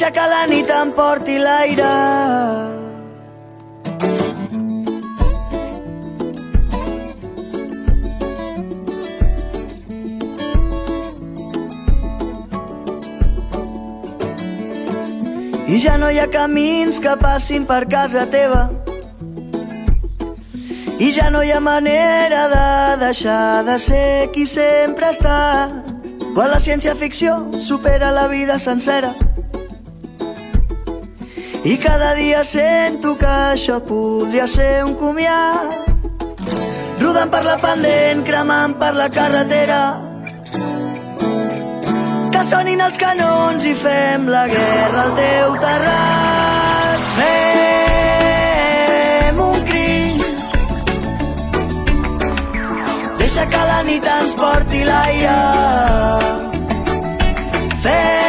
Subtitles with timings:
[0.00, 1.88] deixa que la nit em porti l'aire.
[15.68, 18.70] I ja no hi ha camins que passin per casa teva.
[20.96, 22.66] I ja no hi ha manera de
[23.06, 25.40] deixar de ser qui sempre està.
[26.32, 29.19] Quan la ciència-ficció supera la vida sencera
[31.64, 35.88] i cada dia sento que això podria ser un comiat.
[37.00, 40.00] Rodant per la pendent, cremant per la carretera,
[42.32, 47.00] que sonin els canons i fem la guerra al teu terrat.
[47.18, 50.24] Fem un crit,
[53.18, 55.38] deixa que la nit ens porti l'aire.
[57.84, 58.19] Fem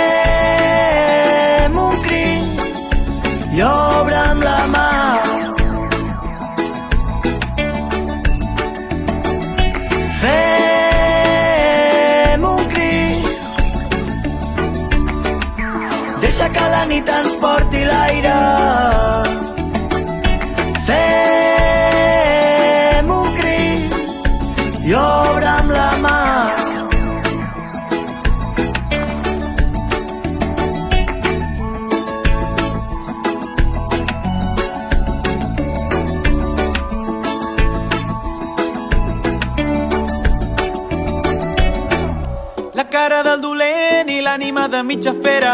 [42.91, 45.53] cara del dolent i l'ànima de mitja fera.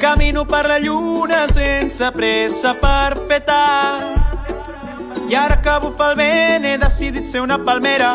[0.00, 5.30] Camino per la lluna sense pressa per fer tard.
[5.30, 8.12] I ara que bufa el vent he decidit ser una palmera.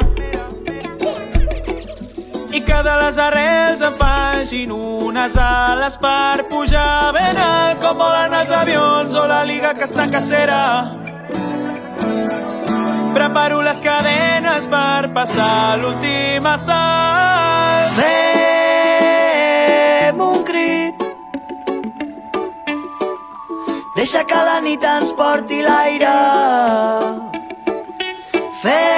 [2.51, 8.41] I que de les arrels em facin unes ales per pujar ben alt com volen
[8.43, 11.06] els avions o la liga que està cacera.
[13.27, 17.97] Preparo les cadenes per passar l'últim assalt.
[17.97, 21.03] Fem un crit
[23.97, 26.15] Deixa que la nit ens porti l'aire
[28.63, 28.96] Fem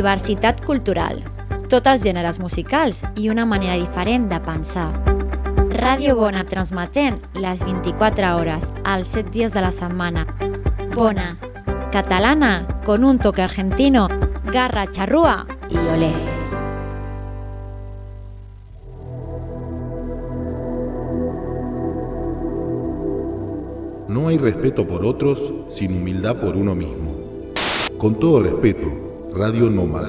[0.00, 1.18] Diversitat cultural,
[1.68, 4.86] tots els gèneres musicals i una manera diferent de pensar.
[5.74, 10.22] Ràdio Bona transmetent les 24 hores, els 7 dies de la setmana.
[10.94, 11.34] Bona,
[11.92, 14.06] catalana con un toque argentino,
[14.48, 16.14] garra, charrúa y olé.
[24.08, 27.12] No hay respeto por otros sin humildad por uno mismo.
[27.98, 30.08] Con todo respeto, Radio Nómada.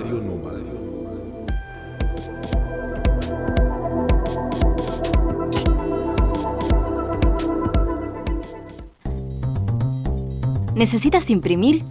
[10.74, 11.84] ¿Necesitas imprimir?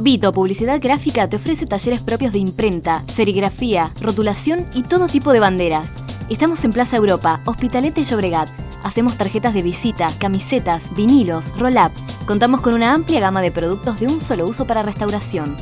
[0.00, 5.38] Vito Publicidad Gráfica te ofrece talleres propios de imprenta, serigrafía, rotulación y todo tipo de
[5.38, 5.88] banderas.
[6.28, 8.48] Estamos en Plaza Europa, Hospitalet de Llobregat.
[8.82, 11.92] Hacemos tarjetas de visita, camisetas, vinilos, roll-up.
[12.26, 15.54] Contamos con una amplia gama de productos de un solo uso para restauración.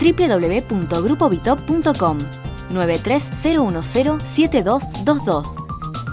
[0.00, 2.18] www.grupovitop.com
[2.72, 5.70] 930107222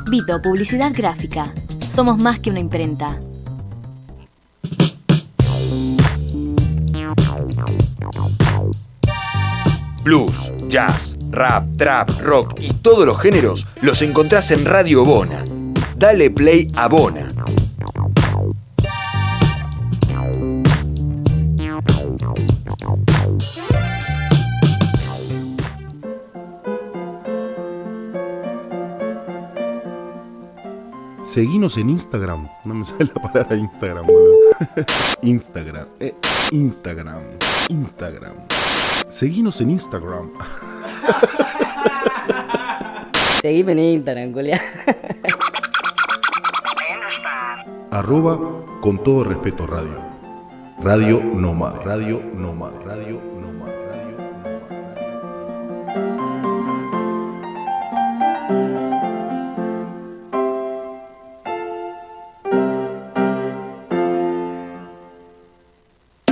[0.10, 1.54] Vito Publicidad Gráfica.
[1.94, 3.20] Somos más que una imprenta.
[10.04, 15.44] Blues, jazz, rap, trap, rock y todos los géneros los encontrás en Radio Bona.
[15.98, 17.28] Dale play a Bona.
[31.38, 32.50] Seguinos en Instagram.
[32.66, 34.40] No me sale la palabra Instagram, boludo.
[35.22, 35.86] Instagram.
[36.00, 36.16] eh,
[36.52, 37.22] Instagram.
[37.70, 38.34] Instagram.
[39.08, 40.32] Seguinos en Instagram.
[43.40, 44.60] Seguime en Instagram, culia.
[47.92, 48.40] Arroba
[48.82, 50.02] con todo respeto radio.
[50.82, 51.82] Radio Nómada.
[51.86, 52.80] Radio Nómada.
[52.84, 53.37] Radio Nómada.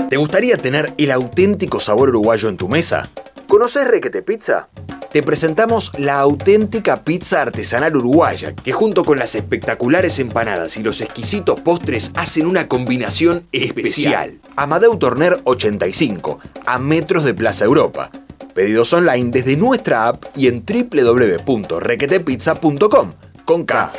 [0.09, 3.09] ¿Te gustaría tener el auténtico sabor uruguayo en tu mesa?
[3.47, 4.67] ¿Conoces Requete Pizza?
[5.12, 11.01] Te presentamos la auténtica pizza artesanal uruguaya, que junto con las espectaculares empanadas y los
[11.01, 14.39] exquisitos postres hacen una combinación especial.
[14.55, 18.12] Amadeu Torner 85, a metros de Plaza Europa.
[18.53, 23.13] Pedidos online desde nuestra app y en www.requetepizza.com
[23.45, 23.91] con K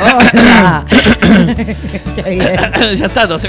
[0.00, 0.86] Hola.
[2.14, 2.96] Qué bien.
[2.96, 3.48] ya está, no sé.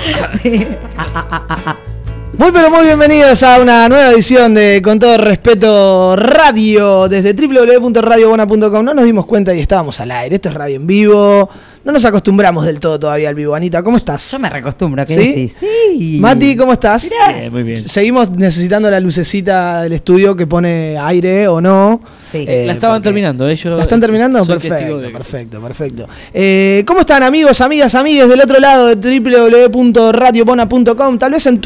[2.38, 8.84] Muy pero muy bienvenidos a una nueva edición de Con todo respeto Radio desde www.radiobona.com.
[8.84, 10.36] No nos dimos cuenta y estábamos al aire.
[10.36, 11.50] Esto es radio en vivo.
[11.86, 13.54] No nos acostumbramos del todo todavía al vivo.
[13.54, 14.32] Anita, ¿cómo estás?
[14.32, 15.28] Yo me reacostumbro, ¿qué ¿Sí?
[15.28, 15.56] decís?
[15.60, 16.18] Sí.
[16.20, 17.08] Mati, ¿cómo estás?
[17.08, 17.88] Bien, muy bien.
[17.88, 22.02] Seguimos necesitando la lucecita del estudio que pone aire o no.
[22.32, 22.44] Sí.
[22.48, 23.78] Eh, la estaban terminando, ellos.
[23.78, 24.44] ¿La están terminando?
[24.48, 26.08] Perfecto, de perfecto, perfecto.
[26.34, 31.20] Eh, ¿Cómo están amigos, amigas, amigues del otro lado de www.radiobona.com?
[31.20, 31.62] Tal vez en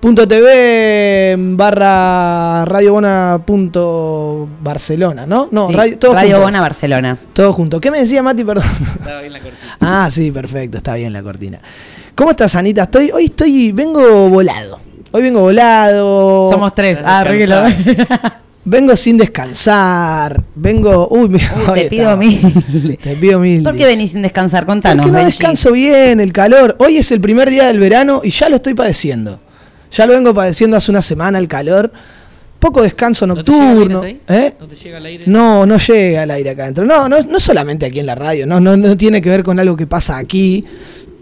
[0.00, 5.48] twitch.tv barra radiobona.barcelona, ¿no?
[5.50, 6.40] No, Sí, radio, Radio.
[6.40, 7.18] Bona Barcelona.
[7.32, 7.80] Todo junto.
[7.80, 8.64] ¿Qué me decía Mati, perdón?
[8.98, 9.76] Estaba bien la cortina.
[9.80, 11.58] Ah, sí, perfecto, está bien la cortina.
[12.14, 12.84] ¿Cómo estás, Anita?
[12.84, 14.80] Estoy, hoy estoy, vengo volado.
[15.12, 16.48] Hoy vengo volado.
[16.50, 17.00] Somos tres.
[17.04, 17.24] Ah,
[18.64, 20.42] Vengo sin descansar.
[20.54, 21.08] Vengo.
[21.10, 21.40] Uy,
[21.72, 22.98] te pido mil.
[23.02, 23.62] Te pido mil.
[23.62, 24.66] ¿Por qué venís sin descansar?
[24.66, 25.06] Contanos.
[25.06, 25.38] Porque no Benji.
[25.38, 26.76] descanso bien, el calor.
[26.78, 29.40] Hoy es el primer día del verano y ya lo estoy padeciendo.
[29.90, 31.92] Ya lo vengo padeciendo hace una semana el calor.
[32.58, 34.18] Poco descanso ¿No te llega el aire nocturno.
[34.28, 34.54] ¿Eh?
[34.58, 35.24] ¿No te llega el aire?
[35.26, 36.84] No, no llega el aire acá adentro.
[36.84, 39.60] No, no, no solamente aquí en la radio, no, no, no tiene que ver con
[39.60, 40.64] algo que pasa aquí,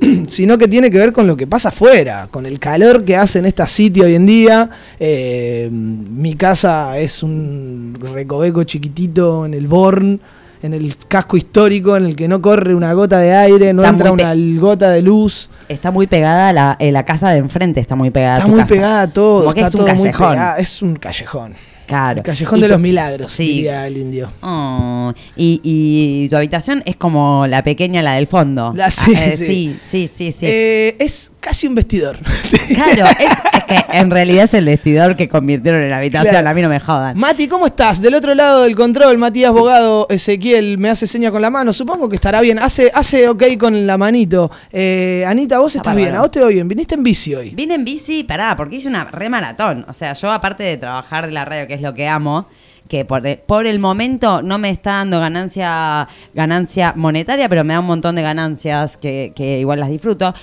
[0.28, 3.38] sino que tiene que ver con lo que pasa afuera, con el calor que hace
[3.40, 4.70] en esta City hoy en día.
[4.98, 10.18] Eh, mi casa es un recoveco chiquitito en el Born,
[10.62, 13.90] en el casco histórico, en el que no corre una gota de aire, no Está
[13.90, 15.48] entra una gota de luz.
[15.68, 18.34] Está muy pegada la, eh, la casa de enfrente, está muy pegada.
[18.34, 18.74] a Está tu muy casa.
[18.74, 20.38] pegada a todo, Como está es un muy callejón.
[20.58, 21.54] Es un callejón.
[21.86, 22.16] Claro.
[22.18, 23.46] El callejón Y de tu- los milagros, Sí.
[23.48, 24.28] diría el indio.
[24.42, 28.72] Oh, y, y tu habitación es como la pequeña, la del fondo.
[28.74, 29.46] La- sí, Ah, eh, sí.
[29.46, 30.46] sí, sí, sí, sí.
[30.46, 32.18] Eh, es casi un vestidor.
[32.74, 33.32] Claro, es,
[33.70, 36.48] es que en realidad es el vestidor que convirtieron en habitación, Claro.
[36.48, 37.16] a mí no me jodan.
[37.16, 38.02] Mati, ¿cómo estás?
[38.02, 41.72] Del otro lado del control, Matías Bogado, Ezequiel me hace seña con la mano.
[41.72, 42.58] Supongo que estará bien.
[42.58, 44.50] Hace, hace ok con la manito.
[44.72, 46.14] Eh, Anita, vos Está estás bien.
[46.16, 46.66] A vos te voy bien.
[46.68, 47.50] Viniste en bici hoy.
[47.50, 49.86] Vine en bici, pará, porque hice una re maratón.
[49.88, 52.46] O sea, yo aparte de trabajar de la radio, que es lo que amo,
[52.88, 57.80] que por, por el momento no me está dando ganancia, ganancia monetaria, pero me da
[57.80, 60.34] un montón de ganancias que, que igual las disfruto.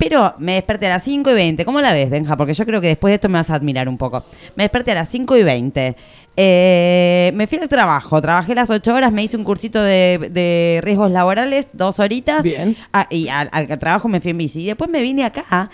[0.00, 1.64] Pero me desperté a las 5 y 20.
[1.66, 2.34] ¿Cómo la ves, Benja?
[2.34, 4.24] Porque yo creo que después de esto me vas a admirar un poco.
[4.56, 5.96] Me desperté a las 5 y 20.
[6.36, 8.18] Eh, me fui al trabajo.
[8.22, 9.12] Trabajé las 8 horas.
[9.12, 12.42] Me hice un cursito de, de riesgos laborales, dos horitas.
[12.42, 12.74] Bien.
[12.94, 14.62] Ah, y al, al trabajo me fui en bici.
[14.62, 15.70] Y después me vine acá.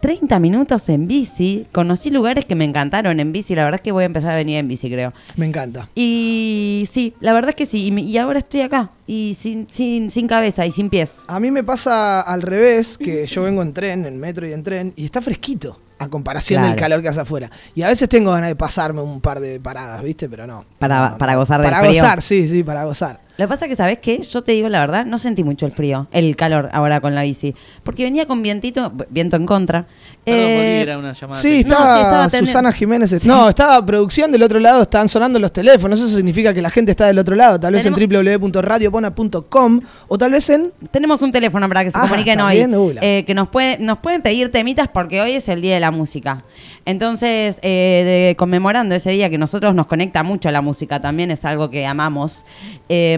[0.00, 1.66] 30 minutos en bici.
[1.72, 3.54] Conocí lugares que me encantaron en bici.
[3.54, 5.12] La verdad es que voy a empezar a venir en bici, creo.
[5.36, 5.88] Me encanta.
[5.94, 7.88] Y sí, la verdad es que sí.
[7.88, 8.90] Y, ahora estoy acá.
[9.06, 11.20] Y sin, sin, sin cabeza y sin pies.
[11.26, 14.62] A mí me pasa al revés, que yo vengo en tren, en metro y en
[14.62, 17.50] tren, y está fresquito a comparación del calor que hace afuera.
[17.74, 20.28] Y a veces tengo ganas de pasarme un par de paradas, ¿viste?
[20.28, 20.64] Pero no.
[20.78, 22.02] Para- No, para gozar del Para frío.
[22.02, 23.20] gozar, sí, sí, para gozar.
[23.40, 24.20] Lo que pasa es que, ¿sabes qué?
[24.20, 27.22] Yo te digo la verdad, no sentí mucho el frío, el calor ahora con la
[27.22, 27.54] bici.
[27.82, 29.86] Porque venía con vientito, viento en contra.
[30.24, 31.40] Perdón, Eh, volví, era una llamada.
[31.40, 33.10] Sí, No, estaba, sí, estaba Susana Jiménez.
[33.10, 33.26] Sí.
[33.26, 35.98] No, estaba producción del otro lado, estaban sonando los teléfonos.
[36.00, 37.58] Eso significa que la gente está del otro lado.
[37.58, 40.72] Tal vez en www.radiopona.com o tal vez en.
[40.90, 42.66] Tenemos un teléfono para que se Ah, comuniquen hoy.
[43.00, 45.90] eh, que nos, puede, nos pueden pedir temitas porque hoy es el Día de la
[45.90, 46.38] Música.
[46.84, 51.44] Entonces, eh, de- conmemorando ese día que nosotros nos conecta mucho la música, también es
[51.44, 52.44] algo que amamos.
[52.88, 53.16] eh,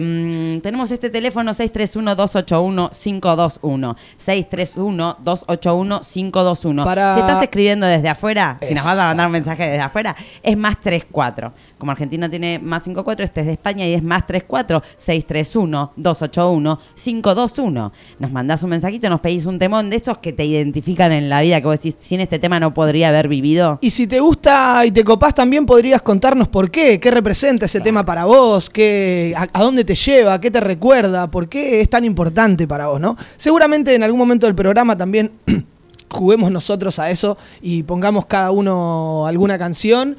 [0.61, 3.95] tenemos este teléfono 631-281-521.
[4.17, 6.83] 631-281-521.
[6.83, 10.15] Para- Si estás escribiendo desde afuera, si nos vas a mandar un mensaje desde afuera,
[10.41, 11.53] es más 34.
[11.77, 16.79] Como Argentina tiene más 54, este es de España y es más 34 631 281
[16.95, 17.91] 521.
[18.19, 21.41] Nos mandás un mensajito, nos pedís un temón de estos que te identifican en la
[21.41, 23.77] vida, que vos decís, sin este tema no podría haber vivido.
[23.81, 27.79] Y si te gusta y te copás, también podrías contarnos por qué, qué representa ese
[27.81, 31.89] tema para vos, qué, a, a dónde te lleva, qué te recuerda, por qué es
[31.89, 33.17] tan importante para vos, ¿no?
[33.37, 35.31] Seguramente en algún momento del programa también
[36.09, 40.17] juguemos nosotros a eso y pongamos cada uno alguna canción.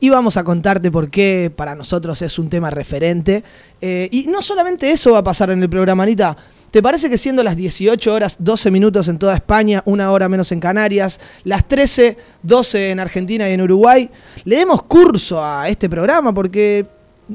[0.00, 3.42] Y vamos a contarte por qué para nosotros es un tema referente.
[3.80, 6.36] Eh, y no solamente eso va a pasar en el programa, Anita.
[6.70, 10.50] ¿Te parece que siendo las 18 horas 12 minutos en toda España, una hora menos
[10.50, 14.10] en Canarias, las 13, 12 en Argentina y en Uruguay,
[14.44, 16.34] le demos curso a este programa?
[16.34, 16.84] Porque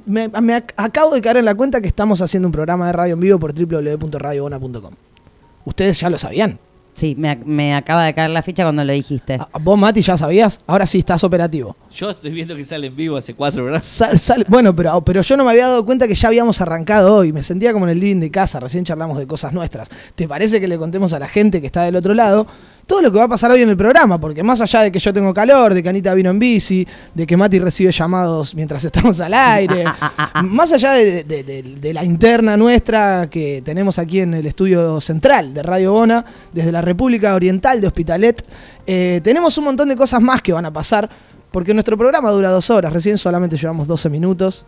[0.05, 2.93] me, me ac- acabo de caer en la cuenta que estamos haciendo un programa de
[2.93, 4.93] radio en vivo por www.radiobona.com.
[5.65, 6.59] Ustedes ya lo sabían.
[6.95, 9.39] Sí, me, ac- me acaba de caer la ficha cuando lo dijiste.
[9.61, 10.59] ¿Vos, Mati, ya sabías?
[10.67, 11.77] Ahora sí estás operativo.
[11.95, 13.85] Yo estoy viendo que sale en vivo hace cuatro horas.
[13.85, 17.15] Sal- sal- bueno, pero, pero yo no me había dado cuenta que ya habíamos arrancado
[17.15, 17.31] hoy.
[17.31, 18.59] Me sentía como en el living de casa.
[18.59, 19.89] Recién charlamos de cosas nuestras.
[20.15, 22.47] ¿Te parece que le contemos a la gente que está del otro lado
[22.89, 24.17] todo lo que va a pasar hoy en el programa?
[24.19, 27.27] Porque más allá de que yo tengo calor, de que Anita vino en bici, de
[27.27, 29.85] que Mati recibe llamados mientras estamos al aire,
[30.43, 34.99] más allá de, de- de- de la interna nuestra que tenemos aquí en el estudio
[34.99, 38.43] central de Radio Bona, desde la República Oriental de Hospitalet,
[38.87, 41.07] eh, tenemos un montón de cosas más que van a pasar.
[41.51, 44.65] Porque nuestro programa dura dos horas, recién solamente llevamos 12 minutos.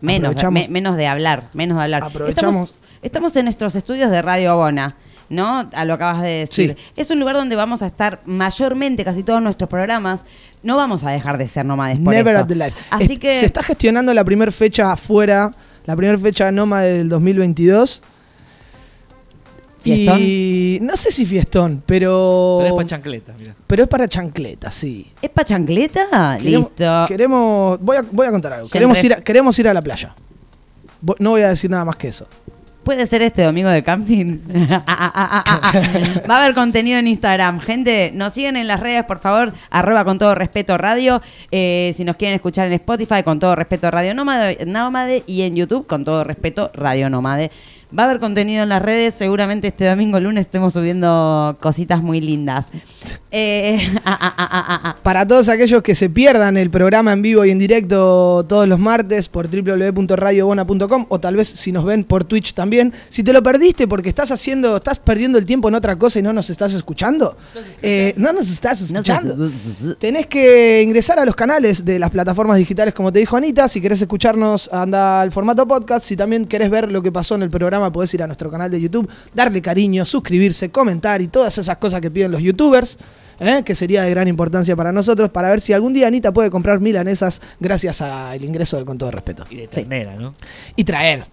[0.00, 2.02] Menos, me- menos de hablar, menos de hablar.
[2.04, 4.96] Aprovechamos- Estamos, estamos en nuestros estudios de Radio Bona.
[5.28, 5.68] ¿No?
[5.72, 6.76] A lo que acabas de decir.
[6.78, 6.84] Sí.
[7.00, 10.24] Es un lugar donde vamos a estar mayormente casi todos nuestros programas.
[10.62, 12.44] No vamos a dejar de ser nómades por Never eso.
[12.44, 12.74] at the life.
[12.90, 15.50] Así que Se está gestionando la primera fecha afuera,
[15.86, 18.02] la primera fecha Noma del 2022.
[19.80, 20.18] ¿Fiestón?
[20.20, 22.58] Y no sé si fiestón, pero.
[22.60, 23.54] Pero es para chancleta, mira.
[23.66, 25.10] Pero es para chancleta, sí.
[25.20, 26.38] ¿Es para chancleta?
[26.38, 27.04] Queremos- Listo.
[27.08, 27.80] Queremos.
[27.80, 28.66] Voy a, voy a contar algo.
[28.66, 30.14] Siempre Queremos ir, a, queremos ir a la playa.
[31.18, 32.28] No voy a decir nada más que eso.
[32.82, 34.38] ¿Puede ser este domingo de camping?
[36.28, 37.60] Va a haber contenido en Instagram.
[37.60, 39.52] Gente, nos siguen en las redes, por favor.
[39.70, 41.22] Arroba con todo respeto radio.
[41.52, 45.22] Eh, si nos quieren escuchar en Spotify, con todo respeto Radio Nómade.
[45.26, 47.52] Y en YouTube, con todo respeto Radio Nómade.
[47.96, 49.14] Va a haber contenido en las redes.
[49.14, 52.66] Seguramente este domingo lunes estemos subiendo cositas muy lindas.
[53.34, 54.96] Eh, ah, ah, ah, ah, ah.
[55.02, 58.78] Para todos aquellos que se pierdan el programa en vivo y en directo todos los
[58.78, 62.92] martes por www.radiobona.com o tal vez si nos ven por Twitch también.
[63.08, 66.22] Si te lo perdiste porque estás haciendo, estás perdiendo el tiempo en otra cosa y
[66.22, 67.34] no nos estás escuchando,
[67.80, 69.50] eh, no nos estás escuchando.
[69.98, 73.66] Tenés que ingresar a los canales de las plataformas digitales, como te dijo Anita.
[73.66, 76.04] Si querés escucharnos, anda al formato podcast.
[76.04, 78.70] Si también querés ver lo que pasó en el programa, podés ir a nuestro canal
[78.70, 82.98] de YouTube, darle cariño, suscribirse, comentar y todas esas cosas que piden los youtubers.
[83.40, 83.62] ¿eh?
[83.64, 86.80] que sería de gran importancia para nosotros, para ver si algún día Anita puede comprar
[86.80, 89.44] milanesas gracias al ingreso de Con Todo Respeto.
[89.50, 90.32] Y de ternera, ¿no?
[90.76, 91.24] Y traer.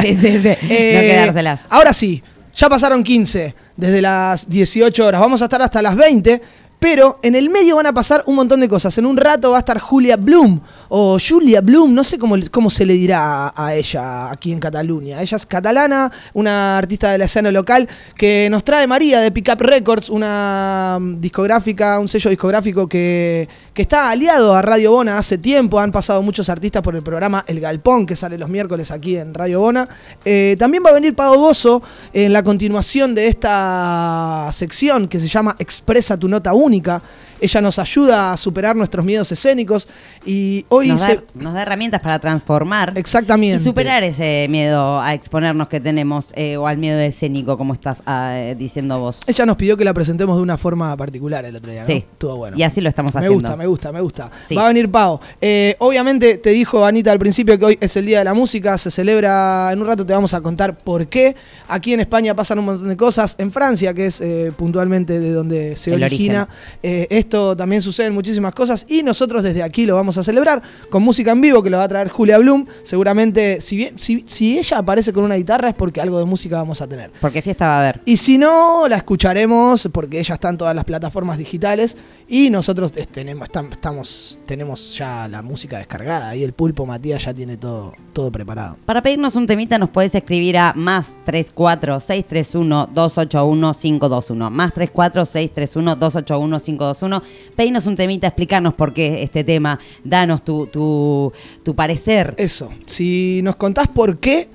[0.00, 0.48] Sí, sí, sí.
[0.68, 1.60] Eh, no quedárselas.
[1.68, 2.22] Ahora sí,
[2.54, 5.20] ya pasaron 15 desde las 18 horas.
[5.20, 6.40] Vamos a estar hasta las 20.
[6.78, 8.98] Pero en el medio van a pasar un montón de cosas.
[8.98, 10.60] En un rato va a estar Julia Bloom
[10.94, 15.22] o Julia Bloom, no sé cómo, cómo se le dirá a, ella aquí en Cataluña.
[15.22, 19.58] Ella es catalana, una artista de la escena local que nos trae María de Pickup
[19.62, 25.38] Records, una mm, discográfica, un sello discográfico que, que está aliado a Radio Bona hace
[25.38, 25.80] tiempo.
[25.80, 29.32] Han pasado muchos artistas por el programa El Galpón, que sale los miércoles aquí en
[29.32, 29.88] Radio Bona.
[30.26, 35.28] Eh, también va a venir Pau Gozo en la continuación de esta sección que se
[35.28, 37.00] llama Expresa tu nota única.
[37.42, 39.88] Ella nos ayuda a superar nuestros miedos escénicos
[40.24, 42.92] y hoy Nos se- da, nos da herramientas para transformar.
[42.96, 43.60] Exactamente.
[43.60, 48.02] Y superar ese miedo a exponernos que tenemos eh, o al miedo escénico, como estás
[48.06, 49.20] ah, diciendo vos.
[49.26, 51.80] ella nos pidió que la presentemos de una forma particular el otro día.
[51.82, 51.86] ¿no?
[51.86, 51.92] Sí.
[52.12, 52.56] Estuvo bueno.
[52.56, 53.40] Y así lo estamos Me haciendo.
[53.40, 54.30] gusta, me gusta, me gusta.
[54.48, 54.54] Sí.
[54.54, 55.18] Va a venir Pau.
[55.40, 58.78] Eh, obviamente te dijo Anita al principio que hoy es el Día de la Música,
[58.78, 61.34] se celebra, en un rato te vamos a contar por qué.
[61.68, 65.32] Aquí en España pasan un montón de cosas, en Francia, que es eh, puntualmente de
[65.32, 66.48] donde se El origina,
[66.82, 70.60] eh, esto también sucede en muchísimas cosas y nosotros desde aquí lo vamos a celebrar
[70.90, 72.66] con música en vivo que lo va a traer Julia Bloom.
[72.82, 76.58] Seguramente, si, bien, si, si ella aparece con una guitarra es porque algo de música
[76.58, 77.10] vamos a tener.
[77.22, 78.02] Porque fiesta va a haber.
[78.04, 81.96] Y si no, la escucharemos porque ella está en todas las plataformas digitales
[82.34, 87.34] y nosotros tenemos, estam- estamos, tenemos ya la música descargada y el pulpo Matías ya
[87.34, 88.78] tiene todo, todo preparado.
[88.86, 94.50] Para pedirnos un temita nos podés escribir a más 34 631 281 521.
[94.50, 97.22] Más 34 631 281 521.
[97.54, 99.78] Pedirnos un temita, explicarnos por qué este tema.
[100.02, 101.30] Danos tu, tu,
[101.62, 102.34] tu parecer.
[102.38, 102.70] Eso.
[102.86, 104.48] Si nos contás por qué,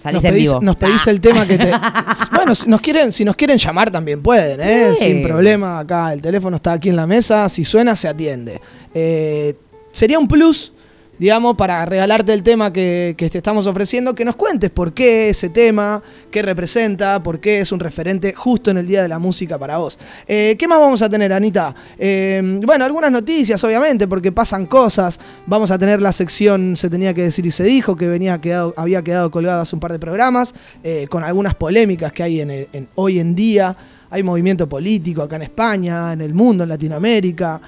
[0.00, 0.60] Salís nos en pedís, vivo.
[0.62, 1.10] nos pedís Ah.
[1.10, 1.72] el tema que te.
[2.34, 4.92] bueno, si nos quieren, si nos quieren llamar también pueden, ¿eh?
[4.96, 5.04] Sí.
[5.04, 5.78] Sin problema.
[5.80, 7.48] Acá el teléfono está aquí en la mesa.
[7.50, 8.60] Si suena, se atiende.
[8.94, 9.54] Eh,
[9.92, 10.72] sería un plus,
[11.20, 15.28] digamos, para regalarte el tema que, que te estamos ofreciendo, que nos cuentes por qué
[15.28, 19.18] ese tema, qué representa, por qué es un referente justo en el Día de la
[19.18, 19.98] Música para vos.
[20.26, 21.74] Eh, ¿Qué más vamos a tener, Anita?
[21.98, 25.20] Eh, bueno, algunas noticias, obviamente, porque pasan cosas.
[25.44, 28.40] Vamos a tener la sección Se tenía que decir y se dijo, que venía
[28.76, 32.50] había quedado colgado hace un par de programas, eh, con algunas polémicas que hay en
[32.50, 33.76] el- en- hoy en día.
[34.12, 37.60] Hay movimiento político acá en España, en el mundo, en Latinoamérica.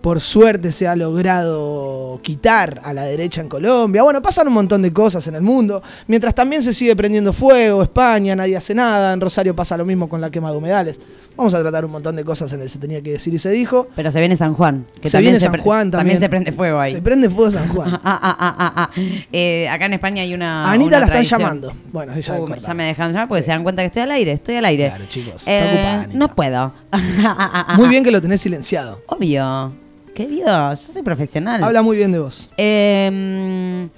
[0.00, 4.02] Por suerte se ha logrado quitar a la derecha en Colombia.
[4.02, 5.82] Bueno, pasan un montón de cosas en el mundo.
[6.06, 9.12] Mientras también se sigue prendiendo fuego, España, nadie hace nada.
[9.12, 11.00] En Rosario pasa lo mismo con la quema de humedales.
[11.40, 13.48] Vamos a tratar un montón de cosas en el Se Tenía que Decir y Se
[13.50, 13.88] Dijo.
[13.96, 14.84] Pero se viene San Juan.
[15.00, 16.20] Que Se también viene San Juan también.
[16.20, 16.92] se prende fuego ahí.
[16.92, 17.90] Se prende fuego San Juan.
[18.04, 18.90] Ah, ah, ah, ah, ah.
[19.32, 20.70] Eh, acá en España hay una.
[20.70, 21.40] Anita una la están tradición.
[21.40, 21.72] llamando.
[21.92, 24.32] Bueno, ella Uh, ya me dejan llamar porque se dan cuenta que estoy al aire.
[24.32, 24.88] Estoy al aire.
[24.88, 25.48] Claro, chicos.
[25.48, 26.18] Eh, está ocupada, Anita.
[26.18, 26.72] no puedo.
[27.78, 29.00] Muy bien que lo tenés silenciado.
[29.06, 29.72] Obvio.
[30.14, 31.64] Querido, yo soy profesional.
[31.64, 32.50] Habla muy bien de vos.
[32.58, 33.88] Eh,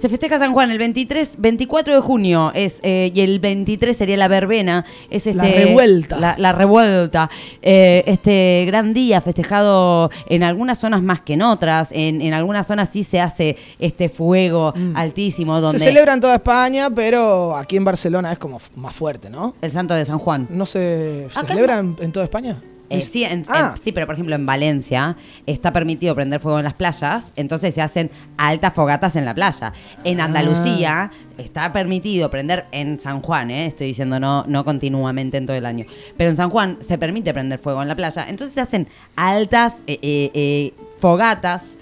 [0.00, 4.16] se festeja San Juan el 23, 24 de junio es eh, y el 23 sería
[4.16, 4.84] la verbena.
[5.10, 6.18] Es este, La revuelta.
[6.18, 7.30] La, la revuelta.
[7.62, 11.90] Eh, este gran día festejado en algunas zonas más que en otras.
[11.92, 15.80] En, en algunas zonas sí se hace este fuego altísimo donde Mm.
[15.80, 19.54] Se celebra en toda España, pero aquí en Barcelona es como más fuerte, ¿no?
[19.60, 20.46] el santo de San Juan.
[20.50, 22.60] ¿No se, celebra en, en toda España?
[22.90, 23.74] Eh, sí, en- Ah.
[23.76, 27.74] en- sí, pero por ejemplo en Valencia está permitido prender fuego en las playas, entonces
[27.74, 29.72] se hacen altas fogatas en la playa.
[30.04, 35.44] En Andalucía está permitido prender en San Juan, eh, estoy diciendo no, no continuamente en
[35.46, 35.84] todo el año,
[36.16, 39.74] pero en San Juan se permite prender fuego en la playa, entonces se hacen altas
[39.86, 41.76] eh, eh, fogatas.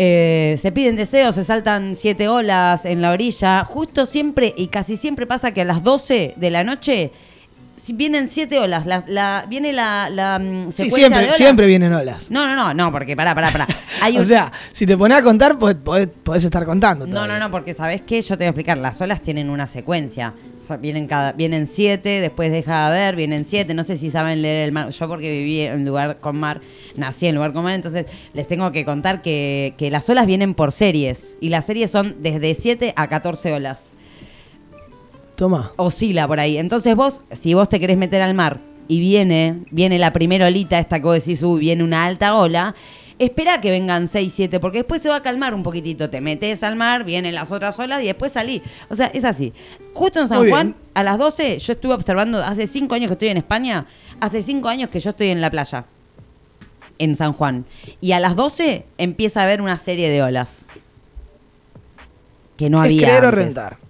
[0.00, 3.64] Eh, se piden deseos, se saltan siete olas en la orilla.
[3.64, 7.10] Justo siempre y casi siempre pasa que a las 12 de la noche
[7.94, 8.86] vienen siete olas.
[8.86, 11.36] La, la- viene la, la mm, Sí, secuencia de siempre, olas.
[11.36, 12.30] siempre vienen olas.
[12.30, 13.66] No, no, no, no, porque pará, pará, pará.
[14.00, 17.06] Hay o sea, si te pones a contar, podés, podés- podés estar contando.
[17.06, 17.34] No, todavía.
[17.38, 18.78] no, no, porque sabes qué, yo te voy a explicar.
[18.78, 20.34] Las olas tienen una secuencia.
[20.60, 23.72] O sea, vienen cada, vienen siete, después deja de ver, vienen siete.
[23.74, 24.90] No sé si saben leer el mar.
[24.90, 26.60] Yo porque viví en lugar con mar,
[26.96, 30.54] nací en lugar con mar, entonces les tengo que contar que, que las olas vienen
[30.54, 31.36] por series.
[31.40, 33.94] Y las series son desde 7 a 14 olas.
[35.38, 35.70] Toma.
[35.76, 36.58] Oscila por ahí.
[36.58, 40.80] Entonces vos, si vos te querés meter al mar y viene, viene la primera olita,
[40.80, 42.74] esta que vos decís, uy, viene una alta ola,
[43.20, 46.10] espera que vengan 6, 7, porque después se va a calmar un poquitito.
[46.10, 48.60] Te metes al mar, vienen las otras olas y después salí.
[48.90, 49.52] O sea, es así.
[49.94, 53.28] Justo en San Juan, a las 12, yo estuve observando, hace 5 años que estoy
[53.28, 53.86] en España,
[54.18, 55.84] hace 5 años que yo estoy en la playa.
[56.98, 57.64] En San Juan.
[58.00, 60.66] Y a las 12 empieza a haber una serie de olas.
[62.56, 63.06] Que no es había.
[63.06, 63.44] creer o antes.
[63.44, 63.87] rentar.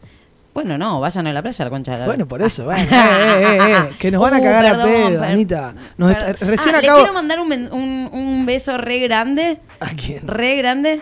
[0.58, 2.82] Bueno, no, vayan a la playa a la concha de la Bueno, por eso, bueno.
[2.90, 5.74] eh, eh, eh, eh, que nos van a Uh, cagar perdón, a pedo, per- Anita.
[5.96, 6.48] Nos está- Perdón.
[6.48, 6.96] recién Ah, acabo.
[6.98, 9.60] Le quiero mandar un, un beso re grande.
[9.78, 10.26] ¿A quién?
[10.26, 11.00] Re grande.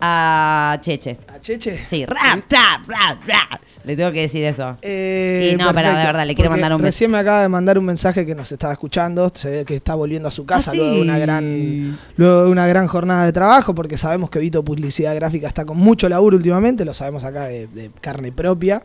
[0.00, 1.16] A Cheche.
[1.28, 1.78] ¿A Cheche?
[1.86, 3.60] Sí, rap, rap, rap, rap.
[3.84, 4.76] Le tengo que decir eso.
[4.82, 6.86] Eh, Y no, pero de verdad, le quiero mandar un beso.
[6.86, 9.30] Recién me acaba de mandar un mensaje que nos estaba escuchando,
[9.66, 12.86] que está volviendo a su casa Ah, luego, de una gran, luego de una gran
[12.86, 16.94] jornada de trabajo, porque sabemos que Vito Publicidad Gráfica está con mucho laburo últimamente, lo
[16.94, 18.82] sabemos acá de, de carne propia,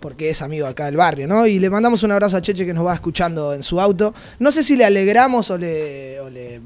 [0.00, 1.46] porque es amigo acá del barrio, ¿no?
[1.46, 4.14] Y le mandamos un abrazo a Cheche que nos va escuchando en su auto.
[4.38, 6.18] No sé si le alegramos o le...
[6.20, 6.60] o le-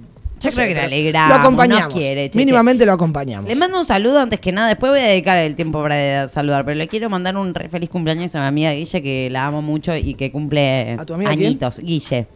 [0.50, 1.94] Yo creo que le alegramos, Lo acompañamos.
[1.94, 2.30] quiere.
[2.34, 3.48] Mínimamente lo acompañamos.
[3.48, 4.68] Le mando un saludo antes que nada.
[4.68, 6.64] Después voy a dedicar el tiempo para saludar.
[6.64, 9.62] Pero le quiero mandar un re feliz cumpleaños a mi amiga Guille, que la amo
[9.62, 11.46] mucho y que cumple ¿A tu amiga quién?
[11.46, 11.78] añitos.
[11.80, 12.26] Guille.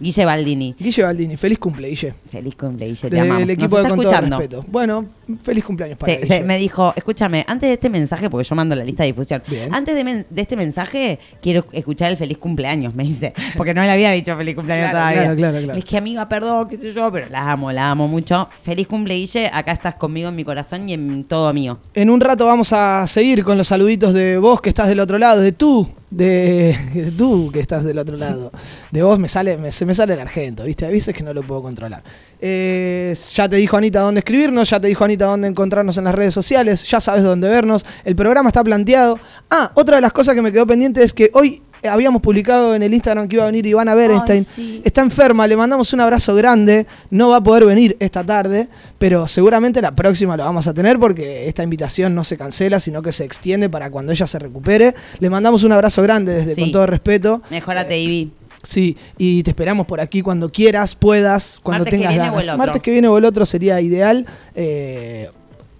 [0.00, 0.74] Guille Baldini.
[0.78, 2.14] Guille Baldini, feliz cumple, Guille.
[2.26, 3.10] Feliz cumple, Guille.
[3.10, 3.48] Te amamos.
[3.48, 4.38] equipo Nos de está Todo escuchando.
[4.38, 4.64] Respeto.
[4.68, 5.06] Bueno,
[5.42, 6.36] feliz cumpleaños para Se- Guille.
[6.38, 9.42] se- me dijo, escúchame, antes de este mensaje, porque yo mando la lista de difusión,
[9.48, 9.74] Bien.
[9.74, 13.82] antes de, men- de este mensaje quiero escuchar el feliz cumpleaños, me dice, porque no
[13.82, 15.22] le había dicho feliz cumpleaños Claro, todavía.
[15.22, 15.74] claro, claro, claro.
[15.78, 18.48] Le dije, amiga, perdón, qué sé yo, pero la amo, la amo mucho.
[18.62, 21.78] Feliz cumple, Guille, acá estás conmigo en mi corazón y en todo mío.
[21.94, 25.18] En un rato vamos a seguir con los saluditos de vos que estás del otro
[25.18, 28.52] lado, de tú, de, tú que estás del otro lado.
[28.90, 30.86] De vos me sale, se me sale el argento, ¿viste?
[30.86, 32.02] Hay veces que no lo puedo controlar.
[32.40, 36.14] Eh, ya te dijo Anita dónde escribirnos, ya te dijo Anita dónde encontrarnos en las
[36.14, 37.84] redes sociales, ya sabes dónde vernos.
[38.04, 39.18] El programa está planteado.
[39.50, 42.82] Ah, otra de las cosas que me quedó pendiente es que hoy habíamos publicado en
[42.82, 44.44] el Instagram que iba a venir Ivana Berenstein.
[44.44, 44.80] sí.
[44.84, 46.86] Está enferma, le mandamos un abrazo grande.
[47.10, 48.68] No va a poder venir esta tarde,
[48.98, 53.02] pero seguramente la próxima lo vamos a tener porque esta invitación no se cancela, sino
[53.02, 54.94] que se extiende para cuando ella se recupere.
[55.20, 56.60] Le mandamos un abrazo grande desde Sí.
[56.62, 57.42] con todo respeto.
[57.50, 58.30] Mejorate, Ivy.
[58.62, 62.48] Sí, y te esperamos por aquí cuando quieras, puedas, cuando Martes que tengas o el
[62.48, 62.58] otro.
[62.58, 64.24] Martes que viene o el otro sería ideal.
[64.54, 65.28] eh,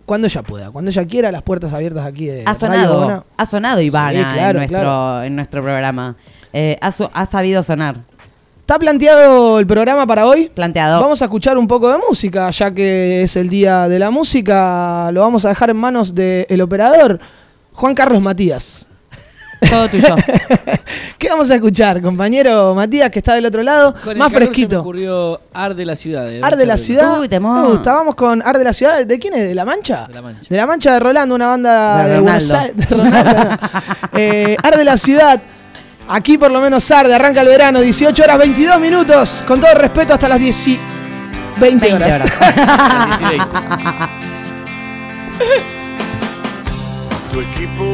[0.06, 3.46] cuando ella pueda, cuando ella quiera, las puertas abiertas aquí de Ha Radio sonado, ha
[3.46, 5.22] sonado Ivana Sí, claro, en, nuestro, claro.
[5.22, 6.16] en nuestro programa.
[6.52, 8.00] Eh, ha, so- ha sabido sonar.
[8.60, 10.48] ¿Está planteado el programa para hoy?
[10.48, 11.00] Planteado.
[11.00, 15.10] Vamos a escuchar un poco de música, ya que es el día de la música.
[15.12, 17.20] Lo vamos a dejar en manos del operador,
[17.72, 18.88] Juan Carlos Matías.
[19.70, 20.14] Todo tuyo.
[21.18, 23.94] ¿Qué vamos a escuchar, compañero Matías, que está del otro lado?
[24.02, 24.80] Con el Más calor Se me fresquito.
[24.80, 26.26] ocurrió Arde la ciudad.
[26.26, 27.18] de Ar de la ciudad.
[27.20, 27.28] Uy.
[27.28, 27.92] Me gusta.
[27.94, 29.04] Vamos con Ar de la ciudad.
[29.06, 29.44] ¿De quién es?
[29.48, 30.06] ¿De La Mancha?
[30.06, 30.46] De La Mancha.
[30.48, 32.58] De La Mancha de Rolando, una banda De de, Buenos Ronaldo.
[32.74, 32.88] Aires.
[32.90, 33.58] de Ronaldo, no.
[34.18, 35.40] Eh, Ar de la ciudad.
[36.08, 39.42] Aquí por lo menos Arde, arranca el verano, 18 horas 22 minutos.
[39.46, 40.78] Con todo respeto, hasta las 10 y
[41.58, 42.20] 20 20 horas.
[42.20, 44.10] horas.
[47.32, 47.84] Tu equipo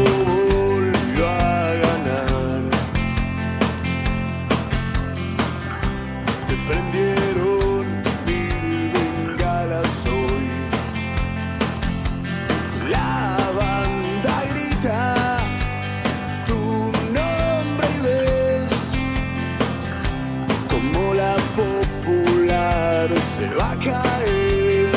[23.40, 24.90] se va a caer.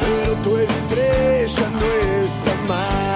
[0.00, 1.86] Pero tu estrella no
[2.24, 3.09] está mal.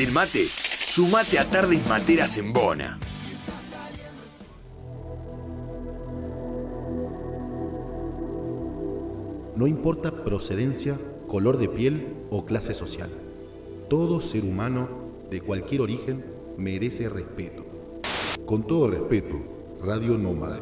[0.00, 0.48] ¿Preparaste el mate?
[0.86, 2.98] Sumate a Tardes Materas en Bona.
[9.56, 13.10] No importa procedencia, color de piel o clase social.
[13.90, 14.88] Todo ser humano
[15.30, 16.24] de cualquier origen
[16.56, 17.66] merece respeto.
[18.46, 19.36] Con todo respeto,
[19.82, 20.60] Radio Nómada.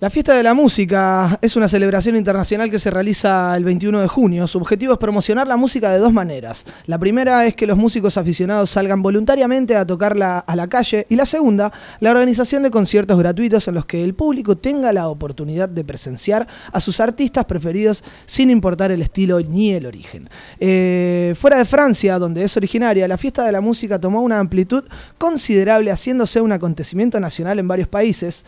[0.00, 4.08] La fiesta de la música es una celebración internacional que se realiza el 21 de
[4.08, 4.46] junio.
[4.46, 6.64] Su objetivo es promocionar la música de dos maneras.
[6.86, 11.16] La primera es que los músicos aficionados salgan voluntariamente a tocarla a la calle y
[11.16, 15.68] la segunda, la organización de conciertos gratuitos en los que el público tenga la oportunidad
[15.68, 20.30] de presenciar a sus artistas preferidos sin importar el estilo ni el origen.
[20.58, 24.82] Eh, fuera de Francia, donde es originaria, la fiesta de la música tomó una amplitud
[25.18, 28.46] considerable haciéndose un acontecimiento nacional en varios países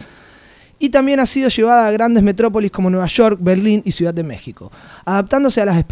[0.83, 4.25] y también ha sido llevada a grandes metrópolis como Nueva York, Berlín y Ciudad de
[4.25, 4.73] México.
[5.05, 5.85] Adaptándose a las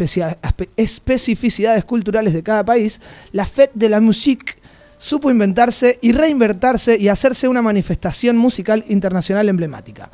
[0.75, 2.99] especificidades culturales de cada país,
[3.31, 4.55] la Fête de la Musique
[4.97, 10.09] supo inventarse y reinventarse y hacerse una manifestación musical internacional emblemática.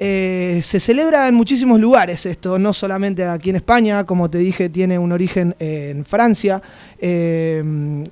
[0.00, 4.70] Eh, se celebra en muchísimos lugares esto, no solamente aquí en España, como te dije,
[4.70, 6.62] tiene un origen en Francia.
[6.98, 7.62] Eh,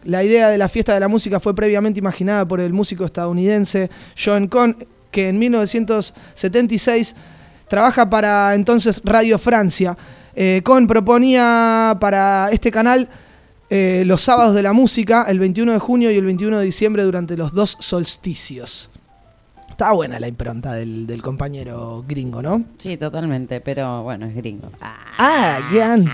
[0.05, 3.89] la idea de la fiesta de la música fue previamente imaginada por el músico estadounidense
[4.23, 4.77] John Cohn,
[5.11, 7.15] que en 1976
[7.69, 9.97] trabaja para entonces Radio Francia.
[10.35, 13.09] Eh, Cohn proponía para este canal
[13.71, 17.03] eh, los sábados de la música, el 21 de junio y el 21 de diciembre
[17.03, 18.91] durante los dos solsticios.
[19.71, 22.65] Está buena la impronta del, del compañero gringo, ¿no?
[22.79, 24.71] Sí, totalmente, pero bueno, es gringo.
[24.81, 26.11] Ah, qué anti.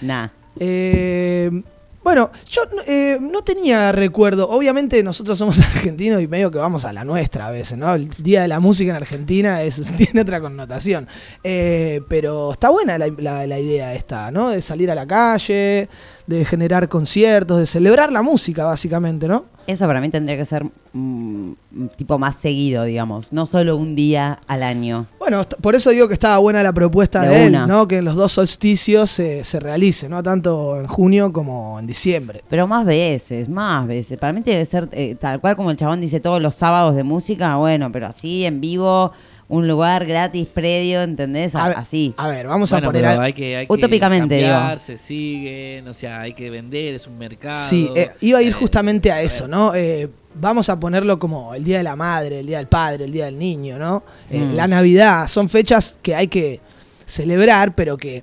[0.00, 0.28] Nah.
[0.58, 1.62] Eh,
[2.04, 4.48] bueno, yo eh, no tenía recuerdo.
[4.50, 7.94] Obviamente nosotros somos argentinos y medio que vamos a la nuestra a veces, ¿no?
[7.94, 11.06] El Día de la Música en Argentina es, tiene otra connotación.
[11.44, 14.50] Eh, pero está buena la, la- la idea esta, ¿no?
[14.50, 15.88] De salir a la calle,
[16.26, 19.46] de generar conciertos, de celebrar la música, básicamente, ¿no?
[19.66, 21.52] Eso para mí tendría que ser mm,
[21.96, 23.32] tipo más seguido, digamos.
[23.32, 25.06] No solo un día al año.
[25.18, 27.66] Bueno, por eso digo que estaba buena la propuesta de, De él, una.
[27.66, 27.86] ¿no?
[27.86, 30.22] Que en los dos solsticios se, se realice, ¿no?
[30.22, 32.42] Tanto en junio como en diciembre.
[32.48, 34.18] Pero más veces, más veces.
[34.18, 37.04] Para mí debe ser eh, tal cual como el chabón dice todos los sábados de
[37.04, 39.12] música, bueno, pero así en vivo,
[39.52, 41.54] un lugar gratis, predio, ¿entendés?
[41.54, 42.14] A- A ver, así.
[42.16, 43.02] A ver, vamos Bueno, a poner...
[43.02, 44.48] pero a- hay que, hay que Utópicamente, digo.
[44.48, 47.54] cambiar, se siguen, o sea, hay que vender, es un mercado.
[47.68, 49.74] Sí, eh, iba a ir Eh, justamente a eso, ¿no?
[49.74, 53.12] Eh, vamos a ponerlo como el Día de la Madre, el Día del Padre, el
[53.12, 54.02] Día del Niño, ¿no?
[54.30, 54.56] Eh, Mm.
[54.56, 56.60] La Navidad, son fechas que hay que
[57.04, 58.22] celebrar, pero que...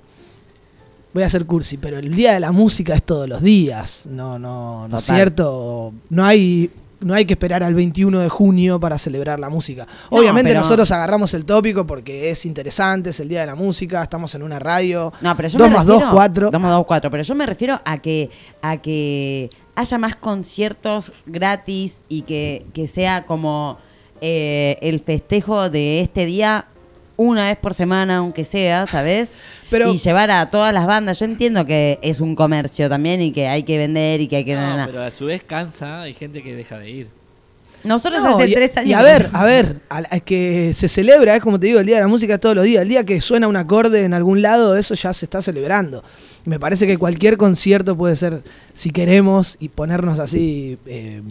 [1.12, 4.38] Voy a ser cursi, pero el Día de la Música es todos los días, no,
[4.38, 5.92] no, no es cierto.
[6.08, 9.86] No hay, no hay que esperar al 21 de junio para celebrar la música.
[10.10, 13.54] No, Obviamente pero- nosotros agarramos el tópico porque es interesante, es el Día de la
[13.54, 15.12] Música, estamos en una radio.
[15.20, 16.50] No, pero yo 2 me más refiero, 2, 4.
[16.50, 17.10] 2 más 2, 4.
[17.10, 18.30] Pero yo me refiero a que,
[18.62, 23.78] a que haya más conciertos gratis y que, que sea como
[24.20, 26.66] eh, el festejo de este día
[27.22, 29.32] una vez por semana, aunque sea, ¿sabes?
[29.70, 31.18] Pero- y llevar a todas las bandas.
[31.18, 34.44] Yo entiendo que es un comercio también y que hay que vender y que hay
[34.44, 34.54] que...
[34.54, 34.86] na, No, na.
[34.86, 37.08] pero a su vez cansa, hay gente que deja de ir.
[37.82, 38.90] Nosotros No, hace y, tres años...
[38.90, 41.86] y a ver, a ver, a la- que se celebra, es como te digo, el
[41.86, 42.82] Día de la Música todos los días.
[42.82, 46.02] El día que suena un acorde en algún lado, eso ya se está celebrando.
[46.44, 48.42] Me parece que cualquier concierto puede ser,
[48.74, 51.22] si queremos, y ponernos así eh,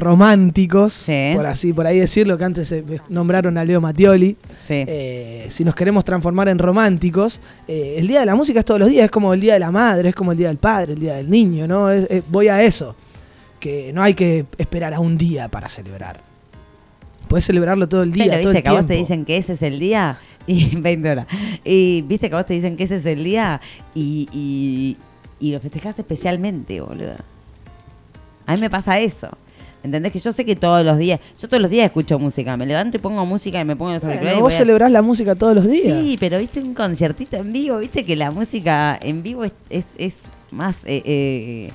[0.00, 1.04] románticos,
[1.36, 2.74] por así, por ahí decirlo, que antes
[3.08, 4.36] nombraron a Leo Mattioli.
[4.62, 4.84] Sí.
[4.86, 8.80] Eh, si nos queremos transformar en románticos, eh, el Día de la Música es todos
[8.80, 10.94] los días, es como el Día de la Madre, es como el Día del Padre,
[10.94, 11.90] el Día del Niño, ¿no?
[11.90, 12.96] Es- es- voy a eso,
[13.60, 16.20] que no hay que esperar a un día para celebrar.
[17.28, 19.36] Puedes celebrarlo todo el día, Pero todo viste el que a vos te dicen que
[19.36, 21.26] ese es el día y 20 horas.
[21.64, 23.60] Y viste que a vos te dicen que ese es el día
[23.94, 24.96] y, y,
[25.38, 27.14] y lo festejás especialmente, boludo.
[28.46, 29.28] A mí me pasa eso.
[29.82, 30.12] ¿Entendés?
[30.12, 32.96] Que yo sé que todos los días, yo todos los días escucho música, me levanto
[32.98, 34.42] y pongo música y me pongo los Bueno, auriculares.
[34.42, 35.98] vos a- celebrás la música todos los días.
[36.02, 39.84] Sí, pero viste un conciertito en vivo, viste que la música en vivo es, es,
[39.96, 40.16] es
[40.50, 41.70] más eh, eh,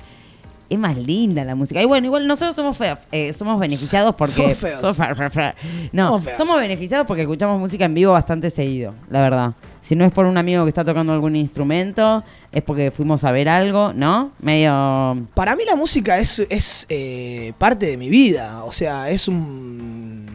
[0.68, 1.80] es más linda la música.
[1.80, 4.80] Y bueno, igual nosotros somos feos, eh, somos beneficiados porque Somos feos.
[5.92, 6.36] No, Somos feos.
[6.36, 9.52] somos beneficiados porque escuchamos música en vivo bastante seguido, la verdad.
[9.86, 13.30] Si no es por un amigo que está tocando algún instrumento, es porque fuimos a
[13.30, 14.32] ver algo, ¿no?
[14.40, 19.28] Medio Para mí la música es, es eh, parte de mi vida, o sea, es
[19.28, 20.26] un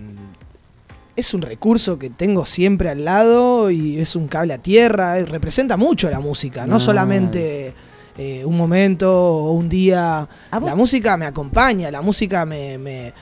[1.17, 5.75] es un recurso que tengo siempre al lado y es un cable a tierra, representa
[5.75, 6.79] mucho la música, no No.
[6.79, 7.73] solamente
[8.17, 10.27] eh, un momento o un día.
[10.51, 13.13] La música me acompaña, la música me, me,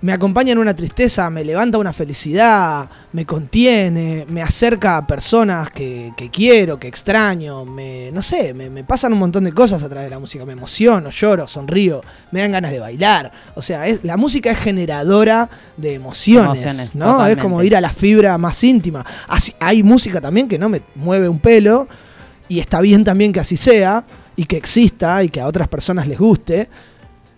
[0.00, 5.70] me acompaña en una tristeza, me levanta una felicidad, me contiene, me acerca a personas
[5.70, 9.82] que, que quiero, que extraño, me, no sé, me, me pasan un montón de cosas
[9.82, 13.62] a través de la música, me emociono, lloro, sonrío, me dan ganas de bailar, o
[13.62, 17.26] sea, es, la música es generadora de emociones, Emociones, ¿no?
[17.26, 19.04] Es como ir a la fibra más íntima.
[19.26, 21.88] Así, hay música también que no me mueve un pelo
[22.48, 24.04] y está bien también que así sea
[24.36, 26.68] y que exista y que a otras personas les guste.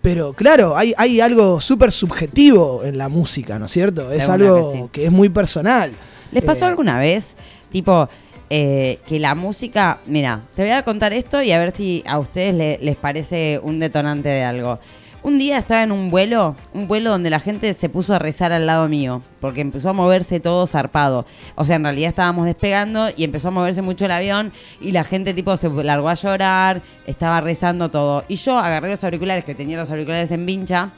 [0.02, 4.10] Pero claro, hay, hay algo súper subjetivo en la música, ¿no es cierto?
[4.12, 4.84] Es algo que sí.
[4.92, 5.92] que, es muy personal.
[6.32, 7.36] ¿Les pasó Eh, alguna vez,
[7.70, 8.08] tipo,
[8.48, 9.98] eh, que la música...
[10.06, 13.60] Mira, te voy a contar esto y a ver si a ustedes le- les parece
[13.62, 14.78] un detonante de algo.
[15.22, 18.52] Un día estaba en un vuelo, un vuelo donde la gente se puso a rezar
[18.52, 21.26] al lado mío, porque empezó a moverse todo zarpado.
[21.56, 24.50] O sea, en realidad estábamos despegando y empezó a moverse mucho el avión
[24.80, 28.24] y la gente tipo se largó a llorar, estaba rezando todo.
[28.28, 30.90] Y yo agarré los auriculares, que tenía los auriculares en vincha,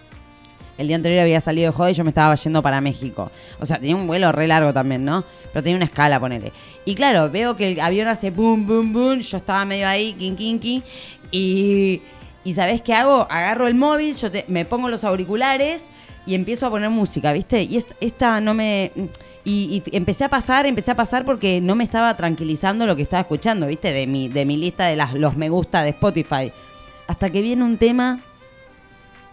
[0.78, 3.30] el día anterior había salido de joda y yo me estaba yendo para México.
[3.58, 5.24] O sea, tenía un vuelo re largo también, ¿no?
[5.52, 6.52] Pero tenía una escala, ponele.
[6.84, 9.20] Y claro, veo que el avión hace boom, boom, boom.
[9.20, 10.82] Yo estaba medio ahí, kin, kin, kin.
[11.30, 12.02] Y,
[12.44, 13.26] y ¿sabés qué hago?
[13.30, 15.84] Agarro el móvil, yo te- me pongo los auriculares
[16.26, 17.62] y empiezo a poner música, ¿viste?
[17.62, 18.90] Y est- esta no me...
[19.44, 23.02] Y, y empecé a pasar, empecé a pasar porque no me estaba tranquilizando lo que
[23.02, 23.92] estaba escuchando, ¿viste?
[23.92, 26.52] De mi, de mi lista de las, los me gusta de Spotify.
[27.08, 28.20] Hasta que viene un tema,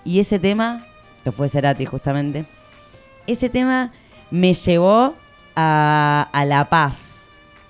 [0.04, 0.88] y ese tema,
[1.24, 2.46] que fue Cerati justamente,
[3.28, 3.92] ese tema
[4.32, 5.14] me llevó
[5.56, 7.26] a, a La Paz,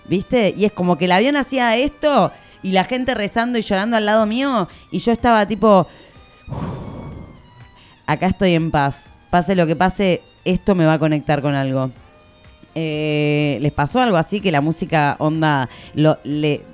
[0.06, 0.54] ¿viste?
[0.56, 2.32] Y es como que el avión hacía esto
[2.64, 5.88] y la gente rezando y llorando al lado mío y yo estaba tipo,
[8.06, 9.12] acá estoy en paz.
[9.30, 11.92] Pase lo que pase, esto me va a conectar con algo.
[12.76, 16.20] Eh, ¿Les pasó algo así que la música onda lo-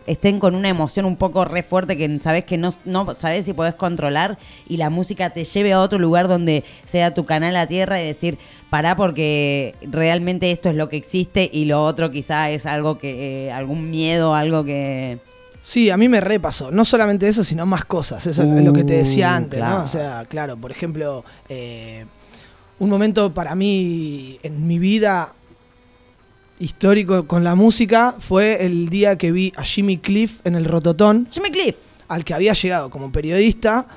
[0.06, 3.54] estén con una emoción un poco re fuerte que sabes que no, no sabes si
[3.54, 7.66] podés controlar y la música te lleve a otro lugar donde sea tu canal a
[7.68, 8.38] tierra y decir
[8.70, 13.48] pará porque realmente esto es lo que existe y lo otro quizá es algo que
[13.48, 15.20] eh, algún miedo algo que
[15.66, 16.70] Sí, a mí me repasó.
[16.70, 18.24] No solamente eso, sino más cosas.
[18.28, 19.80] Eso es lo que te decía Uh, antes, claro.
[19.80, 19.84] ¿no?
[19.84, 22.06] O sea, claro, por ejemplo, eh,
[22.78, 25.34] un momento para mí en mi vida
[26.60, 31.28] histórico con la música fue el día que vi a Jimmy Cliff en el Rototón.
[31.32, 31.76] Jimmy Cliff.
[32.10, 33.88] Al que había llegado como periodista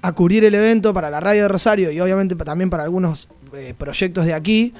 [0.00, 3.74] a cubrir el evento para la radio de Rosario y obviamente también para algunos eh,
[3.76, 4.72] proyectos de aquí.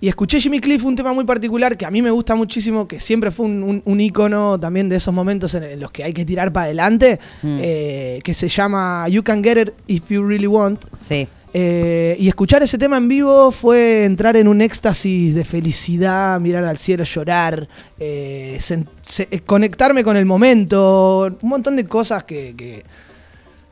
[0.00, 3.00] Y escuché Jimmy Cliff, un tema muy particular que a mí me gusta muchísimo, que
[3.00, 6.12] siempre fue un, un, un ícono también de esos momentos en, en los que hay
[6.12, 7.58] que tirar para adelante, Mm.
[7.62, 10.84] eh, que se llama You Can Get It If You Really Want.
[11.00, 11.26] Sí.
[11.56, 16.64] Eh, y escuchar ese tema en vivo fue entrar en un éxtasis de felicidad, mirar
[16.64, 17.68] al cielo, llorar,
[18.00, 22.82] eh, se- conectarme con el momento, un montón de cosas que, que-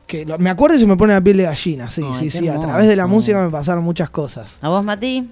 [0.07, 1.89] que lo- me acuerdo y se me pone la piel de gallina.
[1.89, 2.47] Sí, Ay, sí, sí.
[2.47, 4.59] A través de la música me pasaron muchas cosas.
[4.61, 5.27] ¿A vos, Mati?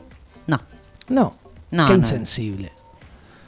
[0.48, 0.60] No.
[1.12, 1.34] No.
[1.72, 2.00] No, Qué no.
[2.00, 2.72] insensible.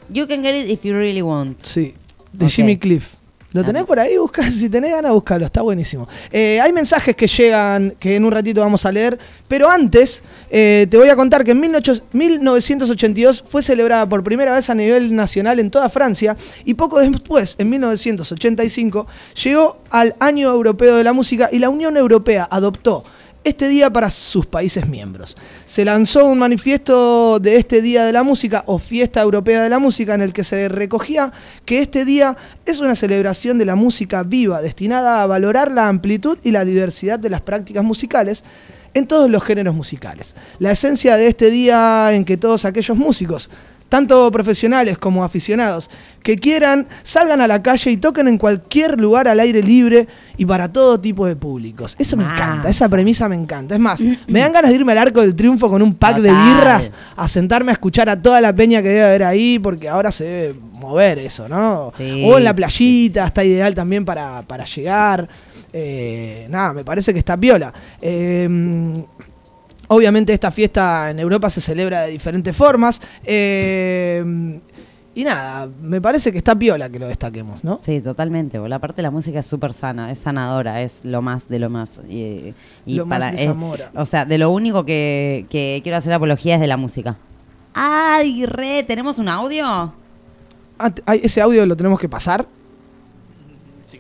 [0.10, 1.62] You can get it if you really want.
[1.64, 1.94] Sí.
[2.32, 2.50] De.
[2.50, 3.14] Jimmy Cliff.
[3.54, 4.18] ¿Lo tenés por ahí?
[4.18, 6.08] Busca, si tenés ganas, búscalo, está buenísimo.
[6.32, 10.88] Eh, hay mensajes que llegan, que en un ratito vamos a leer, pero antes eh,
[10.90, 15.16] te voy a contar que en 18 1982 fue celebrada por primera vez a nivel
[15.16, 16.36] nacional en toda Francia
[16.66, 19.06] y poco después, en 1985,
[19.44, 23.04] llegó al Año Europeo de la Música y la Unión Europea adoptó
[23.44, 25.36] este día para sus países miembros.
[25.66, 29.80] Se lanzó un manifiesto de este Día de la Música o Fiesta Europea de la
[29.80, 31.32] Música en el que se recogía
[31.66, 36.38] que este día es una celebración de la música viva destinada a valorar la amplitud
[36.44, 38.44] y la diversidad de las prácticas musicales
[38.94, 40.36] en todos los géneros musicales.
[40.60, 43.50] La esencia de este día en que todos aquellos músicos,
[43.94, 45.88] tanto profesionales como aficionados,
[46.24, 50.48] que quieran, salgan a la calle y toquen en cualquier lugar al aire libre y
[50.48, 51.96] para todo tipo de públicos.
[52.00, 53.76] Eso me encanta, esa premisa me encanta.
[53.76, 56.32] Es más, me dan ganas de irme al arco del triunfo con un pack de
[56.32, 60.12] birras a sentarme a escuchar a toda la peña que debe haber ahí, porque ahora
[60.12, 61.92] se debe mover eso, ¿no?
[61.96, 65.30] Sí, o en la sí, playita, está ideal también para, para llegar.
[65.72, 67.72] Eh, nada, me parece que está piola.
[68.02, 69.06] Eh,
[69.88, 73.00] Obviamente esta fiesta en Europa se celebra de diferentes formas.
[73.24, 74.60] eh,
[75.16, 77.80] y nada, me parece que está piola que lo destaquemos, ¿no?
[77.84, 78.58] Sí, totalmente.
[78.68, 81.70] La parte de la música es súper sana, es sanadora, es lo más de lo
[81.70, 82.00] más.
[82.10, 82.56] Y,
[82.88, 83.92] y Lo más de Zamora.
[83.94, 87.18] o sea, de lo único que, que quiero hacer apología es de la música.
[87.76, 88.82] ¡Ay, re!
[88.88, 89.94] ¿Tenemos un audio?
[90.80, 92.48] Ah, ese audio lo tenemos que pasar.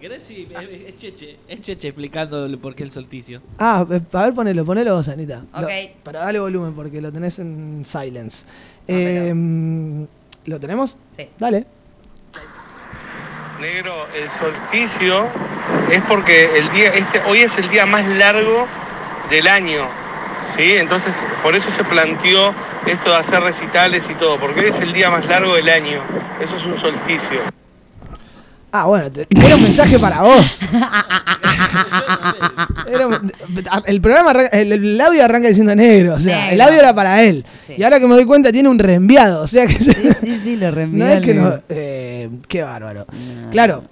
[0.04, 1.38] Si querés, sí, es, es Cheche.
[1.48, 3.42] Es Cheche explicando por qué el solsticio.
[3.58, 5.46] Ah, eh, a ver, ponelo, ponelo vos, Anita.
[5.54, 5.72] Lo- Ok.
[6.04, 8.44] pero dale volumen porque lo tenés en silence.
[8.86, 9.34] Eh,
[10.46, 10.98] ¿Lo tenemos?
[11.16, 11.30] Sí.
[11.40, 11.66] Dale.
[13.62, 15.26] Negro, el solsticio
[15.90, 18.68] es porque el día, este, hoy es el día más largo
[19.30, 19.84] del año,
[20.50, 20.74] ¿sí?
[20.76, 22.54] Entonces, por eso se planteó
[22.88, 26.02] esto de hacer recitales y todo, porque hoy es el día más largo del año.
[26.42, 27.40] Eso es un solsticio.
[28.76, 30.60] Ah, bueno, te- era un mensaje para vos.
[32.92, 33.32] Era un-
[33.86, 36.66] el programa, arranca- el, el audio arranca diciendo negro, o sea, el Negro.
[36.66, 37.46] audio era para él.
[37.68, 37.74] Sí.
[37.78, 39.76] Y ahora que me doy cuenta tiene un reenviado, o sea que...
[39.76, 41.60] se- Sí, sí, lo no reenvió es que no...
[41.70, 43.06] eh, qué bárbaro.
[43.52, 43.84] Claro,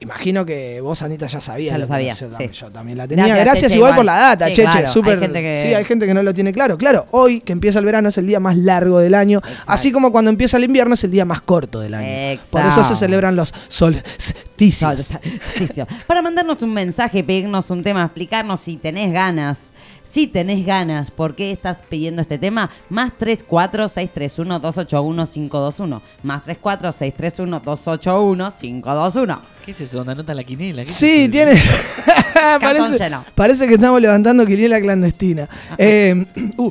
[0.00, 1.72] imagino que vos, Anita, ya sabías.
[1.72, 2.30] Ya lo sabía, Yo, sí.
[2.30, 3.24] también, yo también la tenía.
[3.26, 3.96] Gracias, Gracias, Cheche, igual, igual.
[3.96, 4.70] por la data, Sí, Cheche.
[4.70, 6.78] claro, súper- hay gente que- Sí, hay gente que no lo tiene claro.
[6.78, 10.12] Claro, hoy que empieza el verano es el día más largo del año, así como
[10.12, 12.40] cuando empieza el invierno es el día más corto del año.
[12.50, 12.96] Por eso se Exacto.
[12.96, 15.06] celebran los solsticios.
[15.06, 15.86] Solsticio.
[16.06, 19.70] Para mandarnos un mensaje, pedirnos un tema, explicarnos si tenés ganas.
[20.10, 22.70] Si tenés ganas, ¿por qué estás pidiendo este tema?
[22.88, 26.00] Más 34-631-281-521.
[26.22, 29.38] Más 34-631-281-521.
[29.64, 29.98] ¿Qué es eso?
[29.98, 30.82] ¿Dónde anota la quinela?
[30.84, 31.30] ¿Qué es Sí, eso?
[31.32, 31.52] tiene.
[32.60, 35.48] Parece, parece que estamos levantando quiniela clandestina.
[35.76, 36.24] Eh,
[36.56, 36.70] uh,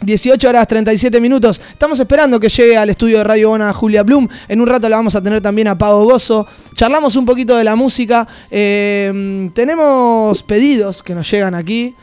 [0.00, 1.60] 18 horas 37 minutos.
[1.70, 4.26] Estamos esperando que llegue al estudio de Radio Bona Julia Blum.
[4.48, 6.46] En un rato la vamos a tener también a Pavo Gozo.
[6.74, 8.26] Charlamos un poquito de la música.
[8.50, 11.94] Eh, tenemos pedidos que nos llegan aquí.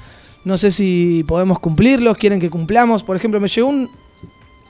[0.45, 3.03] No sé si podemos cumplirlos, quieren que cumplamos.
[3.03, 3.89] Por ejemplo, me llegó un,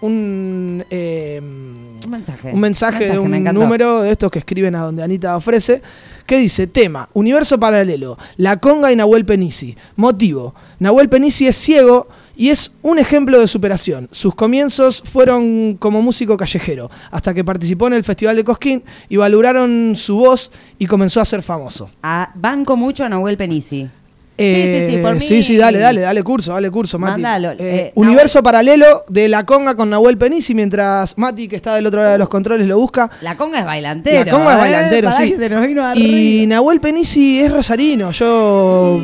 [0.01, 2.51] un, eh, Un mensaje.
[2.53, 5.81] un mensaje de un número de estos que escriben a donde Anita ofrece,
[6.25, 9.75] que dice, tema, universo paralelo, La Conga y Nahuel Penisi.
[9.95, 14.09] Motivo, Nahuel Penisi es ciego y es un ejemplo de superación.
[14.11, 19.17] Sus comienzos fueron como músico callejero, hasta que participó en el Festival de Cosquín y
[19.17, 21.89] valoraron su voz y comenzó a ser famoso.
[22.01, 23.89] Ah, banco mucho a Nahuel Penisi.
[24.35, 27.21] Eh, sí, sí, por mí- sí, sí, dale, dale, dale curso, dale curso, Mati.
[27.21, 31.75] Mándalo, Eh, eh, universo paralelo de La Conga con Nahuel Penisi, mientras Mati, que está
[31.75, 33.11] del otro lado de los controles, lo busca.
[33.21, 34.25] La conga es bailantero.
[34.25, 34.59] La conga es ¿eh?
[34.59, 35.31] bailantero, sí.
[35.31, 36.45] que se nos vino Y.
[36.47, 38.09] Nahuel Penisi es rosarino.
[38.11, 38.99] Yo.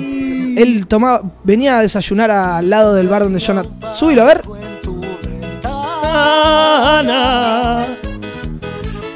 [0.58, 3.94] Él tomaba, venía a desayunar al lado del bar donde Jonathan.
[3.94, 4.42] Súbilo, a ver.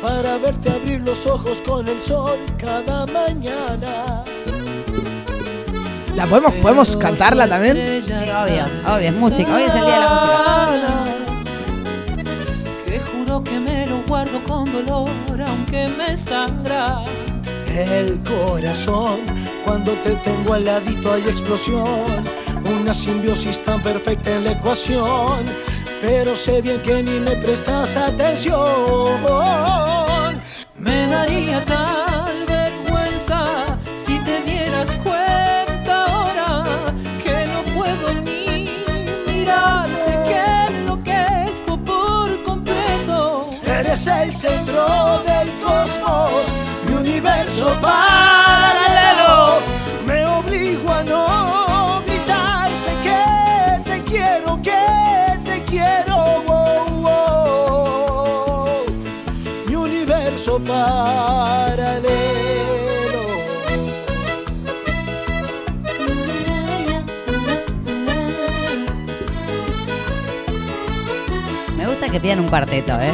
[0.01, 4.23] para verte abrir los ojos con el sol cada mañana.
[6.15, 8.01] ¿La podemos, podemos cantarla también?
[8.03, 9.55] Sí, obvio, obvio, es música.
[9.55, 10.93] Hoy es el día de la música.
[12.85, 15.09] Que juro que me lo guardo con dolor,
[15.47, 17.03] aunque me sangra.
[17.67, 19.21] El corazón,
[19.65, 22.23] cuando te tengo al ladito hay explosión.
[22.63, 25.39] Una simbiosis tan perfecta en la ecuación.
[25.99, 28.59] Pero sé bien que ni me prestas atención.
[30.77, 31.82] Me daría tal
[47.81, 49.59] paralelo.
[50.05, 53.21] Me obligo a no gritarte que
[53.89, 54.83] te quiero, que
[55.45, 56.15] te quiero.
[56.47, 58.85] oh, oh.
[59.67, 62.13] Mi universo paralelo.
[71.77, 73.13] Me gusta que pidan un cuarteto, ¿eh?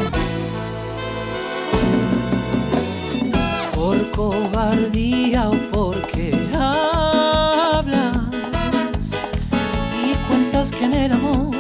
[4.60, 8.18] Cobardía o porque hablas
[10.04, 11.56] y cuentas que en el amor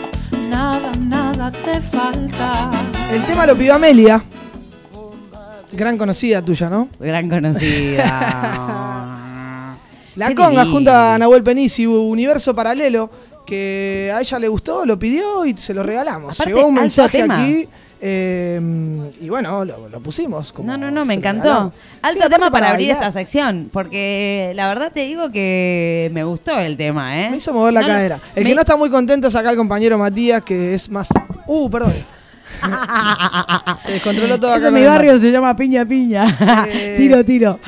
[0.49, 2.69] nada, nada te falta.
[3.11, 4.21] El tema lo pidió Amelia.
[5.71, 6.89] Gran conocida tuya, ¿no?
[6.99, 8.03] Gran conocida.
[10.15, 10.71] La Qué conga divino.
[10.71, 13.09] junto a Nahuel Penisi, universo paralelo,
[13.45, 16.37] que a ella le gustó, lo pidió y se lo regalamos.
[16.37, 17.41] Aparte, Llegó un mensaje tema.
[17.41, 17.65] aquí
[18.01, 20.53] eh, y bueno, lo, lo pusimos.
[20.53, 21.73] como No, no, no, me encantó.
[22.01, 23.07] Alto Sí, tema para abrir bailar.
[23.09, 27.29] esta sección, porque la verdad te digo que me gustó el tema, ¿eh?
[27.31, 28.19] Me hizo mover la No, no, cadera.
[28.35, 31.09] El me- que no está muy contento es acá el compañero Matías, que es más.
[31.47, 31.93] Uh, perdón.
[33.79, 34.59] se descontroló todo acá.
[34.59, 36.65] Eso en mi barrio se llama piña piña.
[36.69, 37.59] Eh, tiro, tiro.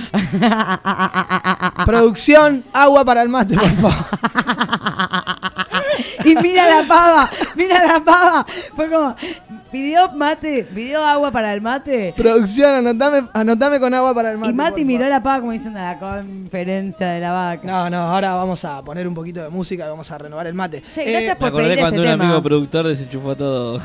[1.86, 3.94] Producción, agua para el mate, por favor.
[6.26, 8.46] y mira la pava, mira la pava.
[8.76, 9.16] Fue como,
[9.72, 12.14] pidió mate, pidió agua para el mate.
[12.18, 14.52] Producción, anotame, anotame con agua para el mate.
[14.52, 17.68] Y Mati miró la pava como diciendo la conferencia de la vaca.
[17.68, 20.54] No, no, ahora vamos a poner un poquito de música y vamos a renovar el
[20.54, 20.84] mate.
[20.94, 22.24] Che, Eh, gracias Me por acordé pedir cuando ese un tema.
[22.26, 23.80] amigo productor desenchufó todo.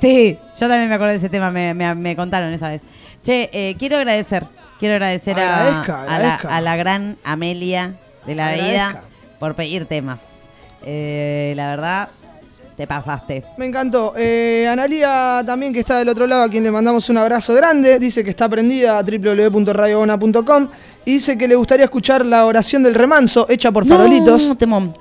[0.00, 2.82] Sí, yo también me acordé de ese tema, me, me- me contaron esa vez.
[3.22, 4.44] Che, eh, quiero agradecer,
[4.78, 6.56] quiero agradecer a- Agradezca, a, la, agradezca.
[6.56, 7.94] a la gran Amelia
[8.26, 8.88] de la Agradezca.
[8.90, 9.02] vida
[9.40, 10.20] por pedir temas.
[10.84, 12.08] Eh, la verdad,
[12.78, 13.42] te pasaste.
[13.58, 14.14] Me encantó.
[14.16, 17.98] Eh, Analia también, que está del otro lado, a quien le mandamos un abrazo grande,
[17.98, 20.68] dice que está prendida a www.radiobona.com
[21.04, 24.54] y dice que le gustaría escuchar la oración del remanso hecha por No, farolitos.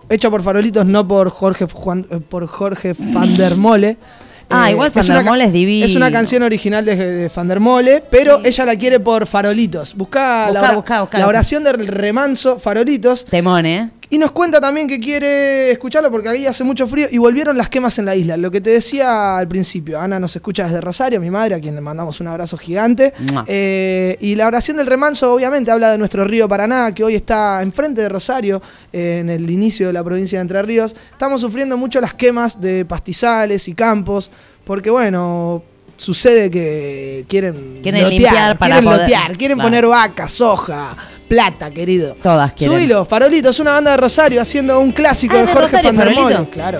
[0.09, 3.97] Hecha por farolitos, no por Jorge, Juan- eh, por Jorge van der Mole.
[4.49, 5.85] Ah, igual Van es der una ca- Mole es divino.
[5.85, 9.93] Es una canción original de, de Van der Mole, pero ella la quiere por farolitos.
[9.93, 11.17] Busca, Buscá, la, buscá, buscá.
[11.19, 13.25] la oración del remanso, farolitos.
[13.25, 13.89] Temón, ¿eh?
[14.09, 17.67] Y nos cuenta también que quiere escucharlo porque aquí hace mucho frío y volvieron las
[17.67, 18.37] quemas en la isla.
[18.37, 21.75] Lo que te decía al principio, Ana nos escucha desde Rosario, mi madre, a quien
[21.75, 23.13] le mandamos un abrazo gigante.
[23.47, 27.61] Eh, y la oración del remanso obviamente habla de nuestro río Paraná, que hoy está
[27.61, 28.61] enfrente de Rosario,
[28.93, 30.95] eh, en el inicio de la provincia de Entre Ríos.
[31.11, 34.31] Estamos sufriendo mucho las quemas de pastizales y campos,
[34.63, 35.63] porque bueno...
[35.99, 39.67] Sucede que quieren, Quieren lotear, limpiar para quieren poder- lotear, quieren Claro.
[39.67, 40.95] poner vacas, soja,
[41.27, 42.15] plata, querido.
[42.21, 42.77] Todas quieren.
[42.77, 45.77] Subilo, Farolito, es una banda de Rosario haciendo un clásico Ah, de de Jorge.
[45.93, 46.47] Farolito.
[46.51, 46.79] Claro.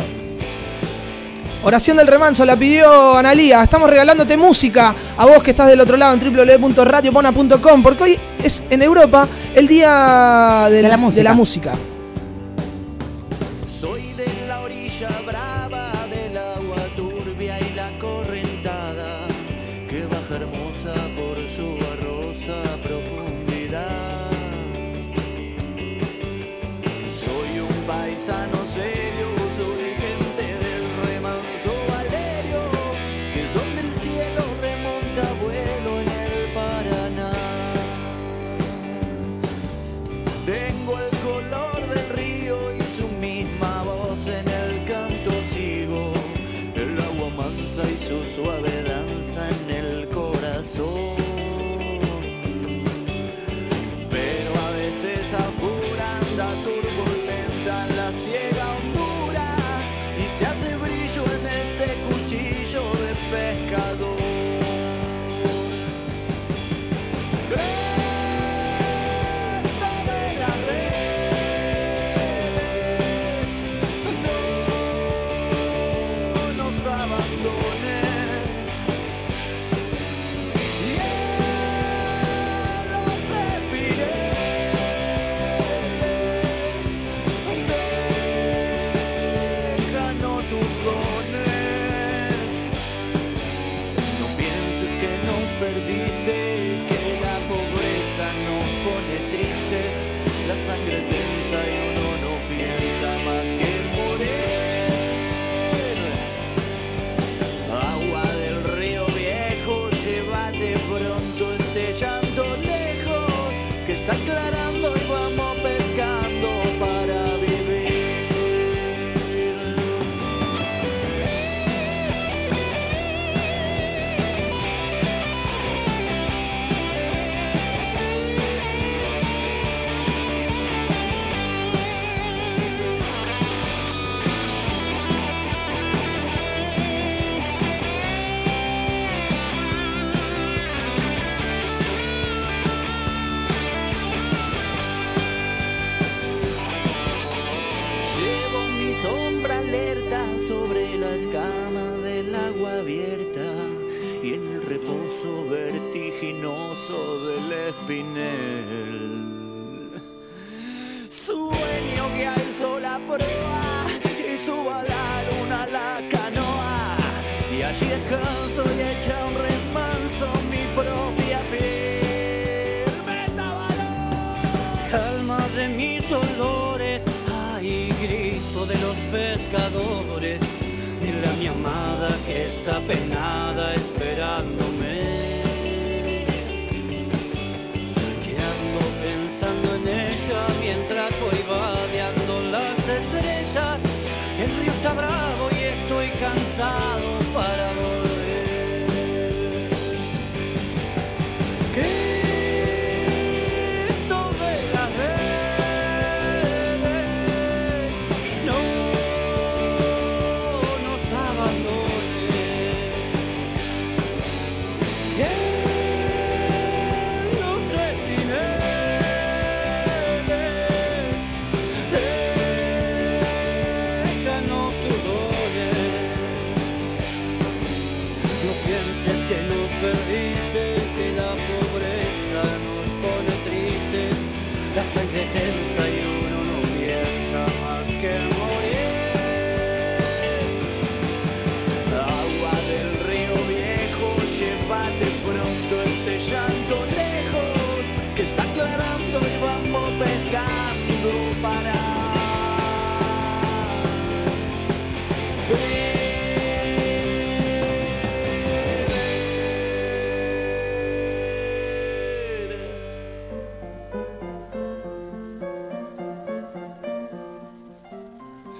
[1.63, 3.61] Oración del remanso la pidió Analía.
[3.63, 8.63] Estamos regalándote música a vos que estás del otro lado en www.radiopona.com porque hoy es
[8.69, 11.17] en Europa el día del- De la música.
[11.17, 11.73] de la música.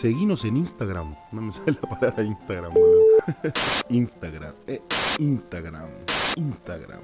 [0.08, 1.18] Seguinos en Instagram.
[1.34, 3.01] No me sale la palabra Instagram, boludo.
[3.89, 4.53] Instagram.
[4.66, 4.82] Eh,
[5.20, 5.89] Instagram.
[6.38, 7.01] Instagram.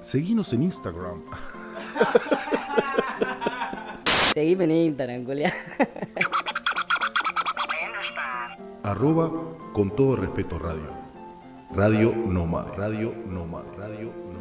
[0.00, 1.24] Seguinos en Instagram.
[4.32, 5.52] Seguime en Instagram, Julia.
[8.82, 9.30] Arroba
[9.74, 10.88] con todo respeto radio.
[11.74, 12.64] Radio Noma.
[12.78, 13.62] Radio Noma.
[13.76, 14.31] Radio Noma.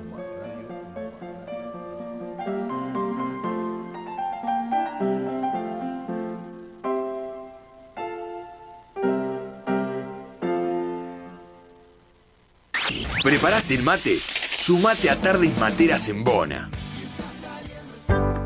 [13.41, 14.19] ¿Preparaste el mate?
[14.55, 16.69] Sumate a Tardes Materas en Bona.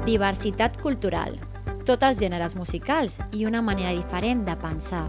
[0.06, 1.36] Diversitat cultural.
[1.84, 5.04] Tots els gèneres musicals i una manera diferent de pensar.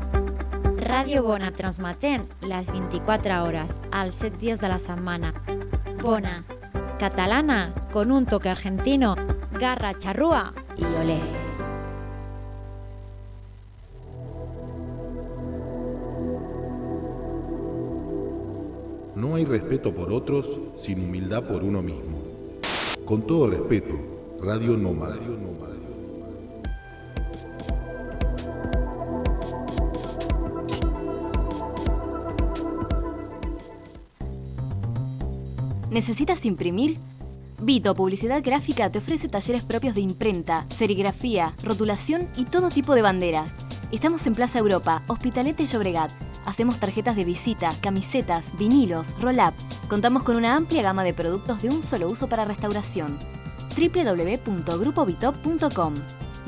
[0.82, 5.30] Ràdio Bona transmetent les 24 hores, als 7 dies de la setmana.
[6.02, 6.42] Bona,
[6.98, 9.14] catalana, con un toque argentino,
[9.54, 11.45] garra charrúa y olé.
[19.36, 22.22] no hay respeto por otros sin humildad por uno mismo.
[23.04, 23.94] Con todo respeto,
[24.40, 25.18] Radio Nómada.
[35.90, 36.98] ¿Necesitas imprimir?
[37.60, 43.02] Vito Publicidad Gráfica te ofrece talleres propios de imprenta, serigrafía, rotulación y todo tipo de
[43.02, 43.50] banderas.
[43.92, 46.35] Estamos en Plaza Europa, Hospitalete y Llobregat.
[46.46, 49.52] Hacemos tarjetas de visita, camisetas, vinilos, roll-up.
[49.88, 53.18] Contamos con una amplia gama de productos de un solo uso para restauración.
[53.76, 55.94] www.grupovitop.com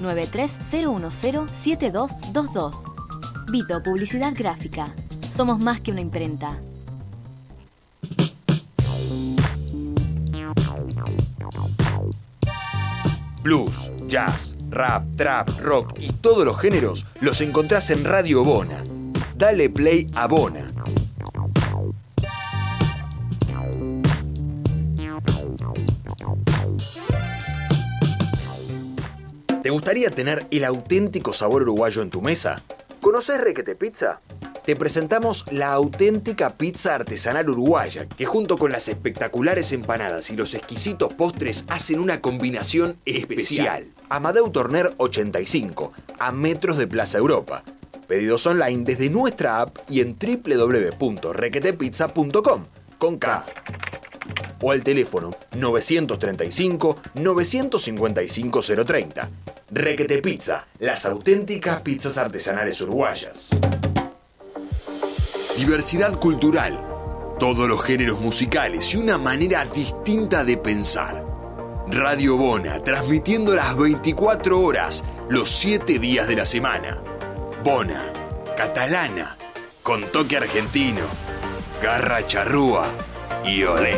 [0.01, 2.72] 930107222
[3.51, 4.94] Vito Publicidad Gráfica.
[5.34, 6.61] Somos más que una imprenta.
[13.42, 18.84] Blues, jazz, rap, trap, rock y todos los géneros los encontrás en Radio Bona.
[19.39, 20.66] Dale play a Bona.
[29.62, 32.61] ¿Te gustaría tener el auténtico sabor uruguayo en tu mesa?
[33.01, 34.20] ¿Conoces Requete Pizza?
[34.64, 40.53] Te presentamos la auténtica pizza artesanal uruguaya, que junto con las espectaculares empanadas y los
[40.55, 43.86] exquisitos postres hacen una combinación especial.
[44.09, 47.62] Amadeu Torner 85, a metros de Plaza Europa.
[48.09, 52.65] Pedidos online desde nuestra app y en www.requetepizza.com
[52.97, 53.45] con K.
[54.63, 59.29] O al teléfono 935 955 030.
[59.71, 63.51] Requete Pizza, las auténticas pizzas artesanales uruguayas.
[65.59, 66.81] Diversidad cultural,
[67.39, 71.23] todos los géneros musicales y una manera distinta de pensar.
[71.89, 77.03] Radio Bona, transmitiendo las 24 horas, los 7 días de la semana.
[77.63, 78.13] Bona,
[78.57, 79.37] catalana,
[79.83, 81.05] con toque argentino,
[81.83, 82.87] garra charrúa
[83.45, 83.97] y olé.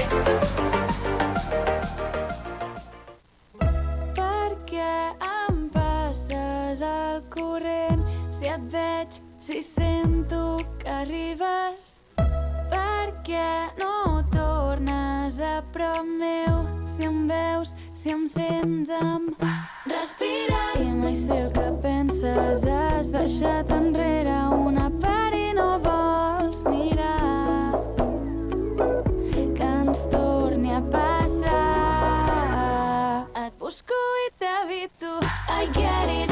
[4.16, 12.00] Perquè em passes al corrent si et veig, si sento que arribes.
[12.16, 19.36] Perquè no tornes a prop meu si em veus, si em sents amb
[20.00, 20.80] respirar.
[20.80, 27.74] I mai sé el que penses, has deixat enrere una part i no vols mirar
[29.56, 31.58] que ens torni a passar.
[33.44, 35.12] Et busco i t'evito.
[35.60, 36.29] I get it,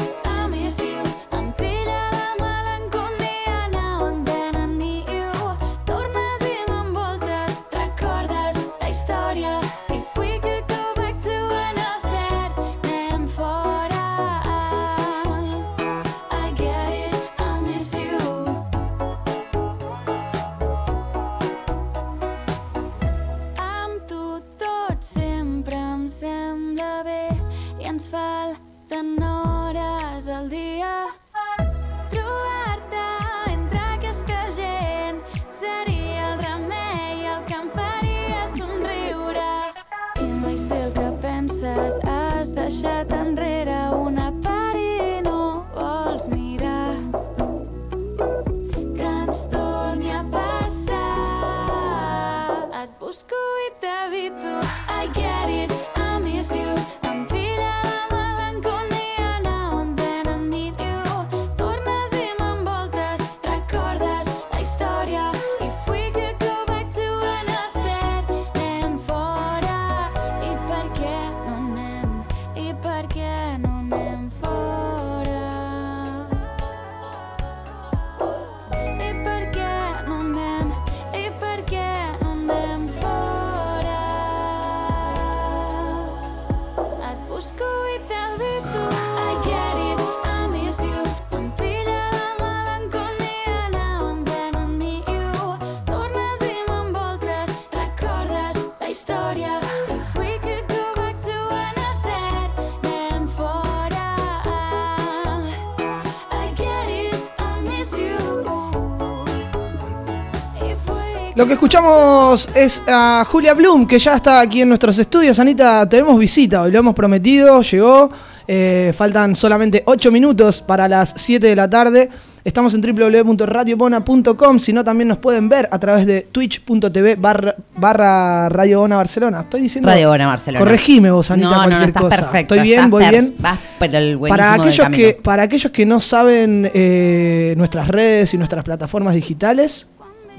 [111.69, 115.37] escuchamos es a Julia Bloom, que ya está aquí en nuestros estudios.
[115.37, 118.09] Anita, tenemos visita, hoy lo hemos prometido, llegó.
[118.47, 122.09] Eh, faltan solamente 8 minutos para las 7 de la tarde.
[122.43, 128.49] Estamos en www.radiobona.com, si no también nos pueden ver a través de twitch.tv barra, barra
[128.49, 129.41] Radio Bona Barcelona.
[129.41, 129.91] Estoy diciendo...
[129.91, 130.65] Radio Bona Barcelona.
[130.65, 132.15] Corregime vos, Anita, No, no, no, cualquier estás cosa.
[132.15, 133.35] perfecto, Estoy bien, voy bien.
[133.37, 138.39] Vas por el Para aquellos, que, para aquellos que no saben eh, nuestras redes y
[138.39, 139.85] nuestras plataformas digitales,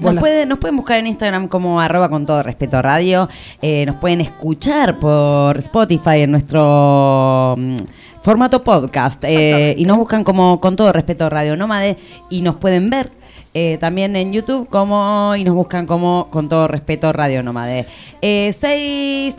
[0.05, 3.29] Nos, las- puede- nos pueden buscar en Instagram como arroba con todo respeto radio.
[3.61, 7.75] Eh, nos pueden escuchar por Spotify en nuestro mm,
[8.23, 9.23] formato podcast.
[9.25, 11.97] eh, y nos buscan como con todo respeto radio nómade
[12.29, 13.09] y nos pueden ver.
[13.53, 17.85] Eh, también en YouTube como y nos buscan como con todo respeto Radio Nómade.
[18.21, 18.53] Eh,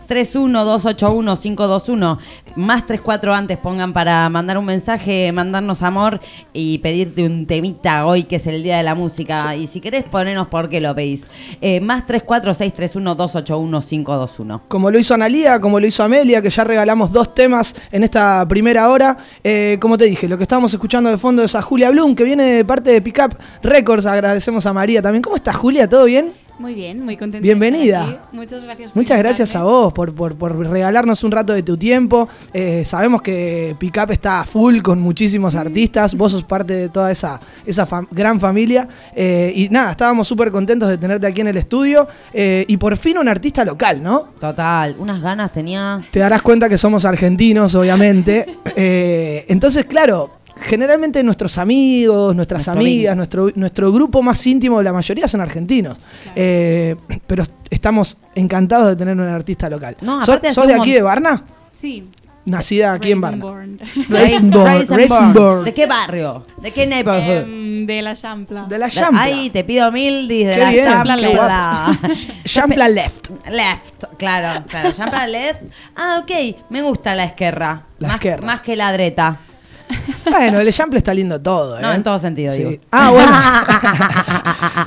[0.03, 2.19] 631-281-521
[2.57, 6.21] más 34 antes pongan para mandar un mensaje, mandarnos amor
[6.53, 9.57] y pedirte un temita hoy que es el Día de la Música.
[9.57, 11.23] Y si querés ponernos por qué lo pedís.
[11.61, 14.63] Eh, más 34-631-281-521.
[14.69, 18.47] Como lo hizo Analía, como lo hizo Amelia, que ya regalamos dos temas en esta
[18.47, 19.17] primera hora.
[19.43, 22.25] Eh, como te dije, lo que estábamos escuchando de fondo es a Julia Blum, que
[22.25, 24.02] viene de parte de Pickup Records.
[24.07, 25.23] Agradecemos a María también.
[25.23, 25.89] ¿Cómo estás, Julia?
[25.89, 26.33] ¿Todo bien?
[26.59, 27.43] Muy bien, muy contenta.
[27.43, 28.01] Bienvenida.
[28.05, 28.37] De estar aquí.
[28.37, 28.91] Muchas gracias.
[28.93, 32.29] por Muchas gracias a vos por, por- por regalarnos un rato de tu tiempo.
[32.53, 36.15] Eh, sabemos que Pickup está full con muchísimos artistas.
[36.15, 38.87] Vos sos parte de toda esa, esa fam- gran familia.
[39.17, 42.07] Eh, y nada, estábamos súper contentos de tenerte aquí en el estudio.
[42.33, 44.29] Eh, y por fin un artista local, ¿no?
[44.39, 46.01] Total, unas ganas tenía.
[46.13, 48.59] Te darás cuenta que somos argentinos, obviamente.
[48.77, 50.31] Eh, entonces, claro.
[50.61, 55.99] Generalmente nuestros amigos, nuestras Nuestro amigas, nuestro, nuestro grupo más íntimo, la mayoría son argentinos.
[56.37, 56.97] Eh,
[57.27, 59.97] pero estamos encantados de tener un artista local.
[60.01, 61.45] No, ¿Sos, aparte sos de aquí de Varna?
[61.71, 62.09] Sí.
[62.45, 63.41] Nacida aquí en born.
[65.31, 65.65] born.
[65.65, 66.45] ¿De qué barrio?
[66.61, 67.45] ¿De qué neighborhood?
[67.45, 68.65] Em, de la Champla.
[68.65, 69.23] De la Champla.
[69.23, 71.17] Ay, te pido mil dis de Qué la bien, Champla.
[71.17, 72.15] qué guapo.
[72.45, 73.31] Champla left.
[73.49, 74.93] Left, claro, claro.
[74.93, 75.63] Champla left.
[75.95, 77.85] Ah, ok, me gusta la esquerra.
[78.01, 78.45] La más, esquerra.
[78.45, 79.41] Más que la dreta.
[80.31, 81.83] Bueno, el Chample está lindo todo, ¿eh?
[81.83, 82.65] No, en todo sentido, Sí.
[82.65, 82.83] digo.
[82.91, 83.33] Ah, bueno.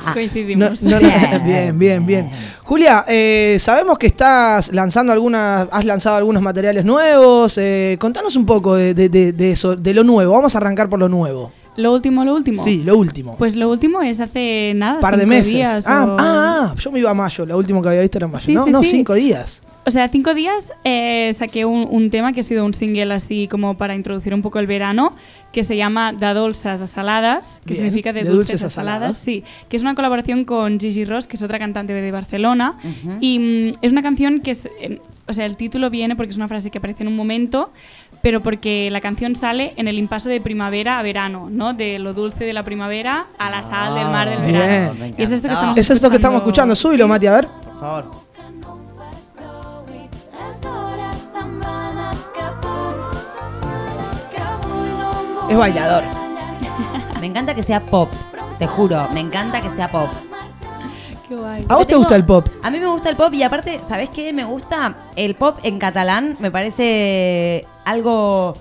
[0.06, 0.82] No, Coincidimos.
[0.82, 1.08] no, no,
[1.44, 2.30] bien, bien, bien.
[2.62, 7.58] Julia, eh, sabemos que estás lanzando algunas, has lanzado algunos materiales nuevos.
[7.58, 10.32] eh, contanos un poco de, de- de- de eso, de lo nuevo.
[10.32, 11.52] Vamos a arrancar por lo nuevo.
[11.76, 12.62] Lo último, lo último.
[12.62, 13.36] Sí, lo último.
[13.36, 15.00] Pues lo último es hace nada.
[15.00, 15.52] Par de meses.
[15.52, 17.44] días ah, o- ah, ah, yo me iba a mayo.
[17.44, 18.46] Lo último que había visto era en mayo.
[18.46, 18.90] Sí, no, sí, no, sí.
[18.92, 19.62] cinco días.
[19.86, 23.46] O sea, cinco días eh, saqué un, un tema que ha sido un single así
[23.46, 25.14] como para introducir un poco el verano,
[25.52, 28.66] que se llama Da Dolces a Saladas, que Bien, significa de, de dulces, dulces a
[28.66, 28.98] a saladas.
[28.98, 29.16] saladas.
[29.18, 32.74] Sí, que es una colaboración con Gigi Ross, que es otra cantante de Barcelona.
[33.20, 34.66] Y mm, es una canción que es...
[34.80, 37.72] eh, o sea, el título viene porque es una frase que aparece en un momento,
[38.22, 41.74] pero porque la canción sale en el impaso de primavera a verano, ¿no?
[41.74, 44.94] De lo dulce de la primavera a la sal del mar del verano.
[44.94, 45.14] Bien.
[45.16, 46.74] Y es esto que estamos Es esto que estamos escuchando.
[46.74, 47.46] Súbilo, Mati, a ver.
[47.48, 48.25] Por favor.
[55.48, 56.02] Es bailador.
[57.20, 58.10] Me encanta que sea pop,
[58.58, 60.08] te juro, me encanta que sea pop.
[61.28, 61.64] Qué guay.
[61.68, 62.46] ¿A vos te gusta el pop?
[62.62, 64.32] A mí me gusta el pop y aparte, ¿sabés qué?
[64.32, 68.56] Me gusta el pop en catalán, me parece algo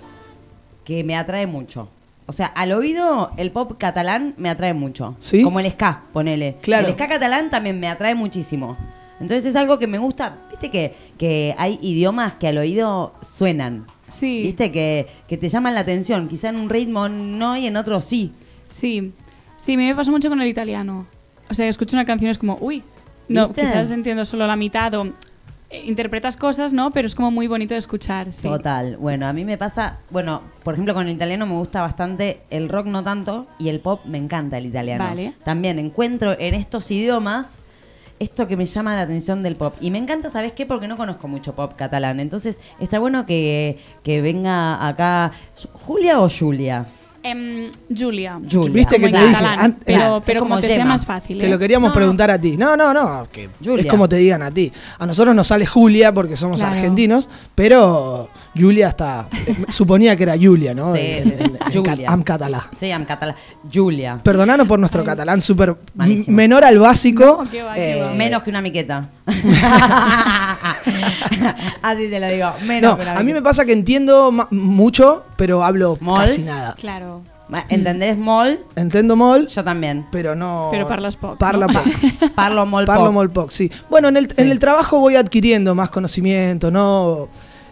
[0.84, 1.90] que me atrae mucho.
[2.28, 5.16] O sea, al oído, el pop catalán me atrae mucho.
[5.20, 5.44] ¿Sí?
[5.44, 6.58] Como el ska, ponele.
[6.62, 6.88] Claro.
[6.88, 8.78] El ska catalán también me atrae muchísimo.
[9.20, 10.38] Entonces es algo que me gusta.
[10.50, 13.86] Viste que, que hay idiomas que al oído suenan.
[14.10, 14.44] Sí.
[14.44, 16.28] Viste que, que te llaman la atención.
[16.28, 18.34] Quizá en un ritmo no y en otro sí.
[18.70, 19.14] Sí,
[19.58, 21.08] sí, a mí me pasa mucho con el italiano.
[21.50, 22.84] O sea, escucho una canción y es como, uy,
[23.28, 23.62] no, ¿Viste?
[23.62, 25.06] quizás entiendo solo la mitad o
[25.70, 26.92] eh, interpretas cosas, ¿no?
[26.92, 28.44] Pero es como muy bonito de escuchar, sí.
[28.44, 28.98] Total.
[28.98, 32.70] Bueno, a mí me pasa, bueno, por ejemplo, con el italiano me gusta bastante, el
[32.70, 35.04] rock no tanto, y el pop me encanta el italiano.
[35.04, 35.34] Vale.
[35.44, 37.60] También encuentro en estos idiomas
[38.20, 39.76] esto que me llama la atención del pop.
[39.82, 40.66] Y me encanta, ¿sabes qué?
[40.66, 42.20] Porque no conozco mucho pop catalán.
[42.20, 45.32] Entonces, está bueno que, que venga acá.
[45.86, 46.86] ¿Julia o Julia?
[47.24, 48.40] Em, Julia.
[48.52, 48.72] Julia.
[48.72, 49.32] Viste que te dije.
[49.32, 50.92] catalán, an- pero, pero es como como te sea Gemma.
[50.92, 51.40] más fácil.
[51.40, 51.50] Te ¿eh?
[51.50, 52.56] lo queríamos No, preguntar a ti.
[52.56, 53.28] No, no, no.
[53.32, 53.82] que Julia.
[53.86, 54.72] es como te digan a ti.
[55.00, 56.76] A nosotros nos sale Julia porque somos Claro.
[56.76, 59.28] argentinos, pero Julia está.
[59.46, 60.94] eh, Suponía que era Julia, ¿no?
[60.96, 62.10] Sí, En- en- en Julia.
[62.12, 62.70] Am catalá.
[62.80, 63.36] Sí, am catalán.
[63.74, 64.18] Julia.
[64.24, 65.76] Perdonanos por nuestro catalán súper
[66.28, 67.44] menor al básico.
[67.44, 68.12] No, qué va, qué va.
[68.12, 69.10] Eh, Menos que una miqueta.
[71.82, 72.50] Así te lo digo.
[72.66, 76.20] Menos No, que una a mí me pasa que entiendo mucho, pero hablo Mol.
[76.22, 76.76] casi nada.
[76.80, 77.22] Claro.
[77.70, 78.58] ¿Entendés mol?
[78.76, 80.08] Entiendo mol, Yo también.
[80.12, 80.70] pero no.
[80.72, 81.74] Pero parlas poc, Parla ¿no?
[81.74, 81.86] poc.
[82.34, 83.72] Parlo mol Parlo poc, sí.
[83.88, 84.42] Bueno, en el, Sí.
[84.42, 87.28] en el trabajo voy adquiriendo más conocimiento, ¿no?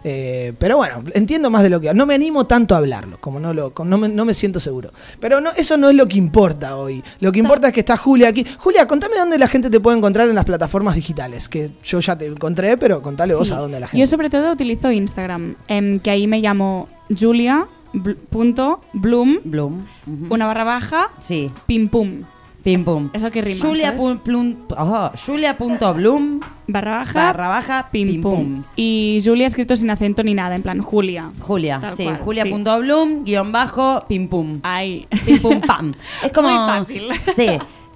[0.06, 1.92] Eh, pero bueno, entiendo más de lo que...
[1.94, 4.90] No me animo tanto a hablarlo, como no, lo, no, me, no me siento seguro.
[5.18, 7.02] Pero no, eso no es lo que importa hoy.
[7.20, 8.44] Lo que importa es que está Julia aquí.
[8.58, 12.16] Julia, contame dónde la gente te puede encontrar en las plataformas digitales, que yo ya
[12.18, 13.54] te encontré, pero contale vos Sí.
[13.54, 13.98] a dónde la gente.
[14.00, 16.88] Yo sobre todo utilizo Instagram, em, que ahí me llamo
[17.18, 19.86] Julia bl- punto Bloom, Bloom.
[20.30, 21.50] Una barra baja, Sí.
[21.66, 22.24] pim pum.
[22.64, 23.10] Pim pum.
[23.12, 28.36] Eso que rima, Julia plum- ojo, Julia.bloom Barra baja, barra baja pim, pim pum.
[28.36, 28.62] pum.
[28.74, 31.30] Y Julia escrito sin acento ni nada, en plan Julia.
[31.40, 34.60] Julia, Tal sí, cual, Julia.bloom, guion bajo, pim pum.
[34.62, 35.06] Ahí.
[35.26, 35.92] Pim pum pam.
[36.24, 36.48] Es como.
[36.48, 37.08] Muy fácil.
[37.36, 37.48] Sí.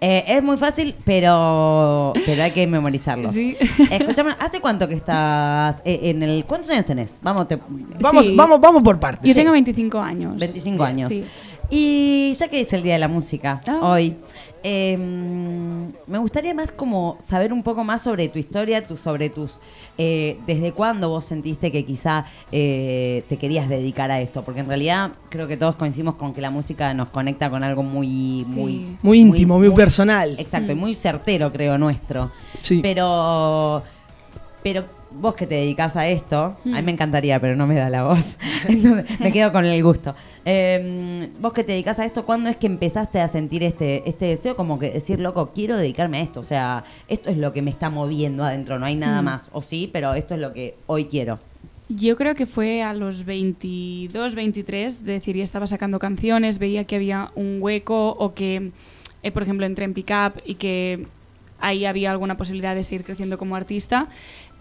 [0.02, 3.32] eh, es muy fácil, pero pero hay que memorizarlo.
[3.32, 3.56] Sí.
[3.90, 7.20] Escúchame, ¿hace cuánto que estás eh, en el cuántos años tenés?
[7.22, 7.58] Vamos, te,
[8.00, 8.34] Vamos, Sí.
[8.36, 9.26] vamos, vamos por partes.
[9.26, 10.36] Yo tengo 25 años.
[10.38, 11.08] 25 años.
[11.10, 11.24] Sí.
[11.70, 14.16] Y ya que es el Día de la Música, hoy,
[14.70, 14.96] eh,
[16.06, 19.60] me gustaría más como saber un poco más sobre tu historia, tu, sobre tus...
[19.96, 24.42] eh, ¿Desde cuándo vos sentiste que quizá eh, te querías dedicar a esto?
[24.44, 27.82] Porque en realidad creo que todos coincidimos con que la música nos conecta con algo
[27.82, 28.44] muy...
[28.48, 30.34] Muy, Muy íntimo, muy personal.
[30.38, 30.78] Exacto, y Mm.
[30.78, 32.30] muy certero, creo, nuestro.
[32.62, 32.80] Sí.
[32.82, 33.82] Pero,
[34.62, 37.88] pero vos que te dedicas a esto, a mí me encantaría, pero no me da
[37.90, 38.36] la voz.
[38.68, 40.14] Entonces, me quedo con el gusto.
[40.44, 44.26] Eh, vos que te dedicas a esto, ¿cuándo es que empezaste a sentir este, este
[44.26, 44.56] deseo?
[44.56, 46.40] Como que decir, loco, quiero dedicarme a esto.
[46.40, 49.24] O sea, esto es lo que me está moviendo adentro, no hay nada Mm.
[49.24, 49.50] más.
[49.52, 51.38] O sí, pero esto es lo que hoy quiero.
[51.88, 56.84] Yo creo que fue a los 22, 23, de decir, ya estaba sacando canciones, veía
[56.84, 58.72] que había un hueco o que,
[59.22, 61.06] eh, por ejemplo, entré en Pickup y que
[61.60, 64.08] ahí había alguna posibilidad de seguir creciendo como artista.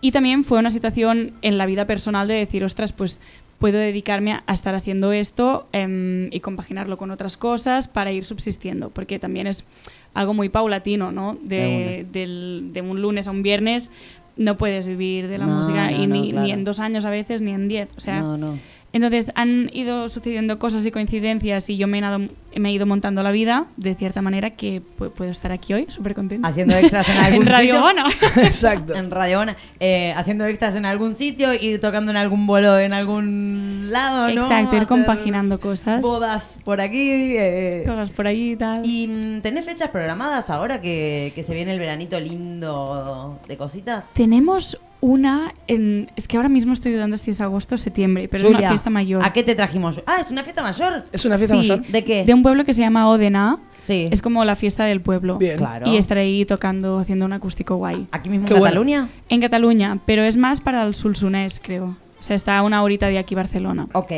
[0.02, 3.20] Y también fue una situación en la vida personal de decir, ostras, pues
[3.60, 8.90] puedo dedicarme a- estar haciendo esto em, y compaginarlo con otras cosas para ir subsistiendo,
[8.92, 9.66] porque también es
[10.14, 11.38] algo muy paulatino, ¿no?
[11.42, 13.90] De, del- de un lunes a un viernes
[14.36, 16.46] no puedes vivir de la No, música no, y no, ni, claro.
[16.46, 17.90] ni en dos años a veces ni en diez.
[17.98, 18.60] O sea, No, no.
[18.94, 22.86] Entonces han ido sucediendo cosas y coincidencias y yo me he, dado- me he ido
[22.86, 26.48] montando la vida de cierta manera que pu- puedo estar aquí hoy súper contenta.
[26.48, 27.82] Haciendo extras en algún Radio sitio.
[27.82, 28.06] Bona.
[28.38, 28.96] Exacto.
[28.96, 29.58] En Radio Bona.
[29.80, 34.42] eh, haciendo extras en algún sitio, ir tocando en algún bolo en algún lado, ¿no?
[34.42, 36.02] Exacto, ir Hacer compaginando cosas.
[36.02, 37.36] Bodas por aquí.
[37.38, 37.84] eh.
[37.86, 38.86] Cosas por ahí y tal.
[38.86, 44.14] ¿Y mm, tenés fechas programadas ahora que, que se viene el veranito lindo de cositas?
[44.14, 46.10] Tenemos una en...
[46.16, 48.90] Es que ahora mismo estoy dudando si es agosto o septiembre, pero es una fiesta
[48.90, 49.24] mayor.
[49.24, 50.02] ¿A qué te trajimos?
[50.06, 51.06] Ah, es una fiesta mayor.
[51.12, 51.86] Es una fiesta Sí, mayor.
[51.88, 52.26] ¿De qué?
[52.26, 53.60] De un pueblo que se llama Odena.
[53.78, 54.08] Sí.
[54.12, 55.38] Es como la fiesta del pueblo.
[55.38, 55.58] Bien.
[55.58, 55.88] Claro.
[55.88, 58.08] Y estaré ahí tocando, haciendo un acústico guay.
[58.12, 58.66] ¿Aquí mismo en bueno.
[58.66, 59.10] Cataluña?
[59.30, 61.96] En Cataluña, pero es más para el Sulsunés, creo.
[62.20, 63.88] O sea, está a una horita de aquí, Barcelona.
[63.94, 64.12] Ok.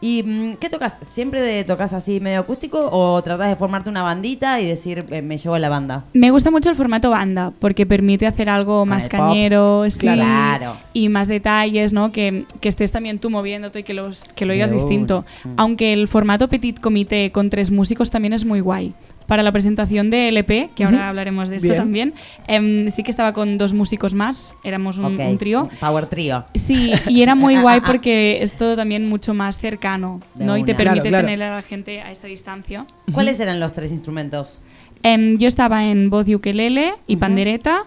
[0.00, 0.96] ¿Y mm, qué tocas?
[1.06, 5.20] ¿Siempre de- tocas así medio acústico o tratas de formarte una bandita y decir, eh,
[5.22, 6.04] me llevo la banda?
[6.14, 10.76] Me gusta mucho el formato banda, porque permite hacer algo más cañero, sí, Claro.
[10.94, 12.10] y más detalles, ¿no?
[12.10, 15.24] Que, que estés también tú moviéndote y que, los, que lo oigas distinto.
[15.44, 15.48] Mm.
[15.58, 18.94] Aunque el formato petit comité con tres músicos también es muy guay.
[19.26, 21.06] Para la presentación de LP, que ahora Ujú.
[21.06, 21.78] hablaremos de esto Bien.
[21.78, 22.14] también,
[22.46, 25.68] em, sí que estaba con dos músicos más, éramos un, Ok, un trío.
[25.80, 26.44] Power trío.
[26.54, 30.56] Sí, y era muy guay porque es todo también mucho más cercano, De ¿no?
[30.56, 30.78] Y te una.
[30.78, 31.26] permite Claro, claro.
[31.26, 32.86] tener a la gente a esta distancia.
[33.12, 34.60] ¿Cuáles eran los tres instrumentos?
[35.04, 37.82] Em, yo estaba en voz y ukelele y pandereta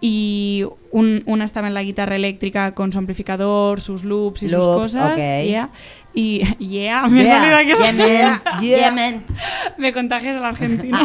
[0.00, 4.58] y un- una estaba en la guitarra eléctrica con su amplificador, sus loops y sus
[4.58, 5.16] cosas.
[5.16, 5.70] yeah.
[6.14, 7.72] Y yeah, me Yeah, ha salido aquí
[8.12, 9.24] yeah, yeah, man.
[9.78, 10.98] Me contagias a la Argentina.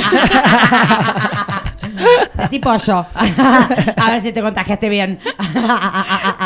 [2.62, 3.06] Pollo.
[3.98, 5.20] a ver si te contagiaste bien.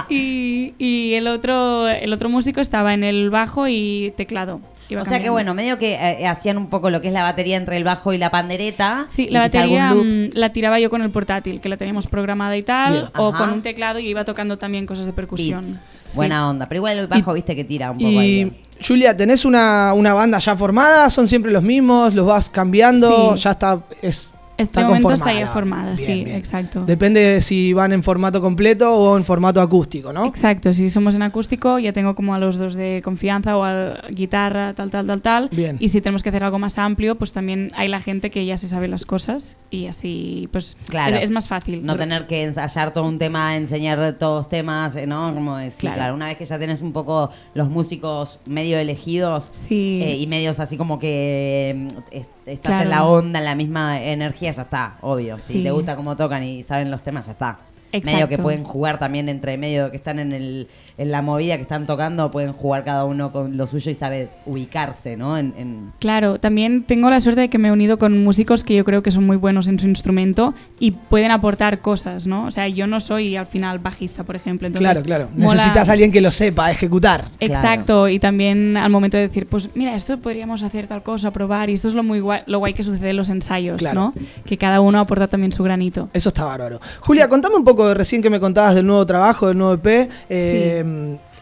[0.10, 4.62] y, y el otro el otro músico estaba en el bajo y teclado.
[4.88, 7.24] Iba o sea que bueno, medio que eh, hacían un poco lo que es la
[7.24, 9.06] batería entre el bajo y la pandereta.
[9.10, 12.62] Sí, la batería mm, la tiraba yo con el portátil, que la teníamos programada y
[12.62, 13.38] tal, o Ajá.
[13.38, 15.66] con un teclado y iba tocando también cosas de percusión.
[15.66, 15.80] Sí.
[16.16, 16.68] Buena onda.
[16.68, 18.62] Pero igual el bajo, viste que tira un poco Y ahí.
[18.86, 21.10] Julia, ¿tenés una, una banda ya formada?
[21.10, 22.14] ¿Son siempre los mismos?
[22.14, 23.36] ¿Los vas cambiando?
[23.36, 23.42] Sí.
[23.42, 23.80] Ya está.
[24.04, 25.97] Es, Este está momento conformada está ya formada, banda.
[25.97, 26.38] sí, Bien, bien.
[26.38, 26.86] exacto.
[26.86, 30.26] Depende de si van en formato completo o en formato acústico, ¿no?
[30.26, 34.01] Exacto, si somos en acústico ya tengo como a los dos de confianza o a
[34.12, 35.49] guitarra, tal, tal, tal, tal.
[35.51, 35.76] Bien.
[35.80, 38.56] Y si tenemos que hacer algo más amplio, pues también hay la gente que ya
[38.58, 41.18] se sabe las cosas y así pues Claro.
[41.18, 41.86] es, es más fácil.
[41.86, 45.34] No tener que ensayar todo un tema, enseñar todos los temas, eh, ¿no?
[45.34, 45.95] Como decir, Claro.
[45.97, 46.16] claro.
[46.16, 49.99] una vez que ya tenés un poco los músicos medio elegidos Sí.
[50.01, 52.84] eh, y medios así como que eh, estás Claro.
[52.84, 55.39] en la onda, en la misma energía, ya está, obvio.
[55.39, 57.58] Si te gusta cómo tocan y saben los temas, ya está.
[57.91, 58.28] Medio Exacto.
[58.28, 60.68] que pueden jugar también entre medio que están en, el,
[60.98, 64.30] en la movida que están tocando, pueden jugar cada uno con lo suyo y sabe
[64.46, 65.38] ubicarse, ¿no?
[65.38, 68.76] En, en- Claro, también tengo la suerte de que me he unido con músicos que
[68.76, 72.46] yo creo que son muy buenos en su instrumento y pueden aportar cosas, ¿no?
[72.46, 74.68] O sea, yo no soy al final bajista, por ejemplo.
[74.68, 75.30] Entonces, claro, claro.
[75.36, 77.26] mola- Necesitas a alguien que lo sepa ejecutar.
[77.39, 81.70] Exacto, y también al momento de decir, pues mira, esto podríamos hacer tal cosa, probar,
[81.70, 83.96] y esto es lo muy guay, lo guay que sucede en los ensayos, Claro.
[83.96, 84.14] ¿no?
[84.46, 86.10] Que cada uno aporta también su granito.
[86.14, 86.80] Eso está bárbaro.
[87.02, 90.10] Julia, contame un poco, recién que me contabas del nuevo trabajo, del nuevo EP.
[90.30, 90.84] eh,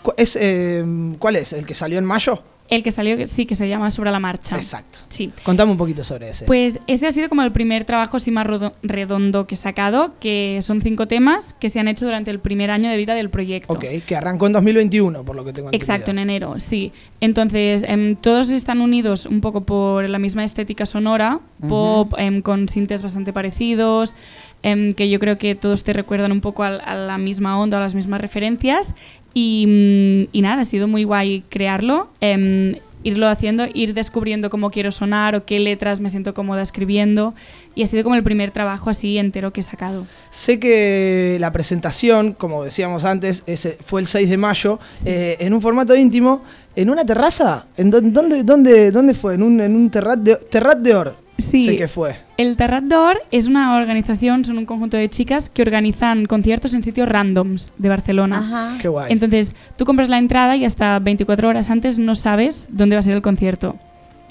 [0.02, 0.84] cu- es, eh,
[1.20, 1.54] ¿Cuál es?
[1.54, 2.44] ¿El que salió en mayo?
[2.70, 4.56] El que salió, sí, que se llama Sobre la Marcha.
[4.56, 5.00] Exacto.
[5.10, 5.32] Sí.
[5.44, 6.46] Contame un poquito sobre ese.
[6.46, 8.48] Pues ese ha sido como el primer trabajo así más
[8.82, 12.72] redondo que he sacado, que son cinco temas que se han hecho durante el primer
[12.72, 13.74] año de vida del proyecto.
[13.74, 15.84] ok, que arrancó en 2021, por lo que tengo entendido.
[15.94, 16.94] Exacto, en enero, sí.
[17.20, 21.68] Entonces, em, todos están unidos un poco por la misma estética sonora, Ujú.
[21.68, 24.16] pop, em, con sintes bastante parecidos,
[24.64, 27.82] em, que yo creo que todos te recuerdan un poco a, la misma onda, a
[27.82, 28.94] las mismas referencias.
[29.34, 32.10] Y, mm, y nada, ha sido muy guay crearlo.
[32.22, 32.76] Em,
[33.06, 37.34] irlo haciendo, ir descubriendo cómo quiero sonar o qué letras me siento cómoda escribiendo.
[37.76, 40.06] Y ha sido como el primer trabajo así entero que he sacado.
[40.32, 45.54] Sé que la presentación, como decíamos antes, ese fue el 6 de mayo, eh, en
[45.54, 46.44] un formato íntimo,
[46.78, 47.66] en una terraza.
[47.76, 49.34] ¿En dó- dónde, dónde, dónde fue?
[49.36, 51.23] En un, en un terrat de, terrat de Or.
[51.44, 51.66] Sí.
[51.66, 52.16] Sé que fue.
[52.38, 56.84] El Terrat d'Or es una organización, son un conjunto de chicas que organizan conciertos en
[56.84, 58.40] sitios randoms de Barcelona.
[58.40, 58.78] Ajá.
[58.82, 59.12] Qué guay.
[59.12, 63.04] Entonces, tú compras la entrada y hasta 24 horas antes no sabes dónde va a
[63.04, 63.76] ser el concierto.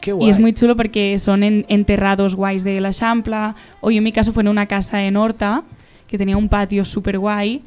[0.00, 3.98] Qué Y es muy chulo porque son en, enterrados guays de la Champla, o yo
[3.98, 5.62] en mi caso fue en una casa en Horta,
[6.08, 7.62] que tenía un patio súper guay.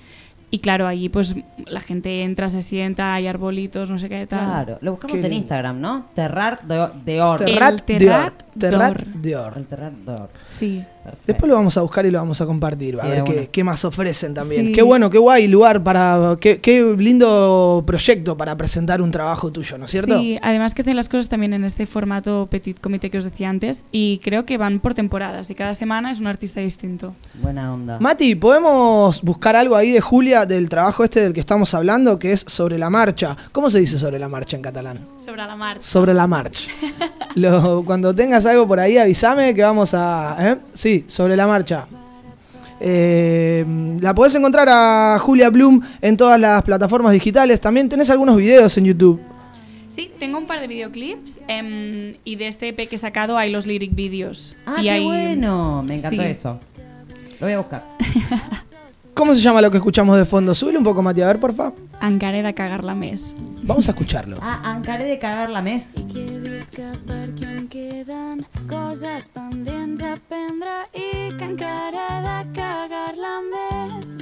[0.51, 1.35] Y claro, allí pues
[1.65, 4.45] la gente entra, se sienta, hay arbolitos, no sé qué tal.
[4.45, 5.33] Claro, lo buscamos Qué en.
[5.33, 6.05] Instagram, ¿no?
[6.13, 7.39] Terrar de, de Or.
[7.39, 8.31] Terrat El de Or.
[8.31, 9.07] Terrat Terrat d'Or.
[9.21, 9.53] de Or.
[9.57, 10.29] El Terrat de Or.
[11.27, 13.63] Después lo vamos a buscar y lo vamos a compartir, a Sí, ver de qué,
[13.63, 14.67] más ofrecen también.
[14.67, 14.71] Sí.
[14.71, 16.37] Qué bueno, qué guay lugar para.
[16.39, 20.17] Qué, qué lindo proyecto para presentar un trabajo tuyo, ¿no es cierto?
[20.19, 23.49] Sí, además que hacen las cosas también en este formato petit comité que os decía
[23.49, 27.13] antes y creo que van por temporadas y cada semana es un artista distinto.
[27.41, 27.99] Buena onda.
[27.99, 32.31] Mati, ¿podemos buscar algo ahí de Julia del trabajo este del que estamos hablando, que
[32.31, 33.35] es sobre la marcha?
[33.51, 34.99] ¿Cómo se dice sobre la marcha en catalán?
[35.17, 35.81] Sobre la marcha.
[35.87, 36.69] Sobre la marcha.
[37.35, 40.35] Lo- cuando tengas algo por ahí, avísame que vamos a.
[40.39, 40.57] ¿eh?
[40.73, 41.85] Sí, sobre la marcha.
[42.79, 43.65] Eh,
[44.01, 47.59] la podés encontrar a Julia Bloom en todas las plataformas digitales.
[47.61, 49.21] También tenés algunos videos en YouTube.
[49.89, 53.49] Sí, tengo un par de videoclips em, y de este EP que he sacado hay
[53.49, 54.55] los lyric videos.
[54.65, 55.83] Ah, y qué hay- bueno.
[55.87, 56.27] Me encantó Sí.
[56.27, 56.59] eso.
[57.39, 57.83] Lo voy a buscar.
[59.15, 60.53] ¿Cómo se llama lo que escuchamos de fondo?
[60.53, 61.71] Subile un poco, Mati, a ver, porfa.
[62.01, 63.33] Encara he de cagar-la més.
[63.63, 64.37] Vamos a escucharlo.
[64.41, 65.93] Ah, encaré de cagar la mes.
[66.11, 73.35] que visca perquè em queden coses pendents a aprendre i que encara he de cagar-la
[73.47, 74.19] més.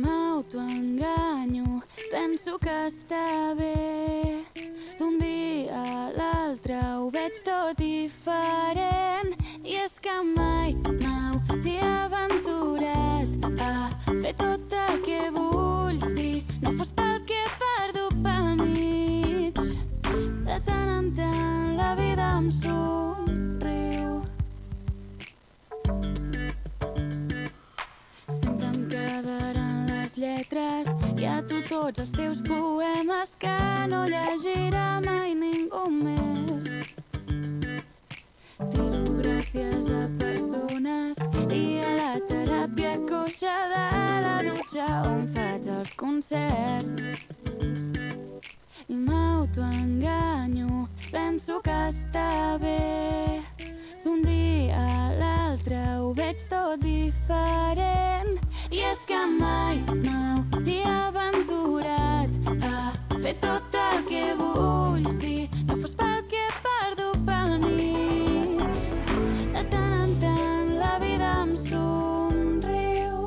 [0.00, 4.40] M'autoenganyo, penso que està bé.
[4.98, 9.34] D'un dia a l'altre ho veig tot diferent.
[9.60, 13.28] I és que mai m'hauria aventurat
[13.68, 13.74] a
[14.22, 16.30] fer tot el que vull si
[16.64, 19.62] no fos pel que he perdut pel mig.
[20.48, 23.09] De tant en tant la vida em somriu.
[30.20, 33.56] Lletres i a tu tots els teus poemes que
[33.88, 36.68] no llegirà mai ningú més.
[38.74, 41.22] Tiro gràcies a persones
[41.56, 43.86] i a la teràpia coixa de
[44.26, 47.00] la dutxa on faig els concerts.
[48.90, 53.59] I m'autoenganyo, penso que està bé.
[54.04, 58.38] D'un dia a l'altre ho veig tot diferent.
[58.72, 62.32] I és que mai m'hauria aventurat
[62.64, 65.34] a fer tot el que vull si
[65.66, 68.78] no fos pel que he perdut pel mig.
[69.52, 73.20] De tant en tant la vida em somriu.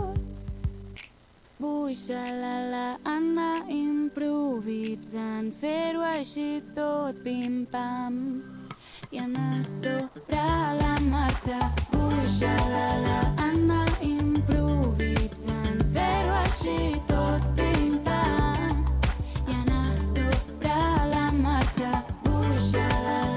[1.61, 8.17] Vull xalala anar improvisant, fer-ho així tot pim-pam
[9.13, 10.41] i anar sobre
[10.81, 11.59] la marxa.
[11.91, 16.77] Vull xalala anar improvisant, fer-ho així
[17.11, 18.81] tot pim-pam
[19.45, 20.79] i anar sobre
[21.13, 21.91] la marxa.
[22.25, 23.32] Vull xalala anar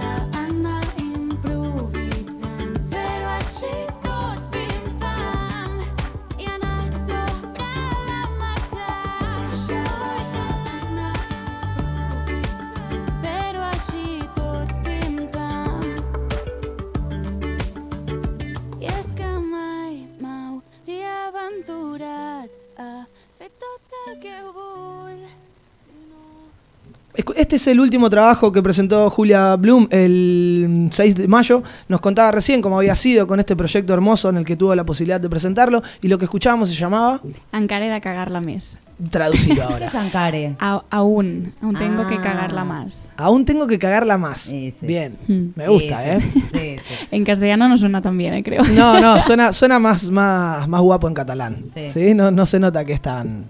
[27.34, 31.62] Este es el último trabajo que presentó Julia Bloom el 6 de mayo.
[31.88, 34.84] Nos contaba recién cómo había sido con este proyecto hermoso en el que tuvo la
[34.84, 35.82] posibilidad de presentarlo.
[36.02, 37.20] Y lo que escuchábamos se llamaba.
[37.52, 38.78] Encara he de cagar-la més.
[39.10, 39.78] Traducido ahora.
[39.90, 40.56] ¿Qué es encare?
[40.60, 42.22] A- aún, aún tengo que Ah.
[42.22, 43.12] cagarla más.
[43.16, 44.52] Aún tengo que cagarla más.
[44.82, 45.16] Bien,
[45.56, 46.80] me gusta, ¿eh?
[47.10, 48.62] En castellano no suena tan bien, eh, creo.
[48.64, 51.62] No, no, suena, suena más, más, más guapo en catalán.
[51.72, 51.88] Sí.
[51.90, 52.14] Sí.
[52.14, 53.48] No, no se nota que es tan.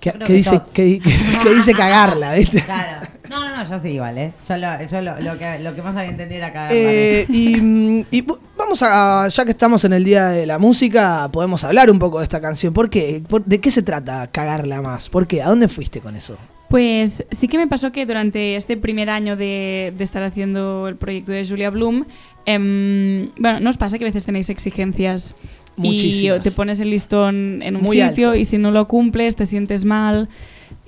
[0.00, 1.00] Que, creo que que dice, que,
[1.56, 2.62] dice cagarla, ¿viste?
[2.62, 3.06] Claro.
[3.30, 4.32] No, no, no, yo sí igual, ¿eh?
[4.48, 8.06] Yo lo, yo lo, lo que, lo que más había entendido era cagar Eh, y
[8.16, 8.24] y
[8.56, 12.18] vamos a, ya que estamos en el día de la música, podemos hablar un poco
[12.18, 12.72] de esta canción.
[12.72, 13.22] ¿Por qué?
[13.26, 15.08] ¿Por- ¿De qué se trata cagarla más?
[15.08, 15.42] ¿Por qué?
[15.42, 16.36] ¿A dónde fuiste con eso?
[16.68, 20.96] Pues sí que me pasó que durante este primer año de, de estar haciendo el
[20.96, 22.04] proyecto de Julia Bloom,
[22.44, 25.34] em, bueno, ¿no os pasa que a veces tenéis exigencias
[25.78, 26.42] y Muchísimas.
[26.42, 28.38] te pones el listón en un Muy sitio alto.
[28.40, 30.28] y si no lo cumples te sientes mal?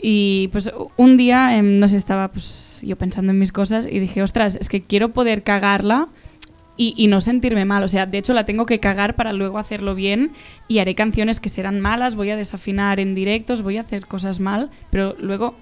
[0.01, 3.99] Y pues un día, em, no sé, estaba pues yo pensando en mis cosas y
[3.99, 6.09] dije, ostras, es que quiero poder cagarla
[6.77, 7.83] y, y no sentirme mal.
[7.83, 10.31] O sea, de hecho la tengo que cagar para luego hacerlo bien
[10.69, 14.39] y haré canciones que serán malas, voy a desafinar en directos, voy a hacer cosas
[14.41, 15.57] mal, pero luego...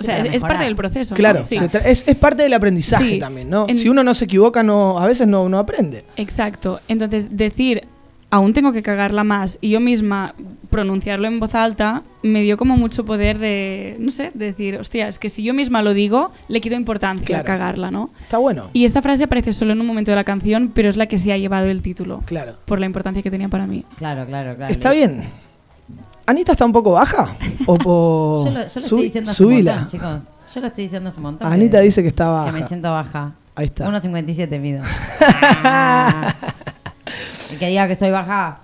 [0.00, 1.14] O sea, es, es parte del proceso.
[1.14, 1.16] ¿no?
[1.16, 1.56] Claro, Sí.
[1.84, 3.18] es, es parte del aprendizaje Sí.
[3.20, 3.66] también, ¿no?
[3.68, 6.04] En- Si uno no se equivoca, no, a veces no, no aprende.
[6.16, 6.80] Exacto.
[6.88, 7.86] Entonces, decir,
[8.34, 10.34] aún tengo que cagarla más y yo misma
[10.70, 15.06] pronunciarlo en voz alta, me dio como mucho poder de, no sé, de decir, hostia,
[15.06, 17.42] es que si yo misma lo digo, le quito importancia Claro.
[17.42, 18.10] a cagarla, ¿no?
[18.22, 18.70] Está bueno.
[18.72, 21.16] Y esta frase aparece solo en un momento de la canción, pero es la que
[21.16, 22.22] se ha llevado el título.
[22.24, 22.56] Claro.
[22.64, 23.84] Por la importancia que tenía para mí.
[23.98, 24.72] Claro, claro, claro.
[24.72, 25.22] Está bien.
[26.26, 27.36] ¿Anita está un poco baja?
[27.66, 29.72] ¿O po- Yo lo, yo lo Sub- estoy diciendo hace un subila.
[29.76, 30.22] montón, chicos.
[30.54, 31.52] Yo lo estoy diciendo hace un montón.
[31.52, 32.68] Anita que- dice que está Que me baja.
[32.68, 33.32] siento baja.
[33.54, 33.86] Ahí está.
[33.88, 34.82] 1.57 mido.
[35.66, 36.34] Ah.
[37.54, 38.58] El que diga que soy baja,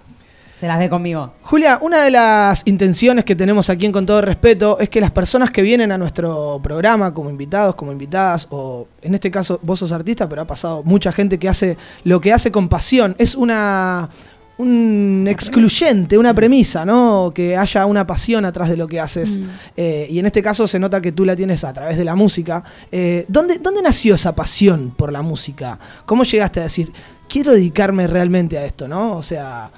[0.58, 1.32] se las ve conmigo.
[1.42, 5.12] Julia, una de las intenciones que tenemos aquí en Con todo respeto es que las
[5.12, 9.78] personas que vienen a nuestro programa como invitados, como invitadas, o en este caso vos
[9.78, 13.14] sos artista, pero ha pasado mucha gente que hace lo que hace con pasión.
[13.16, 14.10] Es una
[14.58, 17.30] un excluyente, una premisa, ¿no?
[17.34, 19.38] Que haya una pasión atrás de lo que haces.
[19.38, 19.44] Mm.
[19.76, 22.14] Eh, y en este caso se nota que tú la tienes a través de la
[22.16, 22.62] música.
[22.90, 25.78] Eh, ¿dónde, ¿Dónde nació esa pasión por la música?
[26.04, 26.92] ¿Cómo llegaste a decir,
[27.30, 29.16] quiero dedicarme realmente a esto, ¿no?
[29.16, 29.70] O sea,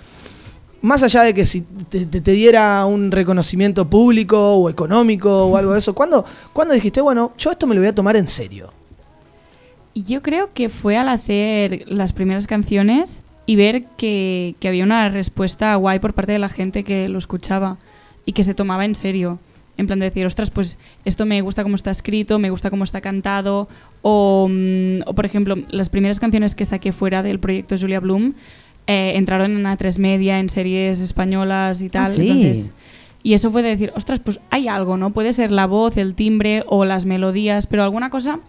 [0.80, 5.56] más allá de que si te, te- te diera un reconocimiento público o económico o
[5.56, 8.26] algo de eso, ¿cuándo, ¿cuándo dijiste, bueno, yo esto me lo voy a tomar en
[8.26, 8.72] serio?
[9.94, 14.84] Y yo creo que fue al hacer las primeras canciones y ver que, que había
[14.84, 17.76] una respuesta guay por parte de la gente que lo escuchaba
[18.24, 19.38] y que se tomaba en serio.
[19.82, 22.84] En plan de decir, ostras, pues esto me gusta cómo está escrito, me gusta cómo
[22.84, 23.68] está cantado.
[24.00, 28.34] O, mm, o, por ejemplo, las primeras canciones que saqué fuera del proyecto Julia Bloom
[28.86, 32.12] eh, entraron en A3 Media, en series españolas y tal.
[32.12, 32.22] Ah, sí.
[32.30, 32.72] Entonces,
[33.24, 35.10] y eso fue de decir, ostras, pues hay algo, ¿no?
[35.10, 38.40] Puede ser la voz, el timbre o las melodías, pero alguna cosa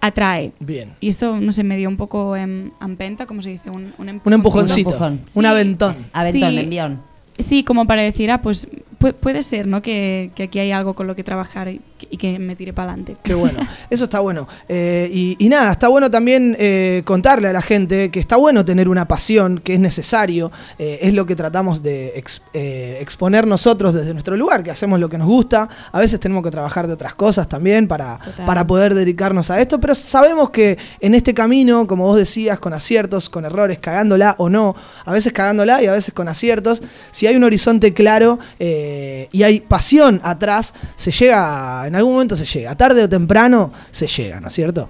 [0.00, 0.52] atrae.
[0.60, 0.92] Bien.
[1.00, 3.70] Y esto, no sé, me dio un poco en empenta, ¿cómo se dice?
[3.70, 5.20] Un, un, Un empujoncito, Un empujón.
[5.34, 5.96] un aventón.
[6.12, 6.58] Aventón, Sí.
[6.58, 7.00] envión.
[7.38, 8.68] Sí, como para decir, ah, pues
[9.00, 9.82] pu- puede ser, ¿no?
[9.82, 11.68] Que, que aquí hay algo con lo que trabajar
[12.10, 13.16] y, que- me tire para adelante.
[13.22, 13.60] Qué bueno,
[13.90, 14.48] eso está bueno.
[14.68, 18.64] Eh, y, y nada, está bueno también eh, contarle a la gente que está bueno
[18.64, 23.94] tener una pasión, que es necesario, eh, es lo que tratamos de ex- exponer nosotros
[23.94, 26.92] desde nuestro lugar, que hacemos lo que nos gusta, a veces tenemos que trabajar de
[26.94, 28.46] otras cosas también para, Total.
[28.46, 32.72] para poder dedicarnos a esto, pero sabemos que en este camino, como vos decías, con
[32.72, 34.74] aciertos, con errores, cagándola o no,
[35.04, 39.60] a veces cagándola y a veces con aciertos, si hay un horizonte claro y hay
[39.60, 44.48] pasión atrás, se llega, en algún momento se llega, tarde o temprano se llega, ¿no
[44.48, 44.88] es cierto?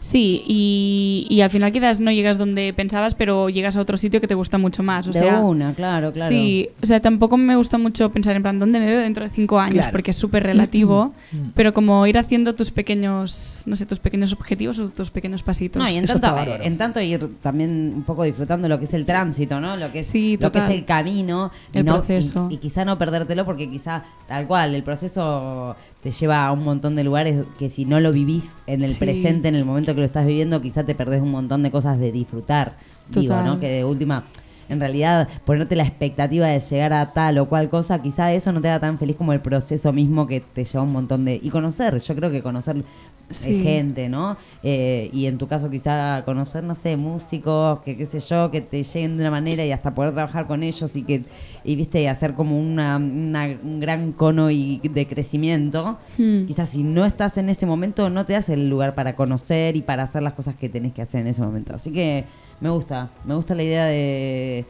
[0.00, 4.20] Sí, y, y al final quizás no llegas donde pensabas, pero llegas a otro sitio
[4.20, 5.08] que te gusta mucho más.
[5.08, 6.30] O de sea, una, claro, claro.
[6.30, 9.30] Sí, o sea, tampoco me gusta mucho pensar en plan, ¿dónde me veo dentro de
[9.30, 9.76] cinco años?
[9.76, 9.92] Claro.
[9.92, 11.52] Porque es súper relativo, Mm.
[11.54, 15.82] pero como ir haciendo tus pequeños, no sé, tus pequeños objetivos o tus pequeños pasitos.
[15.82, 19.06] No, y en tanto, en tanto ir también un poco disfrutando lo que es el
[19.06, 19.74] tránsito, ¿no?
[19.78, 21.50] Lo que es, Sí, lo que es el camino.
[21.72, 22.48] y El no- proceso.
[22.50, 26.62] Y, y quizá no perdértelo porque quizá, tal cual, el proceso te lleva a un
[26.62, 28.98] montón de lugares que si no lo vivís en el Sí.
[29.00, 31.98] presente, en el momento que lo estás viviendo, quizá te perdés un montón de cosas
[31.98, 32.76] de disfrutar.
[33.08, 33.46] Digo, Total.
[33.46, 33.58] ¿no?
[33.58, 34.24] Que de última...
[34.68, 38.60] En realidad, ponerte la expectativa de llegar a tal o cual cosa, quizá eso no
[38.60, 41.40] te haga tan feliz como el proceso mismo que te lleva un montón de...
[41.42, 42.82] Y conocer, yo creo que conocer eh,
[43.30, 43.62] Sí.
[43.62, 44.36] gente, ¿no?
[44.62, 48.60] Eh, y en tu caso quizá conocer, no sé, músicos, que qué sé yo, que
[48.60, 51.22] te lleguen de una manera y hasta poder trabajar con ellos y que,
[51.64, 55.96] y viste, y hacer como una, una- un gran cono y de crecimiento.
[56.18, 56.44] Hmm.
[56.44, 59.80] Quizás si no estás en ese momento no te hace el lugar para conocer y
[59.80, 61.74] para hacer las cosas que tenés que hacer en ese momento.
[61.74, 62.24] Así que
[62.64, 64.64] me gusta, me gusta la idea de,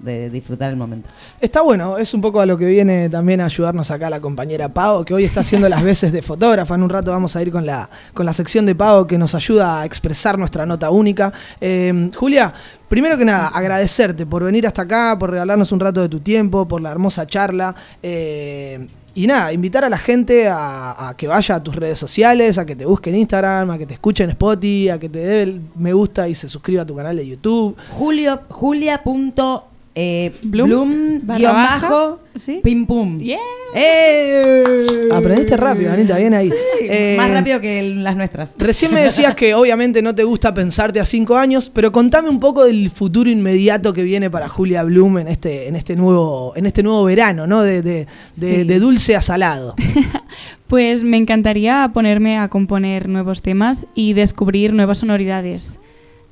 [0.00, 1.10] de disfrutar el momento.
[1.38, 4.70] Está bueno, es un poco a lo que viene también a ayudarnos acá la compañera
[4.70, 6.74] Pau, que hoy está haciendo las veces de fotógrafa.
[6.74, 9.34] En un rato vamos a ir con la, con la sección de Pau que nos
[9.34, 11.34] ayuda a expresar nuestra nota única.
[11.60, 12.50] Eh, Julia,
[12.88, 16.66] primero que nada, agradecerte por venir hasta acá, por regalarnos un rato de tu tiempo,
[16.66, 17.74] por la hermosa charla.
[18.02, 22.64] eh, y nada, invitar a la gente a, que vaya a tus redes sociales, a
[22.64, 25.42] que te busque en Instagram, a que te escuche en Spotify, a que te dé
[25.42, 27.76] el me gusta y se suscriba a tu canal de YouTube.
[27.90, 29.02] Julio, Julia.
[29.94, 32.60] Eh, Bloom, Bloom, barra guion bajo, ¿sí?
[32.64, 33.18] pim pum.
[33.18, 33.38] Yeah.
[33.74, 35.08] ¡Eh!
[35.12, 36.50] Aprendiste rápido, Anita, bien ahí.
[36.80, 38.52] Eh, Más rápido que el- las nuestras.
[38.58, 42.40] Recién me decías que obviamente no te gusta pensarte a cinco años, pero contame un
[42.40, 46.66] poco del futuro inmediato que viene para Julia Bloom en este, en este nuevo, en
[46.66, 47.62] este nuevo verano, ¿no?
[47.62, 48.06] De, de-
[48.36, 48.64] de- Sí.
[48.64, 49.74] de dulce a salado.
[50.68, 55.78] Pues me encantaría ponerme a componer nuevos temas y descubrir nuevas sonoridades.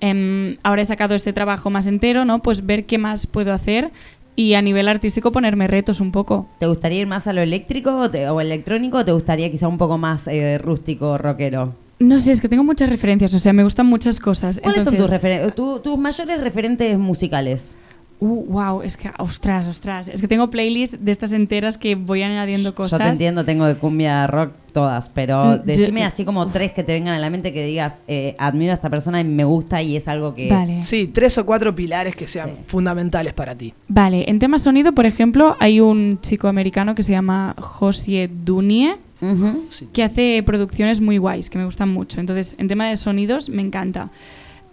[0.01, 2.43] Em, ahora he sacado este trabajo más entero, ¿no?
[2.43, 3.91] Pues ver qué más puedo hacer
[4.37, 6.49] y a nivel artístico ponerme retos un poco.
[6.59, 9.69] ¿Te gustaría ir más a lo eléctrico o, te- o electrónico o te gustaría quizá
[9.69, 11.75] un poco más eh, rústico, rockero?
[11.99, 14.59] No sé, es que tengo muchas referencias, o sea, me gustan muchas cosas.
[14.63, 17.77] ¿Cuáles son tus, tu- tus mayores referentes musicales?
[18.23, 20.09] Uh, wow, es que, ostras, ostras.
[20.09, 22.99] Es que tengo playlists de estas enteras que voy añadiendo cosas.
[22.99, 26.73] Yo te entiendo, tengo de cumbia rock todas, pero Mm, decime yo- así como tres
[26.73, 29.45] que te vengan a la mente que digas, eh, admiro a esta persona y me
[29.45, 30.49] gusta y es algo que...
[30.83, 33.73] Sí, tres o cuatro pilares que sean fundamentales para ti.
[33.89, 38.97] Vale, en tema sonido, por ejemplo, hay un chico americano que se llama Josie Dunie,
[39.93, 42.21] que hace producciones muy guays, que me gustan mucho.
[42.21, 44.11] Entonces, en tema de sonidos, me encanta.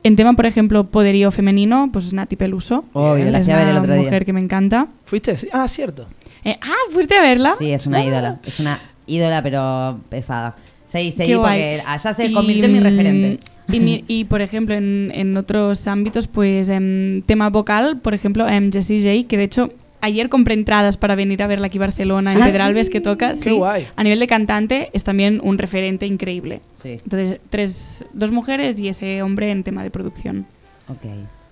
[0.07, 2.85] En tema, por ejemplo, poderío femenino, pues Nati Peluso.
[2.93, 4.03] Obvio, la es fui a ver el otro día.
[4.03, 4.87] mujer que me encanta.
[5.05, 5.35] ¿Fuiste?
[5.51, 6.07] Ah, cierto.
[6.45, 7.55] Eh, ah, ¿fuiste a verla?
[7.59, 8.05] Sí, es una Ah.
[8.05, 8.39] ídola.
[8.45, 10.55] Es una ídola, pero pesada.
[10.87, 11.81] Seguí, Qué porque guay.
[11.85, 13.39] allá se Y, convirtió en mi mm, referente.
[13.69, 18.47] Y, mi- y, por ejemplo, en, en otros ámbitos, pues en tema vocal, por ejemplo,
[18.47, 19.73] en Jessie J, que de hecho
[20.07, 22.39] ayer compré entradas para venir a verla aquí a Barcelona, en.
[22.39, 23.29] Pedralbes, que toca.
[23.29, 23.51] Qué sí.
[23.51, 23.87] guay.
[23.95, 26.61] A nivel de cantante es también un referente increíble.
[26.73, 26.99] Sí.
[27.03, 30.45] Entonces, tres, dos mujeres y ese hombre en tema de producción.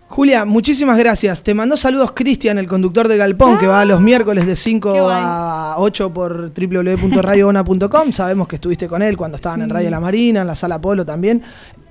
[0.07, 1.43] Julia, muchísimas gracias.
[1.43, 5.75] Te mandó saludos Cristian, el conductor de Galpón, que va los miércoles de 5 a
[5.77, 8.11] 8 por www.radiobona.com.
[8.11, 9.69] Sabemos que estuviste con él cuando estaban en.
[9.69, 11.41] Radio La Marina, en la Sala Polo también.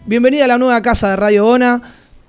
[0.07, 1.83] Bienvenida a la nueva casa de Radio Bona.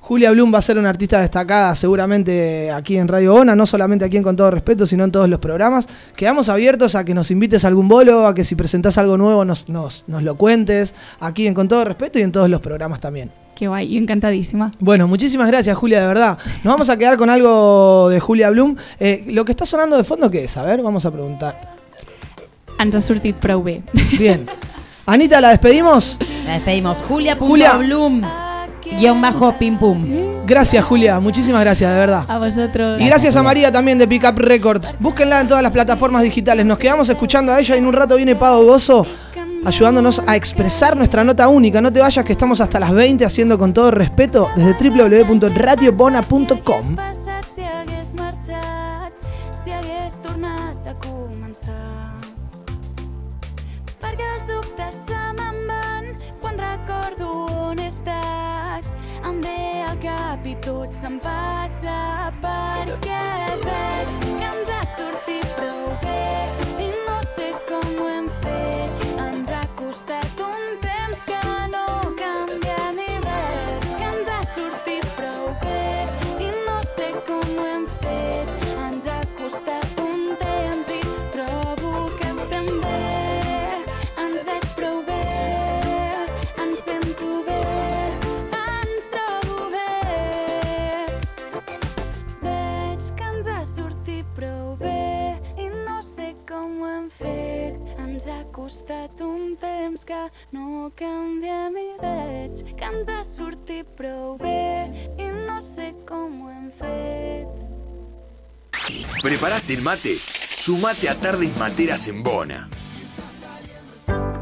[0.08, 4.06] Julia Blum va a ser una artista destacada seguramente aquí en Radio Bona, no solamente
[4.06, 5.88] aquí en Con Todo Respeto, sino en todos los programas.
[6.16, 9.44] Quedamos abiertos a que nos invites a algún bolo, a que si presentás algo nuevo
[9.46, 13.00] nos, nos, nos lo cuentes, aquí en Con Todo Respeto y en todos los programas
[13.00, 13.32] también.
[13.56, 14.72] Qué guay, yo encantadísima.
[14.80, 16.38] Bueno, muchísimas gracias, Julia, de verdad.
[16.64, 18.76] Nos vamos a quedar con algo de Julia Blum.
[19.00, 20.56] Eh, lo que está sonando de fondo, ¿qué es?
[20.56, 21.60] A ver, vamos a preguntar.
[23.42, 23.82] Prou bé.
[24.20, 24.46] Bien.
[25.08, 26.20] Anita, ¿la despedimos?
[26.46, 26.96] La despedimos.
[27.08, 27.36] Julia.
[27.38, 27.78] Julia.
[27.78, 28.22] Blum.
[28.92, 30.06] Guión bajo pim pum.
[30.46, 31.20] Gracias, Julia.
[31.20, 32.24] Muchísimas gracias, de verdad.
[32.28, 33.02] A vosotros.
[33.02, 34.94] Y gracias a María también de Pickup Records.
[35.00, 36.66] Búsquenla en todas las plataformas digitales.
[36.66, 39.06] Nos quedamos escuchando a ella y en un rato viene Pavo Gozo
[39.66, 41.82] ayudándonos a expresar nuestra nota única.
[41.82, 46.96] No te vayas que estamos hasta las 20 haciendo con todo respeto desde www.radiobona.com.
[60.66, 61.98] tot se'm passa
[62.42, 63.22] perquè
[63.62, 63.65] veig
[100.56, 104.88] no canviem i veig que ens ha sortit prou bé
[105.20, 107.66] i no sé com ho hem fet.
[109.24, 110.16] ¿Preparaste el mate?
[110.56, 112.62] Sumate a Tardes Materas en Bona.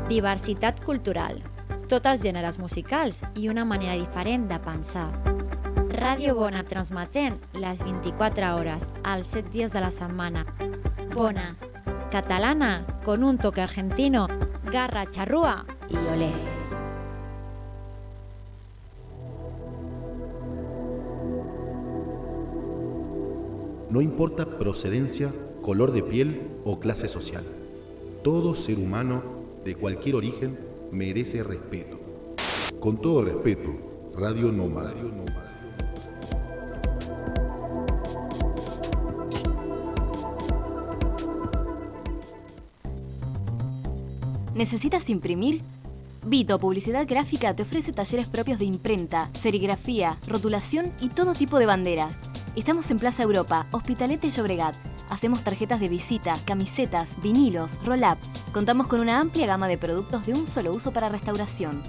[0.09, 1.41] Diversitat cultural.
[1.89, 5.09] Tots els gèneres musicals i una manera diferent de pensar.
[5.93, 10.45] Ràdio Bona transmetent les 24 hores, els 7 dies de la setmana.
[11.13, 11.53] Bona.
[12.13, 14.27] Catalana, con un toque argentino,
[14.73, 16.31] garra, charrúa y olé.
[23.91, 25.31] No importa procedencia,
[25.61, 27.45] color de piel o clase social.
[28.23, 29.21] Todo ser humano
[29.63, 30.57] de cualquier origen
[30.91, 31.99] merece respeto.
[32.79, 33.69] Con todo respeto,
[34.17, 34.95] Radio Nómada.
[44.55, 45.61] ¿Necesitas imprimir?
[46.25, 51.65] Vito Publicidad Gráfica te ofrece talleres propios de imprenta, serigrafía, rotulación y todo tipo de
[51.65, 52.13] banderas.
[52.55, 54.75] Estamos en Plaza Europa, Hospitalete y Llobregat.
[55.09, 58.19] Hacemos tarjetas de visita, camisetas, vinilos, roll-up.
[58.53, 61.81] Contamos con una amplia gama de productos de un solo uso para restauración.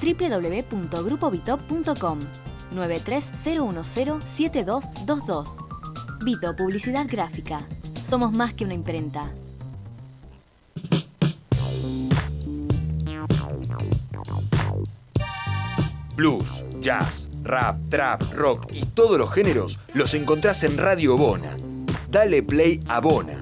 [0.00, 2.20] www.grupovitop.com
[2.74, 5.44] 930107222
[6.24, 7.68] Vito Publicidad Gráfica.
[8.08, 9.32] Somos más que una imprenta.
[16.16, 21.56] Blues, jazz, rap, trap, rock y todos los géneros los encontrás en Radio Bona.
[22.08, 23.40] Dale play a Bona.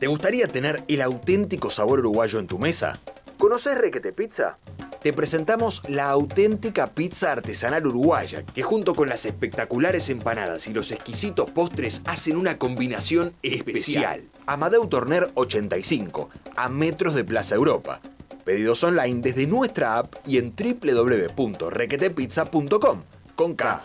[0.00, 2.98] ¿Te gustaría tener el auténtico sabor uruguayo en tu mesa?
[3.38, 4.58] ¿Conoces Requete Pizza?
[5.06, 10.90] Te presentamos la auténtica pizza artesanal uruguaya, que junto con las espectaculares empanadas y los
[10.90, 14.24] exquisitos postres hacen una combinación especial.
[14.46, 18.00] Amadeu Torner 85, a metros de Plaza Europa.
[18.44, 23.02] Pedidos online desde nuestra app y en www.requetepizza.com
[23.36, 23.82] con K.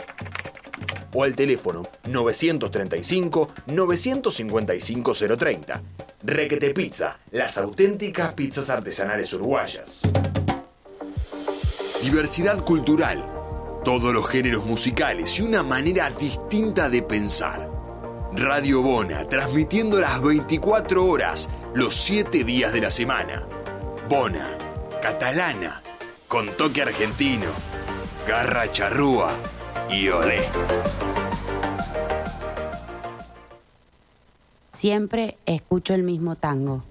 [1.13, 5.83] O al teléfono 935 955 030.
[6.23, 10.01] Requete Pizza, las auténticas pizzas artesanales uruguayas.
[12.01, 13.23] Diversidad cultural,
[13.85, 17.69] todos los géneros musicales y una manera distinta de pensar.
[18.33, 23.43] Radio Bona, transmitiendo las 24 horas, los 7 días de la semana.
[24.09, 24.57] Bona,
[24.99, 25.83] catalana,
[26.27, 27.47] con toque argentino,
[28.27, 29.33] garra charrúa
[29.89, 30.41] y olé.
[34.71, 36.83] Siempre escucho el mismo tango.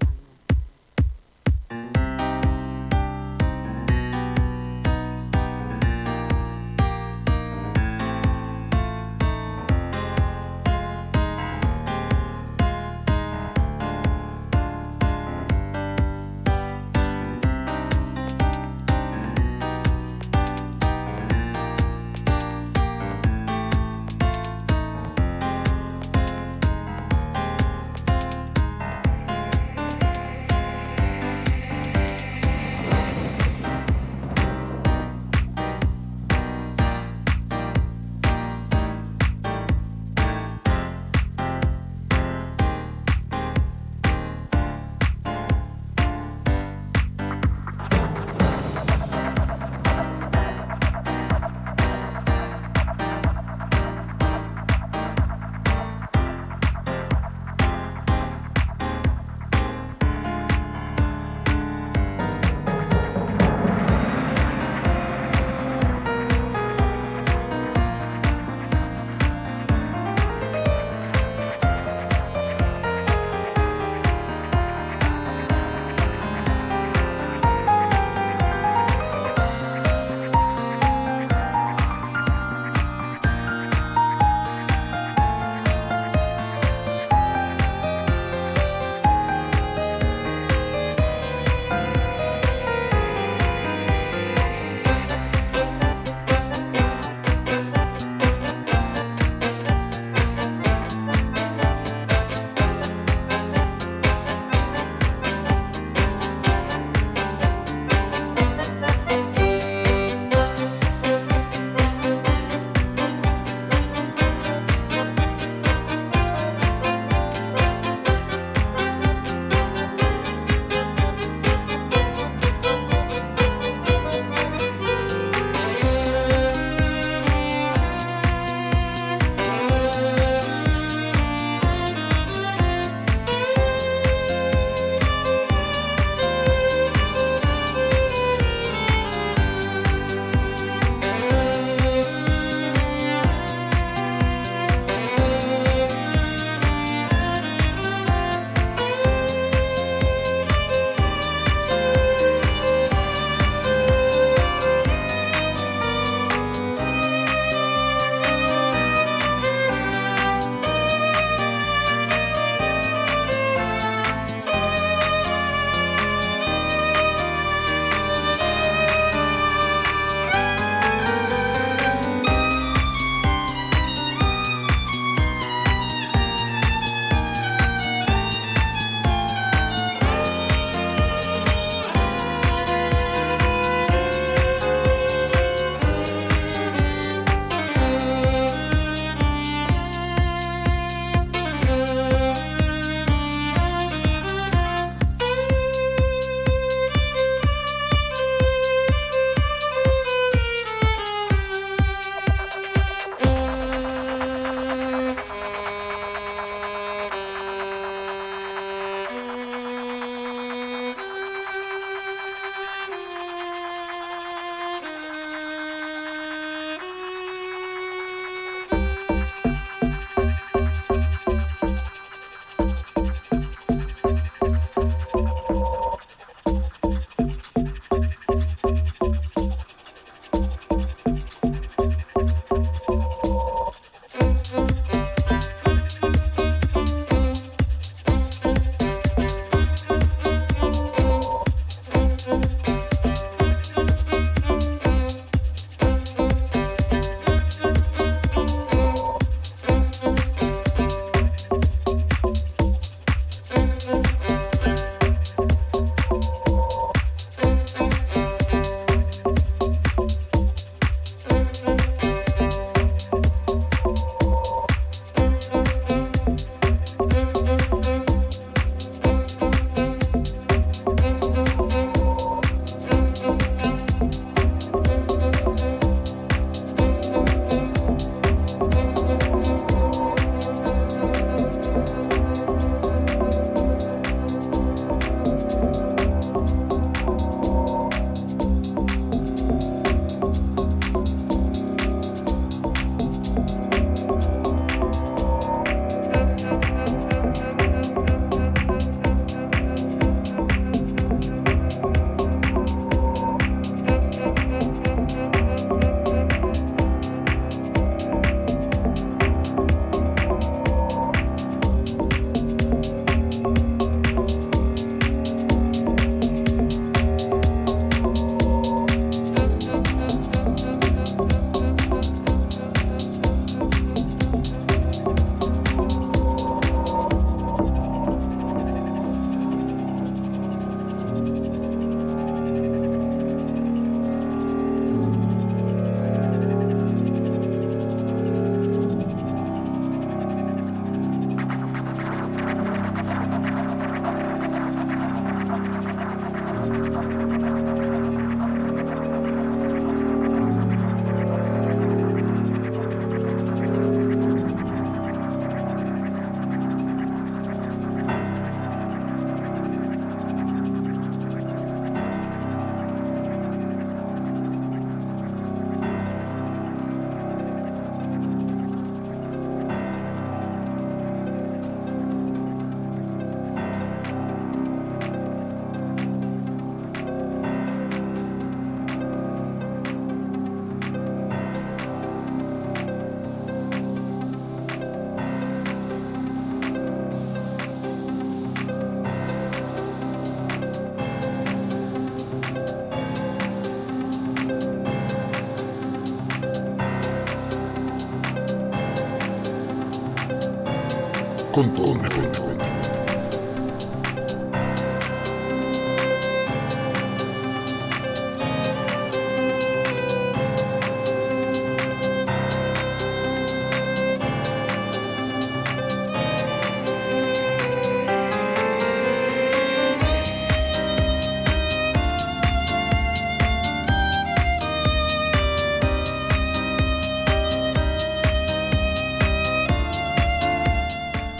[401.61, 402.50] Con todo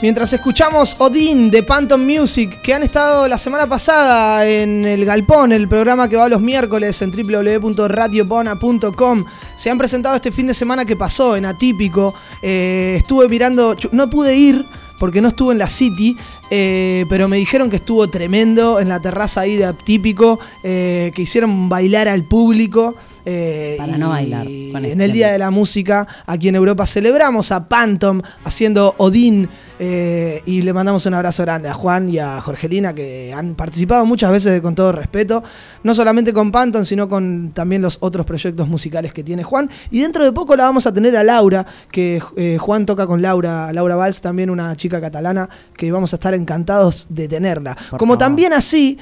[0.01, 5.51] Mientras escuchamos Odin de Phantom Music, que han estado la semana pasada en el Galpón,
[5.51, 9.25] el programa que va los miércoles en www.radiobona.com.
[9.55, 12.15] Se han presentado este fin de semana que pasó en Atípico.
[12.41, 14.65] Eh, estuve mirando, no pude ir
[14.97, 16.17] porque no estuve en la City,
[16.49, 21.21] eh, pero me dijeron que estuvo tremendo en la terraza ahí de Atípico, eh, que
[21.21, 22.95] hicieron bailar al público.
[23.25, 26.85] Eh, Para no bailar con En este el Día de la Música, aquí en Europa,
[26.85, 29.49] celebramos a Phantom haciendo Odín.
[29.79, 34.05] eh, y le mandamos un abrazo grande a Juan y a Jorgelina, que han participado
[34.05, 35.43] muchas veces de con todo respeto.
[35.83, 39.69] No solamente con Phantom, sino con también los otros proyectos musicales que tiene Juan.
[39.89, 43.21] Y dentro de poco la vamos a tener a Laura, que eh, Juan toca con
[43.21, 47.75] Laura, Laura Valls, también una chica catalana, que vamos a estar encantados de tenerla.
[47.97, 48.97] Como también así,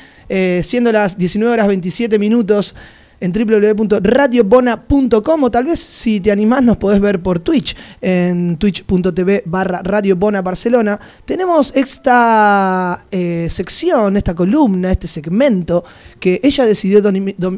[0.62, 2.74] siendo las 19 horas 27 minutos,
[3.20, 9.44] en www.radiobona.com o tal vez si te animás nos podés ver por Twitch en twitch.tv
[9.46, 11.00] barra Radio Bona Barcelona.
[11.26, 15.84] Tenemos esta eh, sección, esta columna, este segmento
[16.20, 17.02] que ella decidió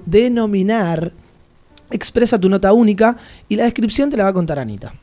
[0.05, 1.13] denominar
[1.91, 3.17] Expresa tu nota única
[3.49, 4.93] y la descripción te la va a contar Anita.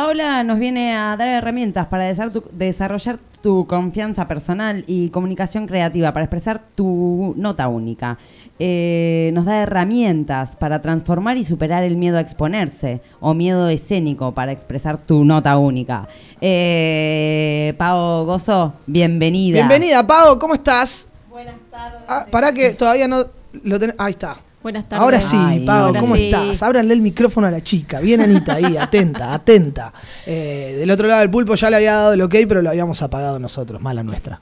[0.00, 5.66] Paula nos viene a dar herramientas para desar- tu- desarrollar tu confianza personal y comunicación
[5.66, 8.18] creativa, para expresar tu nota única.
[8.58, 14.32] Eh, nos da herramientas para transformar y superar el miedo a exponerse o miedo escénico
[14.32, 16.06] para expresar tu nota única.
[16.42, 19.60] Eh, Pau Gozo, bienvenida.
[19.66, 21.08] Bienvenida, Pau, ¿cómo estás?
[21.30, 22.00] Buenas tardes.
[22.06, 23.24] Ah, pará que todavía no
[23.64, 23.96] lo tenés.
[23.98, 24.36] Ahí está.
[24.66, 25.00] Buenas tardes.
[25.04, 26.24] Ahora sí, Ay, Pau, ahora ¿cómo sí.
[26.24, 26.60] estás?
[26.64, 28.00] Ábranle el micrófono a la chica.
[28.00, 29.92] Bien, Anita, ahí, atenta, atenta.
[30.26, 33.00] Eh, del otro lado del pulpo ya le había dado el ok, pero lo habíamos
[33.00, 34.40] apagado nosotros, mala nuestra.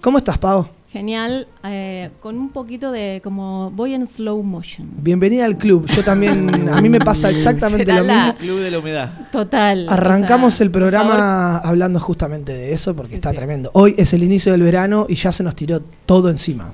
[0.00, 0.66] ¿Cómo estás, Pau?
[0.90, 4.88] Genial, eh, con un poquito de como voy en slow motion.
[4.96, 5.86] Bienvenida al club.
[5.86, 8.38] Yo también, a mí me pasa exactamente Será lo la- mismo.
[8.38, 9.10] Club de la humedad.
[9.30, 9.86] Total.
[9.88, 13.70] Arrancamos o sea, el programa hablando justamente de eso porque está tremendo.
[13.74, 16.72] Hoy es el inicio del verano y ya se nos tiró todo encima.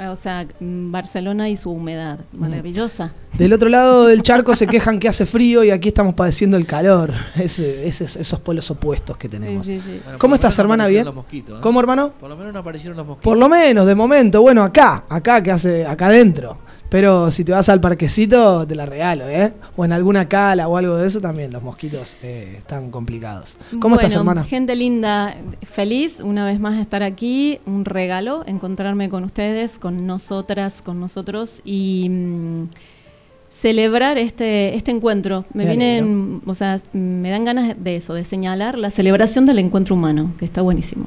[0.00, 3.12] Eh, O sea, Barcelona y su humedad, maravillosa.
[3.36, 6.66] Del otro lado del charco se quejan que hace frío y aquí estamos padeciendo el
[6.66, 7.12] calor.
[7.36, 9.64] Ese- ese- esos polos opuestos que tenemos.
[9.64, 9.90] Sí, sí, sí.
[9.90, 10.86] Bueno, por ¿Cómo estás, hermana?
[10.86, 11.04] ¿Bien?
[11.04, 11.60] los mosquitos, ¿eh?
[11.62, 12.12] ¿Cómo, hermano?
[12.18, 13.24] Por lo menos no aparecieron los mosquitos.
[13.24, 14.42] Por lo menos, de momento.
[14.42, 16.56] Bueno, acá, acá que hace, acá adentro.
[16.90, 19.52] Pero si te vas al parquecito, te la regalo, ¿eh?
[19.76, 23.56] O en alguna cala o algo de eso también, los mosquitos eh, están complicados.
[23.80, 24.42] ¿Cómo estás, hermana?
[24.42, 27.60] Gente linda, feliz una vez más de estar aquí.
[27.64, 32.64] Un regalo, encontrarme con ustedes, con nosotras, con nosotros y mm,
[33.48, 35.44] celebrar este, este encuentro.
[35.54, 39.60] Me Me vienen, o sea, me dan ganas de eso, de señalar la celebración del
[39.60, 41.06] encuentro humano, que está buenísimo.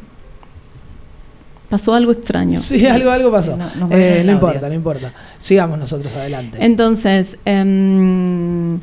[1.74, 2.60] Pasó algo extraño.
[2.60, 3.58] Sí, algo, algo pasó.
[3.58, 5.12] no- Eh, no importa, no importa.
[5.40, 6.60] Sigamos nosotros adelante.
[6.64, 8.80] Entonces, em,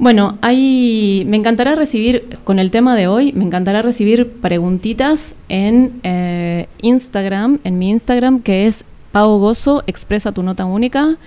[0.00, 6.00] bueno, ahí me encantará recibir, con el tema de hoy, me encantará recibir preguntitas en
[6.02, 11.18] eh, Instagram, en mi Instagram, que es Pau Gozo, expresa tu nota única,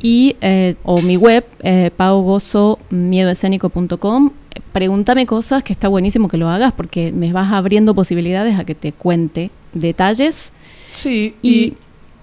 [0.00, 4.30] y, eh, o mi web, eh, paugozomiedoescénico.com.
[4.72, 8.74] Pregúntame cosas, que está buenísimo que lo hagas, porque me vas abriendo posibilidades a que
[8.74, 9.50] te cuente
[9.80, 10.52] detalles.
[10.94, 11.74] Sí, y,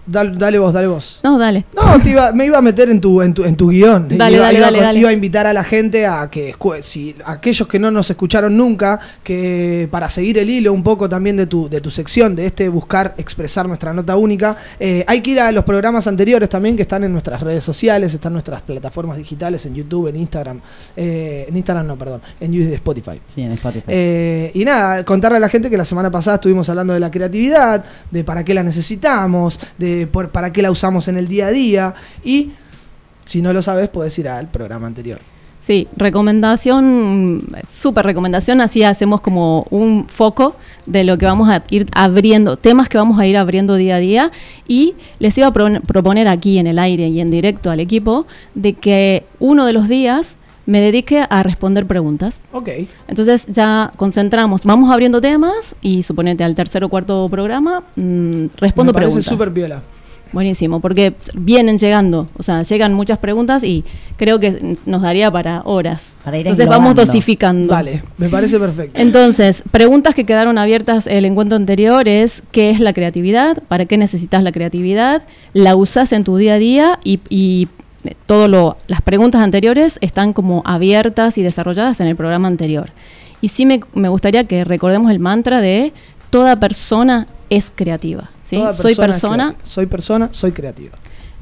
[0.06, 1.20] dale, dale vos, dale vos.
[1.24, 1.66] No, dale.
[1.76, 4.08] No, te iba- me iba a meter en tu, en tu, en tu guion.
[4.18, 7.68] Dale, iba, dale, iba dale, iba a invitar a la gente a que, si aquellos
[7.68, 11.70] que no nos escucharon nunca, que para seguir el hilo un poco también de tu,
[11.70, 15.52] de tu sección, de este buscar expresar nuestra nota única, eh, hay que ir a
[15.52, 19.66] los programas anteriores también que están en nuestras redes sociales, están en nuestras plataformas digitales,
[19.66, 20.60] en YouTube, en Instagram,
[20.96, 23.20] eh, en Instagram no, perdón, en Spotify.
[23.28, 23.86] Sí, en Spotify.
[23.88, 27.12] Eh, y nada, contarle a la gente que la semana pasada estuvimos hablando de la
[27.12, 31.48] creatividad, de para qué la necesitamos, de por, para qué la usamos en el día
[31.48, 31.94] a día.
[32.24, 32.52] Y
[33.26, 35.20] si no lo sabes, puedes ir al programa anterior.
[35.61, 41.88] Sí, recomendación, súper recomendación, así hacemos como un foco de lo que vamos a ir
[41.94, 44.32] abriendo, temas que vamos a ir abriendo día a día
[44.68, 48.28] y les iba a pro- proponer aquí en el aire y en directo al equipo
[48.56, 52.41] de que uno de los días me dedique a responder preguntas.
[52.52, 52.69] Ok.
[53.07, 58.91] Entonces ya concentramos, vamos abriendo temas y suponete al tercer o cuarto programa mm, respondo
[58.91, 59.26] Me parece preguntas.
[59.26, 59.81] súper piola.
[60.34, 63.84] Buenísimo, porque vienen llegando, o sea, llegan muchas preguntas y
[64.18, 66.14] creo que nos daría para horas.
[66.23, 67.72] Para ir Entonces vamos dosificando.
[67.72, 68.99] Vale, me parece perfecto.
[68.99, 73.61] Entonces, preguntas que quedaron abiertas el encuentro anterior es ¿qué es la creatividad?
[73.68, 75.22] ¿Para qué necesitas la creatividad?
[75.53, 76.99] ¿La usas en tu día a día?
[77.03, 77.68] Y, y
[78.26, 82.92] todo lo, las preguntas anteriores están como abiertas y desarrolladas en el programa anterior.
[83.42, 85.94] Y sí me, me gustaría que recordemos el mantra de
[86.30, 88.32] toda persona es creativa.
[88.42, 88.56] ¿sí?
[88.56, 89.66] Toda Soy persona, creativa.
[89.66, 90.92] Soy persona, soy creativa.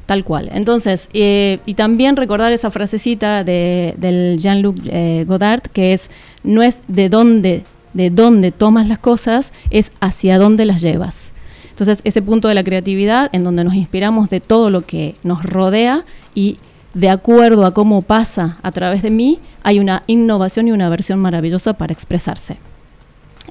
[0.06, 0.50] Tal cual.
[0.52, 6.10] Entonces, eh, y también recordar esa frasecita de, del Jean-Luc eh, Godard, que es,
[6.42, 7.64] no es de dónde,
[7.94, 11.32] de dónde tomas las cosas, es hacia dónde las llevas.
[11.72, 15.42] Entonces, ese punto de la creatividad, en donde nos inspiramos de todo lo que nos
[15.42, 16.04] rodea
[16.34, 16.58] y
[16.92, 21.18] de acuerdo a cómo pasa a través de mí, hay una innovación y una versión
[21.18, 22.58] maravillosa para expresarse.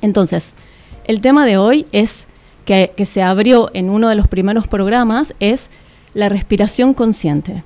[0.02, 0.53] Entonces,
[1.06, 2.27] el tema de hoy es
[2.65, 5.72] que, se abrió en uno de los primeros programas, es
[6.14, 7.64] la respiración consciente.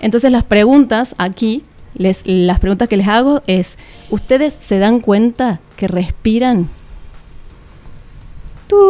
[0.00, 1.62] Entonces las preguntas aquí,
[1.94, 2.24] las
[2.60, 3.76] preguntas que les hago es,
[4.10, 6.68] ¿ustedes se dan cuenta que respiran?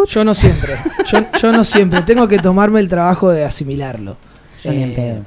[0.08, 0.78] Yo no siempre.
[1.06, 2.02] Yo, yo no siempre.
[2.02, 4.16] Tengo que tomarme el trabajo de asimilarlo.
[4.64, 5.24] Yo ni en Eh, pedo.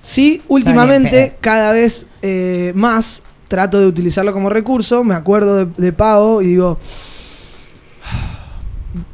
[0.00, 0.44] Sí, pedo.
[0.48, 5.04] últimamente cada vez eh, más trato de utilizarlo como recurso.
[5.04, 6.78] Me acuerdo de, de Pau y digo,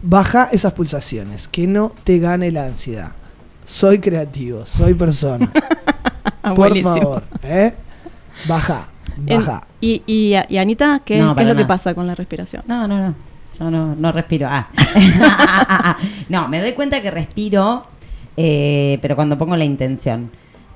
[0.03, 3.13] baja esas pulsaciones, que no te gane la ansiedad.
[3.65, 5.51] Soy creativo, soy persona.
[6.43, 6.95] Por Buenísimo.
[6.95, 7.75] favor, ¿eh?
[8.49, 8.89] Baja,
[9.27, 9.67] En- baja.
[9.81, 12.65] y, y, y Anita, ¿qué, No, qué es lo que pasa con la respiración?
[12.67, 13.15] No, no, no.
[13.63, 14.49] Yo no, no respiro.
[14.51, 14.69] Ah.
[16.29, 17.85] no, me doy cuenta que respiro,
[18.37, 20.31] eh, pero cuando pongo la intención.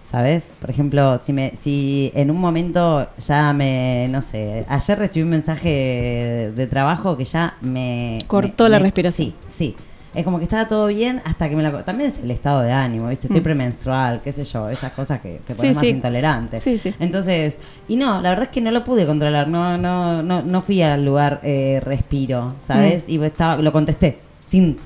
[0.08, 0.44] ¿Sabes?
[0.60, 5.30] Por ejemplo, si me, si en un momento ya me, no sé, ayer recibí un
[5.30, 9.34] mensaje de trabajo que ya me Cortó me- la me- respiración.
[9.50, 9.76] Sí, sí.
[10.16, 12.72] Es como que estaba todo bien hasta que me la También es el estado de
[12.72, 13.26] ánimo, ¿viste?
[13.26, 13.44] Estoy Mm.
[13.44, 15.90] premenstrual, qué sé yo, esas cosas que te ponen Sí, más sí.
[15.90, 16.59] intolerante.
[16.60, 16.94] Sí, sí.
[16.98, 20.62] Entonces, y no, la verdad es que no lo pude controlar, no, no, no, no
[20.62, 23.06] fui al lugar eh, respiro, ¿sabes?
[23.06, 23.10] Mm.
[23.10, 24.78] Y estaba, lo contesté, sin,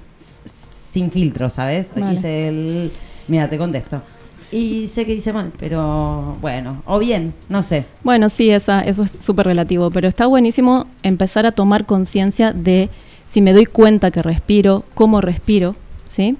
[0.91, 1.93] sin filtro, ¿sabes?
[1.95, 2.13] Vale.
[2.15, 2.93] Hice el.
[3.29, 4.03] Mira, te contesto.
[4.53, 7.85] Y sé que hice mal, pero bueno, o bien, no sé.
[8.03, 12.89] Bueno, sí, esa, eso es súper relativo, pero está buenísimo empezar a tomar conciencia de
[13.31, 15.77] si me doy cuenta que respiro, cómo respiro,
[16.09, 16.37] ¿sí?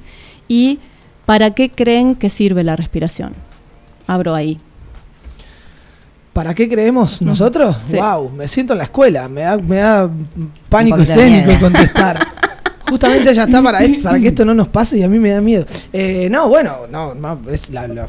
[0.49, 0.81] Y
[1.25, 3.33] para qué creen que sirve la respiración.
[4.09, 4.59] Abro ahí.
[6.33, 7.77] ¿Para qué creemos nosotros?
[7.85, 7.97] Sí.
[7.97, 10.11] Wow, me siento en la escuela, me da, me da
[10.69, 12.27] pánico escénico contestar.
[12.89, 15.41] Justamente ya está para, para que esto no nos pase y a mí me da
[15.41, 15.65] miedo.
[15.93, 18.09] Eh, no, bueno, no, no, es la, la-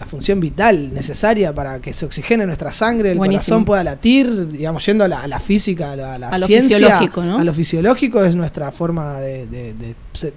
[0.00, 3.42] la función vital necesaria para que se oxigene nuestra sangre, el Buenísimo.
[3.44, 6.38] corazón pueda latir, digamos, yendo a la, a la física, a la, a la A
[6.38, 7.38] lo ciencia, fisiológico, ¿no?
[7.38, 10.32] a lo fisiológico es nuestra forma de, de- de se-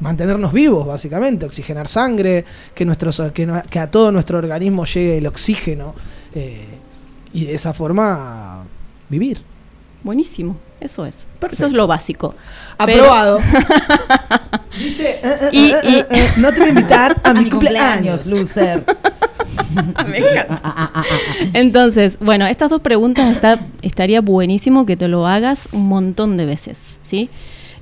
[0.00, 5.18] mantenernos vivos, básicamente, oxigenar sangre, que, nuestros, que, no- que a todo nuestro organismo llegue
[5.18, 5.94] el oxígeno
[6.34, 6.64] eh,
[7.34, 8.64] y de esa forma
[9.10, 9.42] vivir.
[10.02, 11.26] Buenísimo, eso es.
[11.50, 12.34] Eso es lo básico.
[12.78, 13.40] Aprobado.
[15.52, 18.26] y, y- Eh, eh, no te voy a invitar a mi cumpleaños.
[18.26, 18.84] loser.
[20.08, 21.02] Me encanta.
[21.52, 26.46] Entonces, bueno, estas dos preguntas está, estaría buenísimo que te lo hagas un montón de
[26.46, 27.28] veces, ¿sí?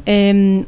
[0.06, 0.64] Em,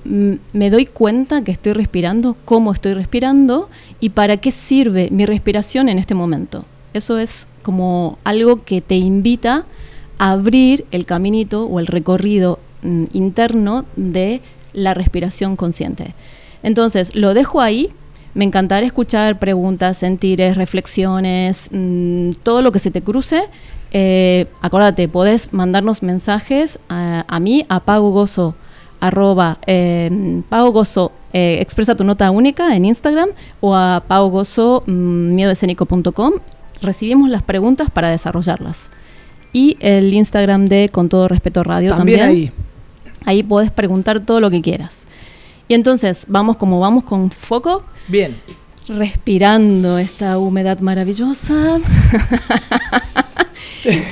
[0.53, 5.89] me doy cuenta que estoy respirando, cómo estoy respirando y para qué sirve mi respiración
[5.89, 6.65] en este momento.
[6.93, 9.65] Eso es como algo que te invita a
[10.21, 14.43] abrir el caminito o el recorrido mm, interno de
[14.75, 16.15] la respiración consciente.
[16.63, 17.89] Entonces, lo dejo ahí.
[18.35, 23.45] Me encantará escuchar preguntas, sentires, reflexiones, mm, todo lo que se te cruce.
[23.93, 28.55] Eh, acuérdate, podés mandarnos mensajes a, mí, a Pago Gozo,
[29.01, 33.31] arroba, eh, Pago Gozo, eh, expresa tu nota única en Instagram
[33.61, 36.35] o a pagogozo, mm, miedoescénico.com.
[36.83, 38.91] Recibimos las preguntas para desarrollarlas.
[39.53, 42.39] Y el Instagram de Con Todo Respeto Radio También también.
[42.47, 42.53] ahí.
[43.27, 45.07] Ahí podés preguntar todo lo que quieras.
[45.69, 47.85] Y entonces, vamos como vamos con foco.
[48.09, 48.35] Bien.
[48.89, 51.79] Respirando esta humedad maravillosa.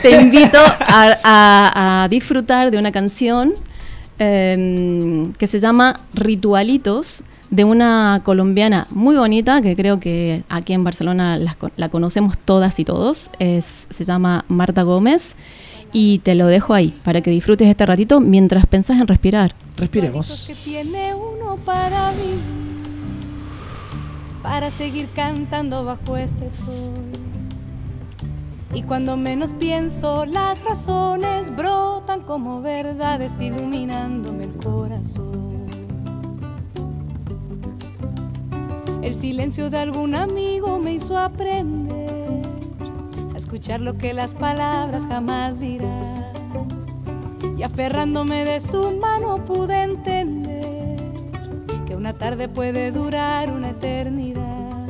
[0.02, 3.52] Te invito a, a- a disfrutar de una canción
[4.18, 10.84] em, que se llama Ritualitos de una colombiana muy bonita que creo que aquí en
[10.84, 13.30] Barcelona co- la, conocemos todas y todos.
[13.38, 15.34] Es, se llama Marta Gómez
[15.92, 19.54] y te lo dejo ahí para que disfrutes este ratito mientras pensás en respirar.
[19.76, 20.44] Respiremos.
[20.46, 22.38] que tiene uno para vivir,
[24.42, 26.66] para seguir cantando bajo este sol.
[28.74, 35.57] Y cuando menos pienso, las razones brotan como verdades iluminándome el corazón.
[39.08, 42.42] El silencio de algún amigo me hizo aprender
[43.34, 46.26] a escuchar lo que las palabras jamás dirán.
[47.56, 50.98] Y aferrándome de su mano pude entender
[51.86, 54.86] que una tarde puede durar una eternidad.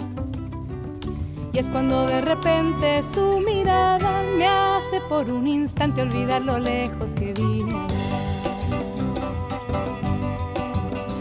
[1.53, 7.15] Y es cuando de repente su mirada me hace por un instante olvidar lo lejos
[7.15, 7.87] que vine.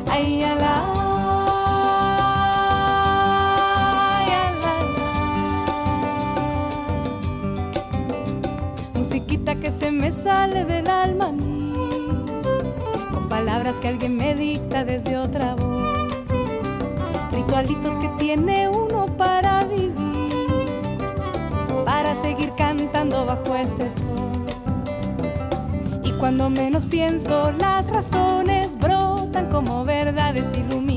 [0.10, 1.07] Ay, ala,
[9.08, 11.72] Musiquita que se me sale del alma a mí,
[13.14, 16.10] con palabras que alguien me dicta desde otra voz,
[17.32, 19.96] ritualitos que tiene uno para vivir,
[21.86, 24.46] para seguir cantando bajo este sol.
[26.04, 30.97] Y cuando menos pienso, las razones brotan como verdades iluminándome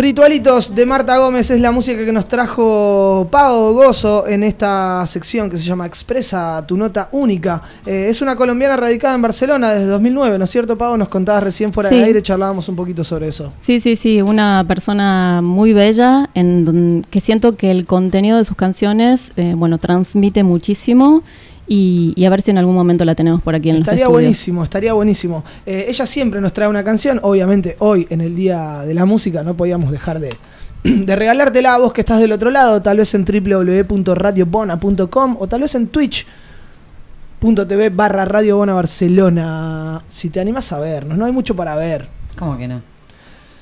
[0.00, 5.48] Ritualitos de Marta Gómez es la música que nos trajo Pau Gozo en esta sección
[5.48, 7.62] que se llama Expresa tu nota única.
[7.86, 10.98] Eh, es una colombiana radicada en Barcelona desde 2009, ¿no es cierto, Pau?
[10.98, 11.96] Nos contabas recién fuera Sí.
[11.96, 13.54] de aire, charlábamos un poquito sobre eso.
[13.62, 18.56] Sí, sí, sí, una persona muy bella, en que siento que el contenido de sus
[18.58, 21.22] canciones, eh, bueno, transmite muchísimo
[21.68, 24.00] y, y a ver si en algún momento la tenemos por aquí en Estaría los
[24.02, 24.12] estudios.
[24.12, 25.44] buenísimo, estaría buenísimo.
[25.66, 29.42] Eh, ella siempre nos trae una canción, obviamente hoy en el Día de la Música
[29.42, 30.32] no podíamos dejar de,
[30.84, 35.60] de regalártela a vos que estás del otro lado, tal vez en www.radiobona.com o tal
[35.62, 40.02] vez en twitch.tv barra Radio Bona Barcelona.
[40.06, 42.06] Si te animas a vernos, no hay mucho para ver.
[42.38, 42.80] ¿Cómo que no?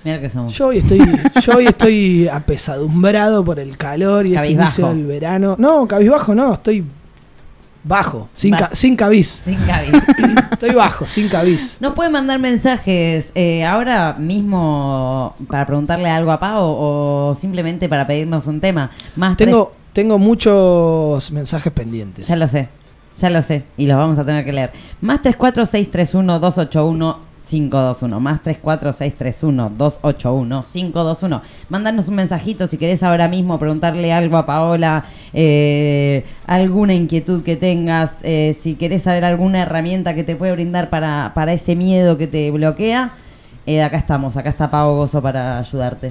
[0.05, 0.55] Mira que somos.
[0.55, 0.99] Yo hoy estoy,
[1.43, 4.67] yo hoy estoy apesadumbrado por el calor y este Cabizbajo.
[4.67, 5.55] inicio del verano.
[5.59, 6.85] No, cabizbajo no, estoy
[7.85, 9.29] bajo, sin, ca- sin cabiz.
[9.45, 9.93] Sin cabiz.
[10.53, 11.77] Estoy bajo, sin cabiz.
[11.81, 18.07] No pueden mandar mensajes eh, ahora mismo para preguntarle algo a Pau o simplemente para
[18.07, 18.91] pedirnos un tema.
[19.17, 22.27] Más Tengo, tengo muchos mensajes pendientes.
[22.27, 22.69] Ya lo sé,
[23.19, 23.65] ya lo sé.
[23.77, 24.73] Y los vamos a tener que leer.
[25.01, 25.21] Más
[27.45, 28.21] 34631-281-521.
[28.21, 31.43] Más 34631-281-521.
[31.69, 37.57] Mándanos un mensajito si querés ahora mismo preguntarle algo a Paola, eh, alguna inquietud que
[37.57, 42.19] tengas, eh, si querés saber alguna herramienta que te puede brindar para, para ese miedo
[42.19, 43.13] que te bloquea.
[43.67, 46.09] eh, acá estamos, acá está Pau Gozo para ayudarte.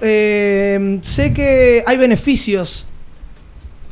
[0.00, 2.86] Eh, sé que hay beneficios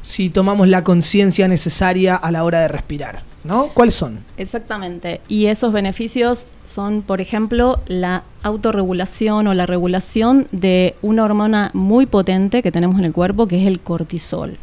[0.03, 3.69] si tomamos la conciencia necesaria a la hora de respirar, ¿no?
[3.75, 4.21] ¿Cuáles son?
[4.37, 5.21] Exactamente.
[5.29, 12.07] Y esos beneficios son, por ejemplo, la autorregulación o la regulación de una hormona muy
[12.07, 14.59] potente que tenemos en el cuerpo, que es el cortisol.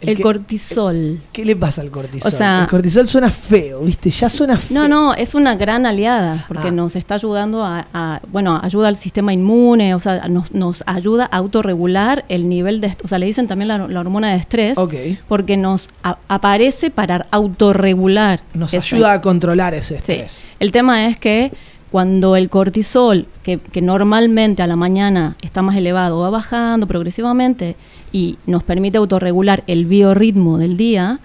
[0.00, 1.20] El, que- cortisol.
[1.32, 2.30] ¿Qué le pasa al cortisol?
[2.32, 4.10] O sea- el cortisol suena feo, ¿viste?
[4.10, 4.82] Ya suena feo.
[4.82, 6.72] No, no, es una gran aliada porque Ah.
[6.72, 11.28] nos está ayudando a, a- bueno, ayuda al sistema inmune, o sea, nos, nos ayuda
[11.32, 14.76] a autorregular el nivel de, o sea, le dicen también la, la hormona de estrés,
[14.76, 14.94] Ok.
[15.26, 18.42] porque nos a- aparece para autorregular.
[18.52, 20.12] Nos ese- ayuda a controlar ese Sí.
[20.12, 20.46] estrés.
[20.60, 21.52] El tema es que
[21.90, 27.76] cuando el cortisol, que, que normalmente a la mañana está más elevado, va bajando progresivamente
[28.14, 31.18] y nos permite autorregular el biorritmo del día,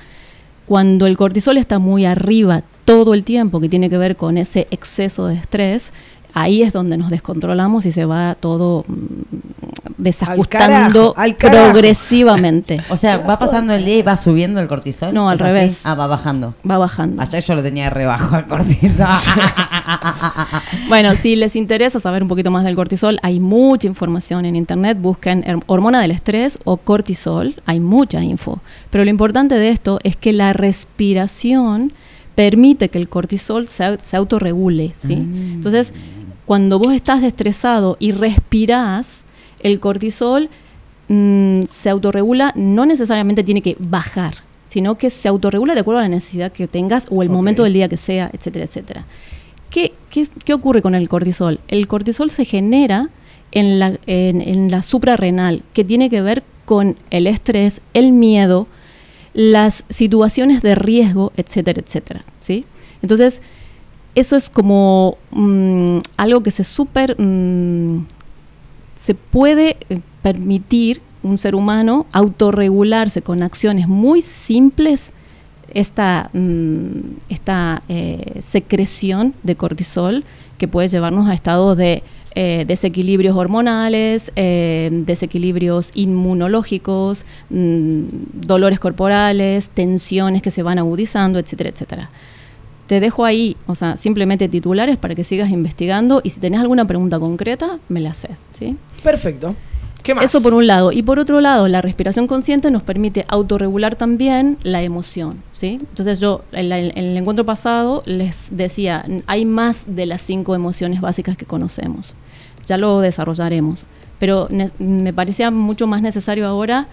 [0.66, 4.68] cuando el cortisol está muy arriba todo el tiempo, que tiene que ver con ese
[4.72, 5.94] exceso de estrés,
[6.34, 8.94] ahí es donde nos descontrolamos y se va todo mm,
[9.98, 11.72] desajustando carajo, al carajo.
[11.72, 12.82] progresivamente.
[12.90, 15.14] O sea, va pasando el día y va subiendo el cortisol.
[15.14, 15.86] No, al revés.
[15.86, 16.56] Ah, va bajando.
[16.70, 17.22] Va bajando.
[17.22, 19.08] Ayer yo lo tenía rebajo al cortisol.
[20.88, 24.98] Bueno, si les interesa saber un poquito más del cortisol, hay mucha información en internet.
[25.00, 27.56] Busquen hormona del estrés o cortisol.
[27.66, 28.60] Hay mucha info.
[28.90, 31.94] Pero lo importante de esto es que la respiración
[32.36, 34.94] permite que el cortisol se, se autorregule.
[34.98, 35.18] ¿sí?
[35.18, 35.54] Mm.
[35.56, 35.94] Entonces,
[36.50, 39.24] cuando vos estás estresado y respirás,
[39.60, 40.50] el cortisol
[41.08, 44.34] mm, se autorregula, no necesariamente tiene que bajar,
[44.66, 47.74] sino que se autorregula de acuerdo a la necesidad que tengas o el momento del
[47.74, 49.06] día que sea, etcétera, etcétera.
[49.70, 51.60] ¿Qué, qué, qué ocurre con el cortisol?
[51.68, 53.10] El cortisol se genera
[53.52, 58.66] en la, en, en la suprarrenal, que tiene que ver con el estrés, el miedo,
[59.36, 62.24] las situaciones de riesgo, etcétera, etcétera.
[62.40, 62.66] ¿sí?
[63.04, 63.44] Entonces,
[64.15, 67.19] eso es como mm, algo que se súper...
[67.19, 68.06] mm,
[68.99, 75.11] se puede eh, permitir un ser humano autorregularse con acciones muy simples
[75.73, 76.90] esta, mm,
[77.30, 80.26] esta eh, secreción de cortisol
[80.57, 82.03] que puede llevarnos a estados de
[82.36, 88.03] eh, desequilibrios hormonales, desequilibrios inmunológicos, mm,
[88.34, 92.10] dolores corporales, tensiones que se van agudizando, etcétera, etcétera.
[92.90, 96.88] Te dejo ahí, o sea, simplemente titulares para que sigas investigando y si tenés alguna
[96.88, 98.78] pregunta concreta, me la haces, ¿sí?
[99.03, 99.56] Perfecto.
[100.02, 100.24] ¿Qué más?
[100.26, 100.91] Eso por un lado.
[100.91, 105.78] Y por otro lado, la respiración consciente nos permite autorregular también la emoción, ¿sí?
[105.88, 110.56] Entonces yo, en, la- en el encuentro pasado, les decía, hay más de las cinco
[110.56, 112.16] emociones básicas que conocemos.
[112.66, 113.86] Ya lo desarrollaremos.
[114.18, 114.48] Pero
[114.80, 116.88] me parecía mucho más necesario ahora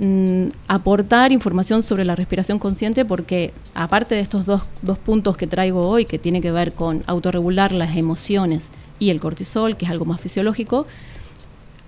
[0.00, 5.46] mm, aportar información sobre la respiración consciente porque aparte de estos dos, dos puntos que
[5.46, 9.90] traigo hoy, que tiene que ver con autorregular las emociones y el cortisol, que es
[9.92, 10.86] algo más fisiológico,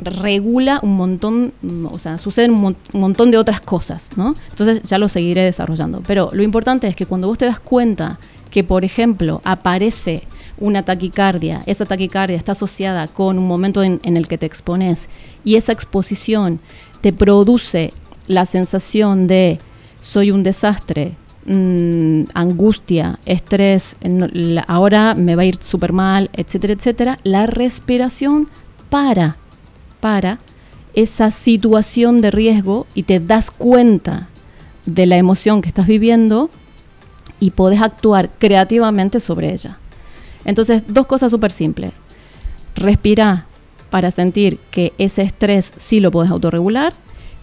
[0.00, 4.34] regula un montón, mm, o sea, suceden un, mon- un montón de otras cosas, ¿no?
[4.50, 6.02] Entonces ya lo seguiré desarrollando.
[6.06, 8.18] Pero lo importante es que cuando vos te das cuenta
[8.50, 10.22] que, por ejemplo, aparece
[10.58, 15.08] una taquicardia, esa taquicardia está asociada con un momento en, en el que te expones
[15.44, 16.60] y esa exposición
[17.00, 17.92] te produce
[18.26, 19.58] la sensación de
[20.00, 21.16] soy un desastre,
[21.46, 23.96] mm, angustia, estrés,
[24.66, 28.48] ahora me va a ir súper mal, etcétera, etcétera, la respiración
[28.90, 29.36] para,
[30.00, 30.38] para
[30.94, 34.28] esa situación de riesgo y te das cuenta
[34.86, 36.50] de la emoción que estás viviendo
[37.40, 39.78] y podés actuar creativamente sobre ella.
[40.44, 41.92] Entonces, dos cosas súper simples.
[42.74, 43.46] Respira
[43.90, 46.92] para sentir que ese estrés sí lo podés autorregular,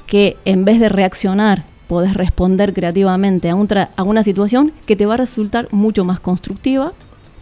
[0.10, 4.96] que en vez de reaccionar, podés responder creativamente a, un tra- a una situación que
[4.96, 6.94] te va a resultar mucho más constructiva,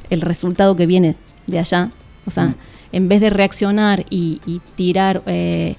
[0.10, 1.15] el resultado que viene
[1.48, 1.89] de allá.
[2.26, 2.56] O sea, Mm.
[2.94, 5.76] en vez de reaccionar y, y tirar eh,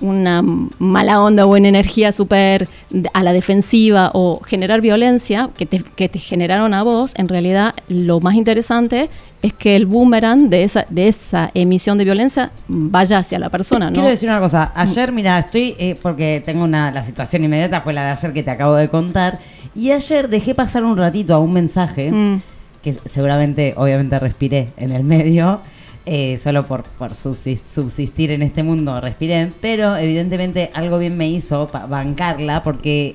[0.00, 0.42] una
[0.78, 2.68] mala onda o buena energía súper
[3.12, 7.74] a la defensiva o generar violencia que te, que te generaron a vos, en realidad
[7.88, 9.08] lo más interesante
[9.42, 13.86] es que el boomerang de esa, de esa emisión de violencia vaya hacia la persona,
[13.86, 13.92] ¿no?
[13.92, 14.72] Quiero decir una cosa.
[14.74, 18.42] Ayer, mira, estoy, eh, porque tengo una, la situación inmediata fue la de ayer que
[18.42, 19.38] te acabo de contar.
[19.74, 22.40] Y ayer dejé pasar un ratito a un mensaje, Mm.
[22.82, 25.60] que seguramente, obviamente, respiré en el medio.
[26.06, 31.28] Eh, solo por, por subsis- subsistir en este mundo respiré, pero evidentemente algo bien me
[31.28, 33.14] hizo bancarla porque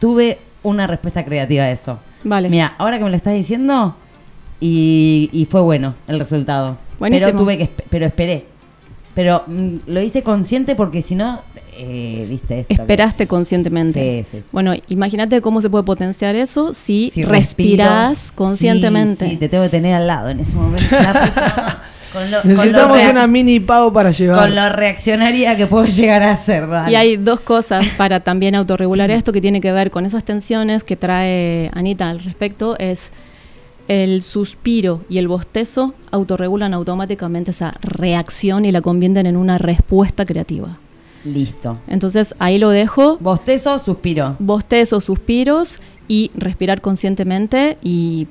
[0.00, 1.98] tuve una respuesta creativa a eso.
[2.24, 2.48] Vale.
[2.48, 3.96] Mira, ahora que me lo estás diciendo,
[4.60, 6.78] y, y fue bueno el resultado.
[6.98, 7.26] Buenísimo.
[7.28, 8.46] Pero tuve que, pero esperé.
[9.14, 11.40] Pero mm, lo hice consciente porque si no,
[11.76, 12.72] eh, viste esto.
[12.74, 14.24] Esperaste es- conscientemente.
[14.24, 14.42] Sí, sí.
[14.50, 17.84] Bueno, imagínate cómo se puede potenciar eso si, respiro,
[18.34, 19.24] conscientemente.
[19.24, 20.84] Sí, sí, te tengo que tener al lado en ese momento.
[22.14, 24.38] Con lo- con Necesitamos una mini pavo para llevar.
[24.46, 26.92] Con lo reaccionaria que puedo llegar a ser, dale.
[26.92, 30.82] Y hay dos cosas para también autorregular esto que tiene que ver con esas tensiones
[30.84, 32.76] que trae Anita al respecto.
[32.78, 33.10] Es
[33.88, 40.24] el suspiro y el bostezo autorregulan automáticamente esa reacción y la convierten en una respuesta
[40.24, 40.78] creativa.
[41.24, 41.78] Listo.
[41.88, 43.18] Entonces ahí lo dejo.
[43.20, 44.36] Bostezo, suspiro.
[44.38, 48.26] Bostezo, suspiros y respirar conscientemente y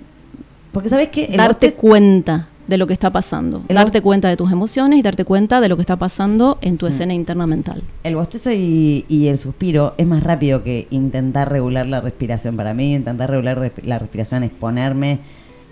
[0.71, 4.51] Porque sabes que darte cuenta de lo que está pasando, El darte cuenta de tus
[4.51, 6.89] emociones y darte cuenta de lo que está pasando en tu Mm.
[6.89, 7.83] escena interna mental.
[8.03, 12.55] El bostezo y, y el suspiro es más rápido que intentar regular la respiración.
[12.55, 15.19] Para mí, intentar regular resp- la respiración es ponerme,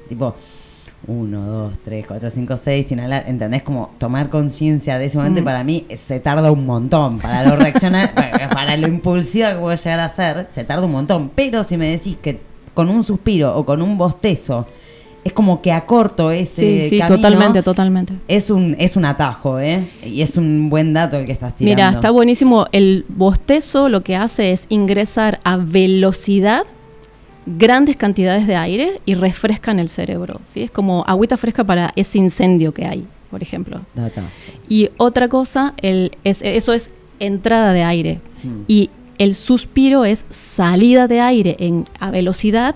[0.09, 0.35] tipo,
[1.07, 3.63] uno, dos, tres, cuatro, cinco, seis, inhalar, ¿entendés?
[3.63, 5.45] Como tomar conciencia de ese momento y Mm.
[5.45, 7.17] para mí se tarda un montón.
[7.19, 10.91] Para lo reaccionar, para, para lo impulsiva que puedo llegar a ser, se tarda un
[10.91, 11.31] montón.
[11.33, 12.39] Pero si me decís que
[12.73, 14.67] con un suspiro o con un bostezo
[15.23, 18.13] es como que acorto ese Sí, sí, camino, totalmente, totalmente.
[18.27, 19.87] Es un, es un atajo, ¿eh?
[20.03, 21.75] Y es un buen dato el que estás tirando.
[21.75, 22.65] Mira, está buenísimo.
[22.71, 26.63] El bostezo lo que hace es ingresar a velocidad
[27.45, 30.41] grandes cantidades de aire y refrescan el cerebro.
[30.47, 30.63] ¿sí?
[30.63, 33.81] Es como agüita fresca para ese incendio que hay, por ejemplo.
[33.93, 34.51] Datazo.
[34.67, 38.21] Y otra cosa, el, es, eso es entrada de aire.
[38.43, 38.61] Mm.
[38.67, 42.75] Y el suspiro es salida de aire en, a velocidad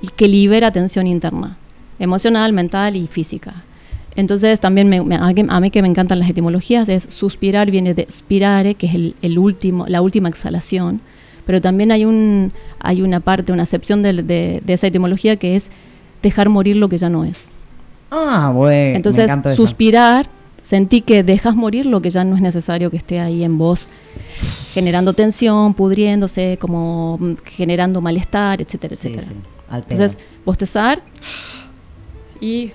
[0.00, 1.58] y que libera tensión interna,
[2.02, 3.62] emocional, mental y física.
[4.14, 8.06] Entonces también me- me- a, mí, que me encantan las etimologías, es suspirar viene de
[8.10, 11.00] spirare, que es el, el último, la última exhalación,
[11.46, 15.56] pero también hay, un, hay una parte, una acepción de, de- de esa etimología que
[15.56, 15.70] es
[16.22, 17.46] dejar morir lo que ya no es.
[18.10, 18.90] Ah, bueno.
[18.90, 19.54] me Entonces, eso.
[19.56, 20.28] suspirar,
[20.60, 23.88] sentí que dejas morir lo que ya no es necesario que esté ahí en vos,
[24.74, 29.26] generando tensión, pudriéndose, como mm, generando malestar, etcétera, etcétera.
[29.70, 30.02] al pedo.
[30.02, 31.02] Entonces, bostezar
[32.42, 32.72] y...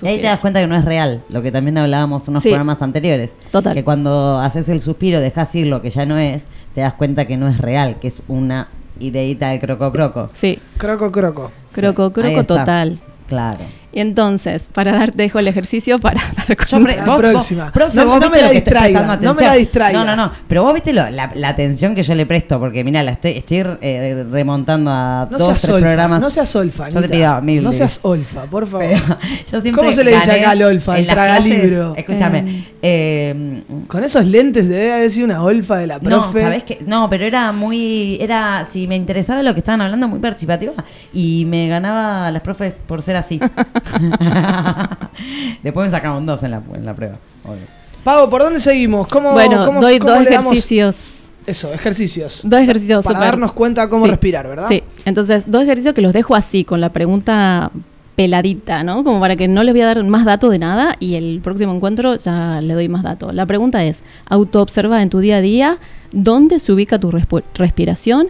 [0.00, 2.50] Y ahí te das cuenta que no es real, lo que también hablábamos unos Sí.
[2.50, 3.34] programas anteriores.
[3.50, 3.74] Total.
[3.74, 7.26] Que cuando haces el suspiro, dejas ir lo que ya no es, te das cuenta
[7.26, 8.68] que no es real, que es una
[9.00, 10.30] ideita de croco croco.
[10.34, 10.60] Sí.
[10.76, 11.50] Croco, croco.
[11.72, 13.00] Croco, croco total.
[13.26, 13.58] Claro.
[13.98, 16.56] Y entonces, para dar, te dejo el ejercicio para dar
[16.96, 17.64] La vos- próxima.
[17.64, 19.54] vos- profe, No- vos no me la que distraiga, no me la atención.
[19.58, 20.06] distraigas.
[20.06, 20.32] No, no, no.
[20.46, 23.32] Pero vos viste lo- la, la atención que yo le presto, porque mira, la estoy,
[23.32, 26.20] estoy eh, remontando a No dos, tres olfa, programas.
[26.20, 28.86] no seas olfa, Yo te pido mil No seas olfa, por favor.
[29.50, 31.94] yo siempre ¿Cómo se le dice acá al olfa, el tragalibro?
[31.96, 32.66] Escúchame.
[32.80, 36.42] eh, Con esos lentes debe haber sido una olfa de la No, profe.
[36.42, 36.78] ¿sabes qué?
[36.86, 38.16] No, pero era muy.
[38.20, 38.64] Era.
[38.70, 40.72] Si me interesaba lo que estaban hablando, muy participativa.
[41.12, 43.40] Y me ganaba a las profes por ser así.
[45.62, 47.16] Después me un 2 en la, en la prueba.
[47.44, 47.62] obvio.
[48.04, 49.06] Pau, ¿por dónde seguimos?
[49.08, 51.14] ¿Cómo, Bueno, cómo- doy cómo dos le damos- ejercicios.
[51.46, 52.40] Eso, ejercicios.
[52.44, 54.10] Dos ejercicios Para darnos cuenta cómo Sí.
[54.10, 54.68] respirar, ¿verdad?
[54.68, 57.70] Sí, entonces dos ejercicios que los dejo así, con la pregunta
[58.16, 59.02] peladita, ¿no?
[59.04, 61.72] Como para que no les voy a dar más datos de nada y el próximo
[61.72, 63.32] encuentro ya le doy más datos.
[63.34, 65.78] La pregunta es, autoobserva en tu día a día
[66.12, 67.10] dónde se ubica tu
[67.54, 68.28] respiración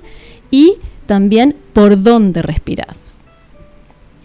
[0.51, 0.75] y
[1.07, 3.15] también por dónde respiras.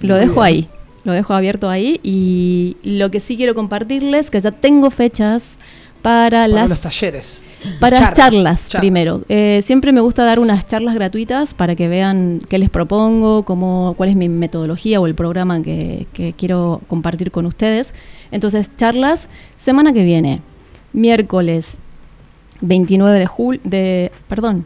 [0.01, 0.45] Lo Muy dejo bien.
[0.45, 0.67] ahí,
[1.03, 5.57] lo dejo abierto ahí y lo que sí quiero compartirles, que ya tengo fechas
[6.01, 7.43] para, Para las los talleres.
[7.79, 8.81] para las charlas, charlas.
[8.81, 9.21] primero.
[9.29, 13.93] Eh, siempre me gusta dar unas charlas gratuitas para que vean qué les propongo, cómo,
[13.97, 17.93] cuál es mi metodología o el programa que, que quiero compartir con ustedes.
[18.31, 20.41] Entonces, charlas semana que viene,
[20.91, 21.77] miércoles
[22.61, 24.65] 29 de jul de perdón,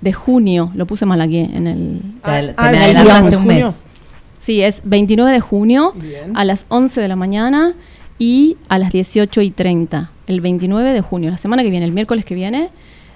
[0.00, 3.66] de junio, lo puse mal aquí en el ah, ¿es el adelantaste día un junio?
[3.68, 3.76] mes.
[4.48, 6.34] Sí, es 29 de junio Bien.
[6.34, 7.74] a las 11 de la mañana
[8.18, 10.10] y a las 18 y 30.
[10.26, 12.70] El 29 de junio, la semana que viene, el miércoles que viene,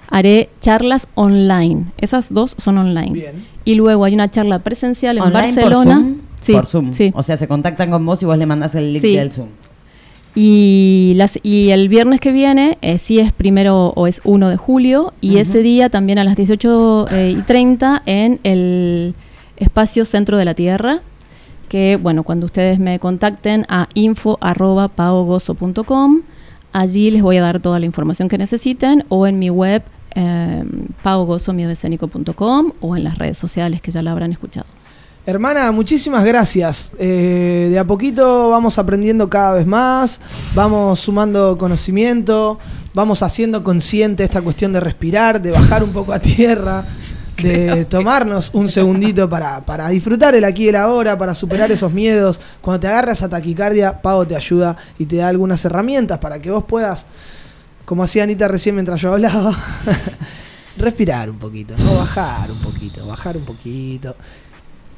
[0.09, 1.85] haré charlas online.
[1.97, 3.13] Esas dos son online.
[3.13, 3.45] Bien.
[3.65, 5.95] Y luego hay una charla presencial en Online Barcelona.
[5.95, 6.17] Por Zoom.
[6.39, 6.93] Sí, por Zoom.
[6.93, 7.11] sí.
[7.15, 9.15] O sea, se contactan con vos y vos le mandás el link Sí.
[9.15, 9.47] del Zoom.
[10.35, 14.57] Y, las, y el viernes que viene, eh, sí es primero o es 1 de
[14.57, 19.15] julio, y ese día también a las 18 eh, y 30 en el
[19.57, 21.01] espacio Centro de la Tierra,
[21.73, 26.21] que bueno, cuando ustedes me contacten a info.paogozo.com,
[26.71, 29.81] allí les voy a dar toda la información que necesiten, o en mi web
[30.13, 30.63] eh,
[32.79, 34.67] o en las redes sociales que ya la habrán escuchado.
[35.25, 36.93] Hermana, muchísimas gracias.
[36.99, 40.21] Eh, de a poquito vamos aprendiendo cada vez más,
[40.53, 42.59] vamos sumando conocimiento,
[42.93, 46.85] vamos haciendo consciente esta cuestión de respirar, de bajar un poco a tierra,
[47.37, 51.91] de tomarnos un segundito para, para disfrutar el aquí y el ahora, para superar esos
[51.91, 52.39] miedos.
[52.61, 56.51] Cuando te agarras a taquicardia, Pavo te ayuda y te da algunas herramientas para que
[56.51, 57.05] vos puedas,
[57.85, 59.57] como hacía Anita recién mientras yo hablaba,
[60.77, 61.97] respirar un poquito, ¿no?
[61.97, 64.15] bajar un poquito, bajar un poquito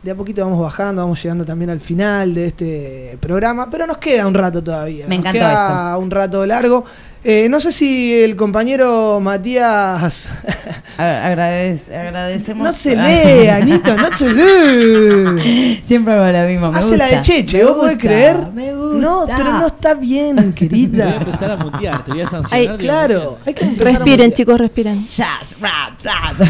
[0.06, 3.98] de a poquito vamos bajando, vamos llegando también al final de este programa, pero nos
[3.98, 5.07] queda un rato todavía.
[5.07, 6.86] Me nos encantó queda un rato largo.
[7.27, 10.30] Eh, no sé si el compañero Matías.
[10.97, 12.68] A- agradec- agradecemos.
[12.68, 15.81] no se lee, Anito, no se lee.
[15.85, 16.72] Siempre hago lo mismo.
[16.72, 18.38] Me Hace la gusta, de Cheche, me ¿vos podés creer?
[18.53, 19.38] Me No, gusta.
[19.38, 21.15] pero no está bien, Te voy a querida.
[21.15, 22.72] empezar a mutear, te voy a sancionar.
[22.72, 24.34] Ay, claro, hay que empezar a Respiren, mutear.
[24.34, 25.07] chicos, respiren.
[25.10, 26.47] Jazz, rap, rap.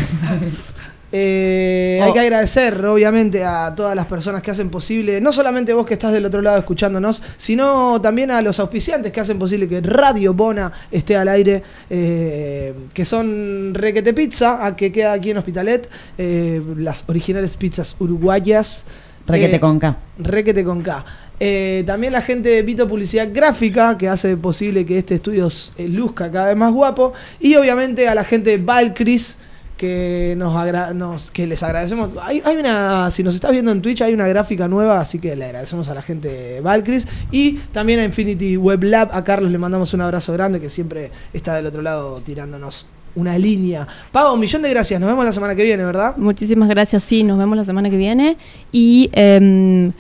[1.18, 2.04] Eh, Oh.
[2.04, 5.94] Hay que agradecer, obviamente, a todas las personas que hacen posible, no solamente vos que
[5.94, 10.34] estás del otro lado escuchándonos, sino también a los auspiciantes que hacen posible que Radio
[10.34, 15.90] Bona esté al aire, eh, que son Requete Pizza, a que queda aquí en Hospitalet,
[16.18, 18.86] eh, las originales pizzas uruguayas.
[19.28, 19.98] Requete con K.
[20.20, 21.06] Requete con K.
[21.40, 25.88] Eh, también la gente de Vito Publicidad Gráfica, que hace posible que este estudio eh,
[25.88, 27.14] luzca cada vez más guapo.
[27.40, 29.38] Y obviamente a la gente de Valcris,
[29.78, 32.10] que, nos, agra- nos- que les agradecemos.
[32.22, 35.36] Hay, hay una, si nos estás viendo en Twitch, hay una gráfica nueva, así que
[35.36, 37.08] le agradecemos a la gente de Valcris.
[37.32, 41.12] Y también a Infinity Web Lab, a Carlos le mandamos un abrazo grande, que siempre
[41.34, 42.86] está del otro lado tirándonos
[43.16, 43.88] una línea.
[44.12, 45.00] Pavo, un millón de gracias.
[45.00, 46.18] Nos vemos la semana que viene, ¿verdad?
[46.18, 48.38] Muchísimas gracias, sí, nos vemos la semana que viene.
[48.72, 49.92] Y em,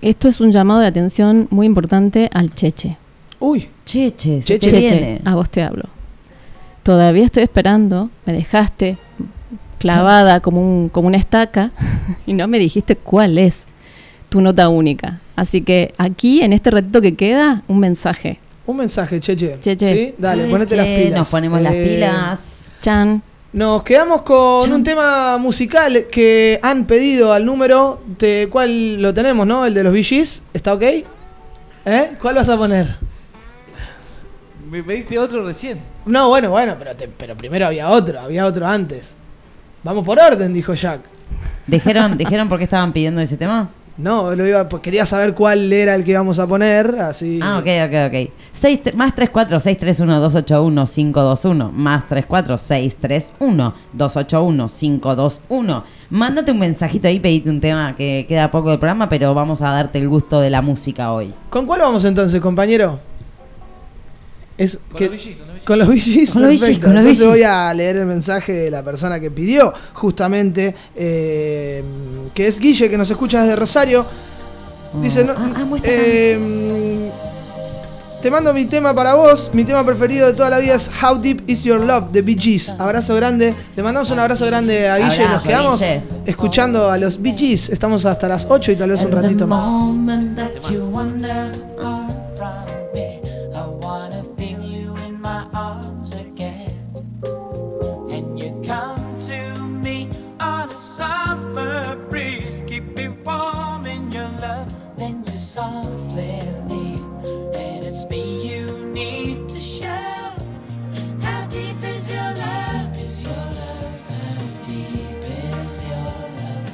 [0.00, 2.96] esto es un llamado de atención muy importante al Cheche.
[3.40, 3.68] Uy.
[3.84, 5.20] Cheche, Cheche, viene.
[5.24, 5.84] a vos te hablo.
[6.84, 8.98] Todavía estoy esperando, me dejaste
[9.78, 11.72] clavada como, un, como una estaca
[12.26, 13.66] y no me dijiste cuál es
[14.28, 15.20] tu nota única.
[15.34, 18.38] Así que aquí, en este ratito que queda, un mensaje.
[18.66, 19.56] Un mensaje, Cheche.
[19.60, 19.94] Cheche.
[19.94, 20.14] ¿Sí?
[20.18, 21.12] Dale, Cheche, ponete las pilas.
[21.18, 22.64] nos ponemos las Eh, pilas.
[22.80, 23.22] Chan.
[23.52, 28.02] Nos quedamos con un tema musical que han pedido al número.
[28.18, 29.64] De, ¿Cuál lo tenemos, no?
[29.64, 30.42] El de los VGs.
[30.52, 30.82] ¿Está ok?
[30.82, 32.10] ¿Eh?
[32.20, 32.96] ¿Cuál vas a poner?
[34.74, 35.78] Me pediste otro recién.
[36.04, 39.14] No, bueno, bueno, pero, te- pero primero había otro, había otro antes.
[39.84, 41.02] Vamos por orden, dijo Jack.
[41.68, 43.70] ¿Dijeron, ¿Dijeron por qué estaban pidiendo ese tema?
[43.96, 47.38] No, lo iba, pues quería saber cuál era el que íbamos a poner, así.
[47.40, 48.30] Ah, ok, ok, ok.
[48.50, 55.84] Seis, tre- más 34 631 281 521 más 34 631 281 521.
[56.10, 59.70] Mándate un mensajito ahí, pedite un tema que queda poco del programa, pero vamos a
[59.70, 61.32] darte el gusto de la música hoy.
[61.48, 62.98] ¿Con cuál vamos entonces, compañero?
[64.56, 66.32] Es Con que- los VGs, con los VGs.
[66.32, 69.72] Con los VGs, Con los voy a leer el mensaje de la persona que pidió,
[69.94, 71.82] justamente, eh,
[72.34, 74.06] que es Guille, que nos escucha desde Rosario.
[75.02, 75.34] Dice, no,
[75.82, 77.10] eh,
[78.22, 81.18] te mando mi tema para vos, mi tema preferido de toda la vida es How
[81.20, 82.68] Deep Is Your Love de Bee Gees.
[82.78, 86.02] Abrazo grande, le mandamos un abrazo grande a Guille y nos quedamos Guille.
[86.26, 87.70] escuchando a los Bee Gees.
[87.70, 89.66] Estamos hasta las 8 y tal vez un ratito más.
[105.34, 106.38] You softly
[107.56, 110.32] and it's me you need to show.
[111.22, 112.96] How deep is your love?
[112.96, 114.00] Is your love?
[114.10, 116.72] How deep is your love?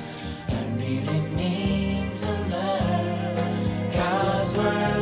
[0.51, 3.93] I really need to learn.
[3.93, 5.00] Cause we're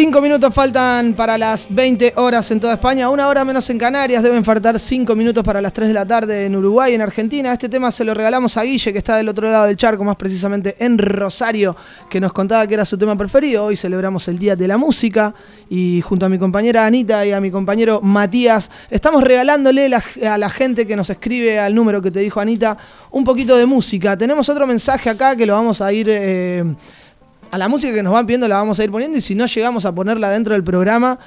[0.00, 4.22] Cinco minutos faltan para las 20 horas en toda España, una hora menos en Canarias,
[4.22, 7.52] deben faltar cinco minutos para las 3 de la tarde en Uruguay, en Argentina.
[7.52, 10.14] Este tema se lo regalamos a Guille, que está del otro lado del charco, más
[10.14, 11.74] precisamente en Rosario,
[12.08, 13.64] que nos contaba que era su tema preferido.
[13.64, 15.34] Hoy celebramos el Día de la Música
[15.68, 19.90] y junto a mi compañera Anita y a mi compañero Matías, estamos regalándole
[20.24, 22.78] a la gente que nos escribe al número que te dijo Anita
[23.10, 24.16] un poquito de música.
[24.16, 26.06] Tenemos otro mensaje acá que lo vamos a ir...
[26.08, 26.76] eh,
[27.50, 29.46] a la música que nos van pidiendo la vamos a ir poniendo y si no
[29.46, 31.18] llegamos a ponerla dentro del programa,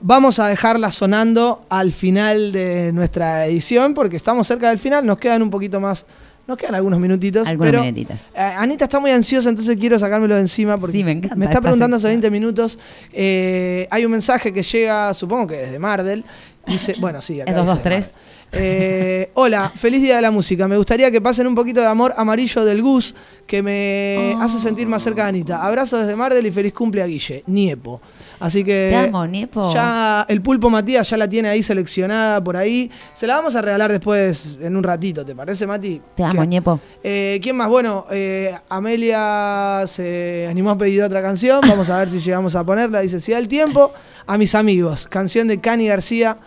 [0.00, 5.18] vamos a dejarla sonando al final de nuestra edición porque estamos cerca del final, nos
[5.18, 6.06] quedan un poquito más
[6.46, 7.48] nos quedan algunos minutitos.
[7.48, 8.20] Algunos pero, minutitos.
[8.34, 11.46] Eh, Anita está muy ansiosa, entonces quiero sacármelo de encima porque sí, me, encanta, me,
[11.46, 12.78] está preguntando hace 20 minutos.
[13.12, 16.22] Eh, hay un mensaje que llega, supongo que desde Mardel.
[16.66, 17.50] Dice, bueno, sí, acá.
[17.50, 18.12] ¿Es 223?
[18.56, 20.68] Eh, hola, feliz día de la música.
[20.68, 23.14] Me gustaría que pasen un poquito de amor amarillo del Gus
[23.46, 25.64] que me hace sentir más cerca de Anita.
[25.64, 28.00] Abrazo desde Mardel y feliz cumple a Guille, Niepo.
[28.40, 29.72] Así que Te amo, Niepo.
[29.72, 32.90] ya el pulpo Matías ya la tiene ahí seleccionada por ahí.
[33.12, 36.00] Se la vamos a regalar después en un ratito, ¿te parece, Mati?
[36.14, 36.46] Te amo, ¿Qué?
[36.46, 36.80] Ñepo.
[37.02, 37.68] Eh, ¿Quién más?
[37.68, 41.60] Bueno, eh, Amelia se animó a pedir otra canción.
[41.68, 43.00] Vamos a ver si llegamos a ponerla.
[43.00, 43.92] Dice, si da el tiempo,
[44.26, 45.06] a mis amigos.
[45.08, 46.38] Canción de Cani García.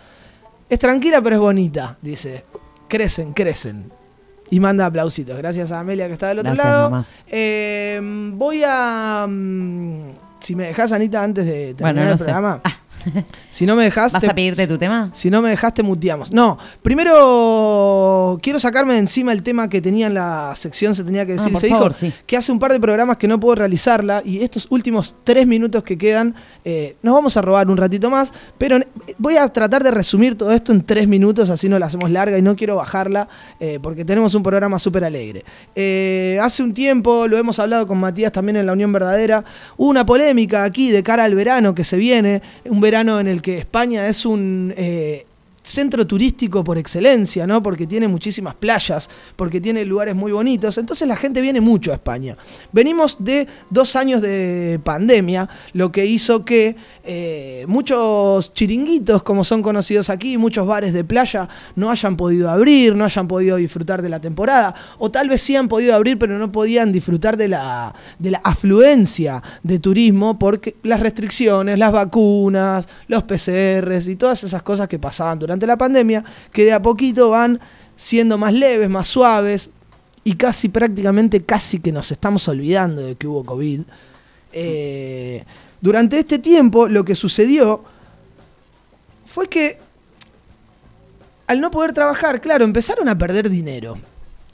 [0.68, 1.96] Es tranquila, pero es bonita.
[2.02, 2.44] Dice,
[2.88, 3.90] crecen, crecen.
[4.50, 5.36] Y manda aplausitos.
[5.36, 6.90] Gracias a Amelia que está del otro Gracias, lado.
[6.90, 7.06] mamá.
[7.26, 8.00] Eh,
[8.34, 9.26] voy a...
[9.28, 12.24] mm, si me dejas, Anita, antes de terminar Bueno, no el sé.
[12.24, 12.60] programa.
[13.50, 14.12] Si no me dejas...
[14.12, 15.10] ¿Vas a pedirte tu tema?
[15.12, 16.32] Si no me dejaste, muteamos.
[16.32, 21.26] No, primero quiero sacarme de encima el tema que tenía en la sección Se tenía
[21.26, 21.48] que decir.
[21.48, 22.12] Ah, por Se favor, dijo sí.
[22.26, 25.82] que hace un par de programas que no puedo realizarla y estos últimos tres minutos
[25.82, 28.86] que quedan eh, nos vamos a robar un ratito más, pero eh,
[29.18, 32.38] voy a tratar de resumir todo esto en tres minutos, así no la hacemos larga
[32.38, 33.28] y no quiero bajarla
[33.58, 35.44] eh, porque tenemos un programa súper alegre.
[35.74, 39.44] Eh, hace un tiempo, lo hemos hablado con Matías también en la Unión Verdadera,
[39.76, 43.42] hubo una polémica aquí de cara al verano que se viene, un verano en el
[43.42, 44.74] que España es un...
[44.76, 45.24] eh,
[45.68, 47.62] centro turístico por excelencia, ¿no?
[47.62, 50.78] Porque tiene muchísimas playas, porque tiene lugares muy bonitos.
[50.78, 52.36] Entonces la gente viene mucho a España.
[52.72, 59.62] Venimos de dos años de pandemia, lo que hizo que eh, muchos chiringuitos, como son
[59.62, 64.08] conocidos aquí, muchos bares de playa, no hayan podido abrir, no hayan podido disfrutar de
[64.08, 67.94] la temporada, o tal vez sí han podido abrir, pero no podían disfrutar de la,
[68.18, 74.62] de la afluencia de turismo porque las restricciones, las vacunas, los PCRs y todas esas
[74.62, 77.60] cosas que pasaban durante la pandemia, que de a poquito van
[77.96, 79.70] siendo más leves, más suaves,
[80.24, 83.80] y casi prácticamente, casi que nos estamos olvidando de que hubo COVID.
[84.52, 85.44] Eh,
[85.80, 87.82] durante este tiempo lo que sucedió
[89.26, 89.78] fue que
[91.46, 93.96] al no poder trabajar, claro, empezaron a perder dinero.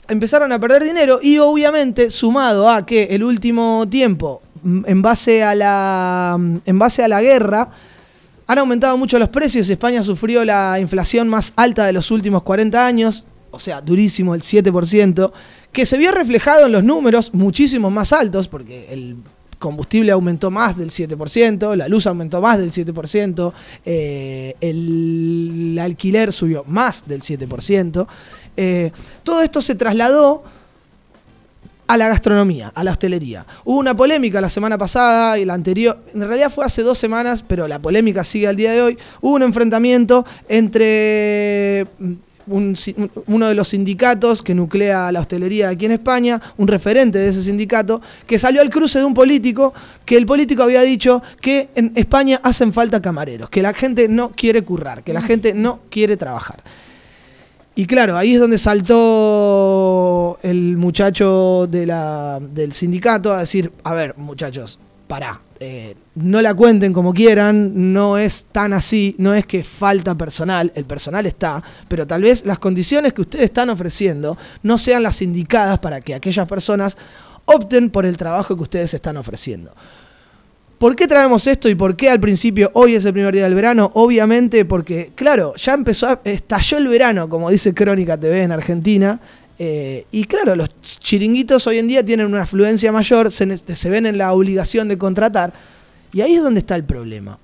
[0.07, 5.55] Empezaron a perder dinero y obviamente sumado a que el último tiempo, en base a
[5.55, 7.69] la, en base a la guerra,
[8.47, 9.69] han aumentado mucho los precios.
[9.69, 14.41] España sufrió la inflación más alta de los últimos 40 años, o sea, durísimo, el
[14.41, 15.31] 7%,
[15.71, 19.17] que se vio reflejado en los números muchísimos más altos, porque el
[19.59, 23.53] combustible aumentó más del 7%, la luz aumentó más del 7%,
[23.85, 28.07] eh, el alquiler subió más del 7%.
[28.57, 28.91] Eh,
[29.23, 30.43] todo esto se trasladó
[31.87, 33.45] a la gastronomía, a la hostelería.
[33.63, 37.43] Hubo una polémica la semana pasada y la anterior, en realidad fue hace dos semanas,
[37.47, 38.97] pero la polémica sigue al día de hoy.
[39.21, 42.11] Hubo un enfrentamiento entre mm,
[42.47, 42.75] un-
[43.27, 47.41] uno de los sindicatos que nuclea la hostelería aquí en España, un referente de ese
[47.43, 49.73] sindicato, que salió al cruce de un político,
[50.05, 54.31] que el político había dicho que en España hacen falta camareros, que la gente no
[54.31, 56.63] quiere currar, que la gente no quiere trabajar.
[57.77, 64.79] Y claro, ahí es donde saltó el muchacho del sindicato a decir, a ver, muchachos,
[65.07, 70.15] pará, eh, no la cuenten como quieran, no es tan así, no es que falta
[70.15, 75.03] personal, el personal está, pero tal vez las condiciones que ustedes están ofreciendo no sean
[75.03, 76.95] las indicadas para que aquellas personas
[77.43, 79.73] opten por el trabajo que ustedes están ofreciendo.
[80.77, 83.55] ¿Por qué traemos esto y por qué al principio hoy es el primer día del
[83.55, 83.91] verano?
[83.93, 89.19] Obviamente porque, claro, ya empezó, a- estalló el verano, como dice Crónica TV en Argentina.
[89.57, 94.17] eh, y claro, los chiringuitos hoy en día tienen una afluencia mayor, se, ven en
[94.17, 95.53] la obligación de contratar.
[96.11, 97.39] Y ahí es donde está el problema.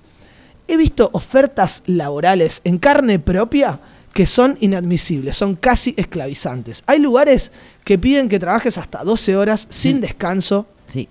[0.68, 3.80] He visto ofertas laborales en carne propia
[4.12, 6.82] que son inadmisibles, son casi esclavizantes.
[6.86, 7.50] Hay lugares
[7.82, 10.66] que piden que trabajes hasta 12 horas sin descanso.
[10.92, 11.08] Sí.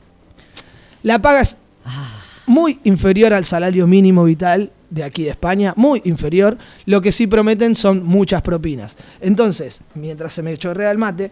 [1.01, 1.57] La paga es
[2.47, 6.57] muy inferior al salario mínimo vital de aquí de España, muy inferior.
[6.85, 8.97] Lo que sí prometen son muchas propinas.
[9.21, 11.31] Entonces, mientras se me chorrea el mate,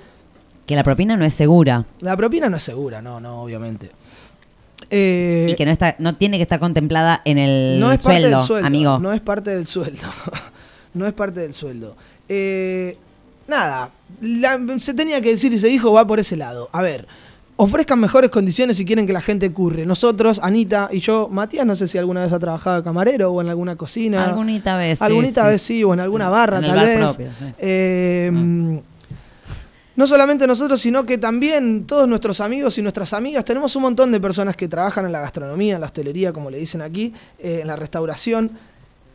[0.66, 1.86] Que la propina no es segura.
[2.00, 3.92] la propina no es segura, no, no, obviamente.
[4.92, 8.22] Eh, y que no está, no tiene que estar contemplada en el no es parte
[8.22, 9.00] sueldo, del sueldo, amigo.
[9.00, 10.08] No es parte del sueldo.
[10.94, 11.96] no es parte del sueldo.
[12.30, 12.98] Eh,
[13.48, 16.70] nada, la- se tenía que decir y se dijo, va por ese lado.
[16.72, 17.08] A ver,
[17.62, 19.86] ofrezcan mejores condiciones si quieren que la gente curre.
[19.86, 23.42] Nosotros, Anita y yo, Matías, no sé si alguna vez ha trabajado de camarero o
[23.42, 24.24] en alguna cocina.
[24.24, 25.42] Algunita vez, sí.
[25.46, 26.98] vez sí, o en alguna barra En el tal bar vez.
[27.00, 27.28] propio.
[27.58, 28.82] Eh,
[29.94, 33.44] no solamente nosotros, sino que también todos nuestros amigos y nuestras amigas.
[33.44, 36.60] Tenemos un montón de personas que trabajan en la gastronomía, en la hostelería, como le
[36.60, 38.52] dicen aquí, eh, en la restauración.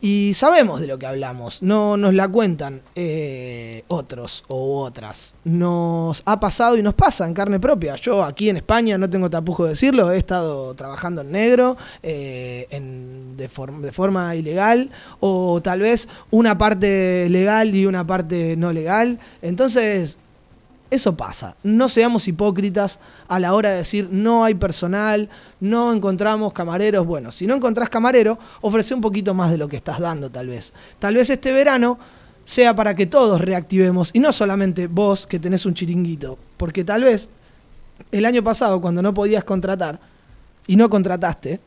[0.01, 5.33] Y sabemos de lo que hablamos, no nos la cuentan eh, otros o otras.
[5.45, 7.95] Nos ha pasado y nos pasa en carne propia.
[7.95, 12.67] Yo aquí en España, no tengo tapujo de decirlo, he estado trabajando en negro, eh,
[12.69, 14.91] en- de, form- de forma ilegal,
[15.21, 19.17] o tal vez una parte legal y una parte no legal.
[19.41, 20.17] Entonces,
[20.91, 21.55] eso pasa.
[21.63, 25.29] No seamos hipócritas a la hora de decir no hay personal,
[25.59, 27.05] no encontramos camareros.
[27.05, 30.47] Bueno, si no encontrás camarero, ofrece un poquito más de lo que estás dando, tal
[30.47, 30.73] vez.
[30.99, 31.97] Tal vez este verano
[32.43, 36.37] sea para que todos reactivemos y no solamente vos que tenés un chiringuito.
[36.57, 37.27] Porque tal vez
[38.11, 39.99] el año pasado, cuando no podías contratar
[40.67, 41.59] y no contrataste,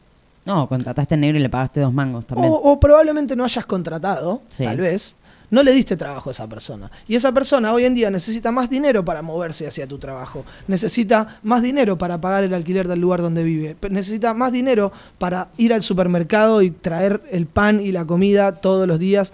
[0.47, 2.51] No, contrataste en negro y le pagaste dos mangos también.
[2.51, 4.65] o, o probablemente no hayas contratado, Sí.
[4.65, 5.15] tal vez,
[5.51, 6.91] no le diste trabajo a esa persona.
[7.07, 10.45] Y esa persona hoy en día necesita más dinero para moverse hacia tu trabajo.
[10.67, 13.77] Necesita más dinero para pagar el alquiler del lugar donde vive.
[13.91, 18.87] Necesita más dinero para ir al supermercado y traer el pan y la comida todos
[18.87, 19.33] los días.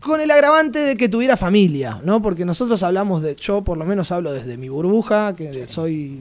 [0.00, 2.22] Con el agravante de que tuviera familia, ¿no?
[2.22, 6.20] Porque nosotros hablamos de, yo por lo menos hablo desde mi burbuja, que soy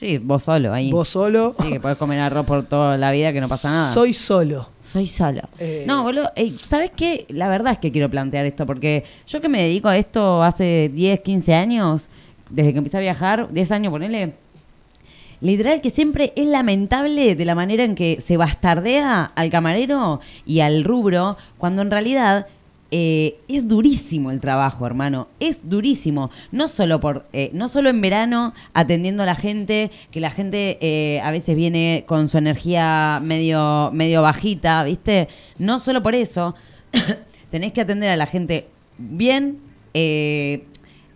[0.00, 0.90] Sí, vos solo ahí.
[0.90, 1.52] vos solo.
[1.60, 3.92] Sí, que podés comer arroz por toda la vida que no pasa nada.
[3.92, 4.70] Soy solo.
[4.82, 5.42] Soy solo.
[5.58, 7.26] Eh, No, boludo, ey, ¿sabes qué?
[7.28, 10.90] La verdad es que quiero plantear esto, porque yo que me dedico a esto hace
[10.94, 12.08] 10, 15 años,
[12.48, 14.32] desde que empecé a viajar, 10 años, ponele,
[15.42, 20.60] literal que siempre es lamentable de la manera en que se bastardea al camarero y
[20.60, 22.46] al rubro, cuando en realidad
[22.90, 25.28] eh, es durísimo el trabajo, hermano.
[25.38, 26.30] Es durísimo.
[26.50, 30.78] No solo por, eh, no solo en verano atendiendo a la gente, que la gente
[30.80, 35.28] eh, a veces viene con su energía medio, medio bajita, ¿viste?
[35.58, 36.54] No solo por eso.
[37.50, 38.68] tenés que atender a la gente
[38.98, 39.58] bien.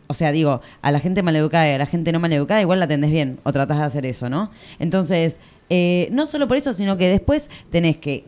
[0.07, 3.11] o sea, digo, a la gente maleducada a la gente no maleducada, igual la atendés
[3.11, 4.51] bien o tratás de hacer eso, ¿no?
[4.79, 5.39] Entonces,
[6.11, 8.25] no solo por eso, sino que después tenés que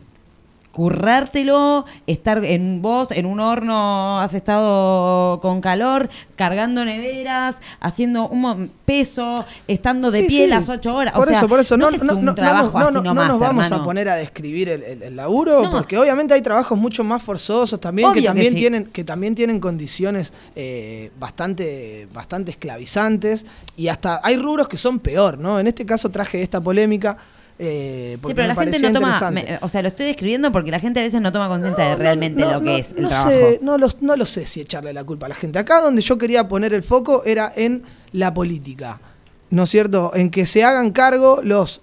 [0.77, 8.71] currártelo, estar en vos, en un horno, has estado con calor, cargando neveras, haciendo un
[8.85, 10.47] peso, estando de Sí, pie sí.
[10.47, 11.13] las ocho horas.
[11.13, 13.13] Por o sea, eso, por eso, no, es un no, trabajo no, así no, no
[13.13, 13.81] nomás, nos vamos hermano.
[13.81, 17.79] a poner a describir el, el- el laburo, porque obviamente hay trabajos mucho más forzosos
[17.79, 18.59] también, que Obvio que también, sí.
[18.59, 23.45] tienen, que también tienen condiciones eh, bastante, bastante esclavizantes,
[23.75, 25.59] y hasta hay rubros que son peor, ¿no?
[25.59, 27.17] En este caso traje esta polémica.
[27.59, 30.79] Eh, Sí, pero la gente no toma, me- o sea, lo estoy describiendo porque la
[30.79, 33.29] gente a veces no toma conciencia de realmente no, lo que es el no trabajo.
[33.31, 35.57] sé, no, lo, no lo sé si echarle la culpa a la gente.
[35.59, 38.99] Acá donde yo quería poner el foco era en la política,
[39.49, 40.11] ¿no es cierto?
[40.13, 41.81] En que se hagan cargo los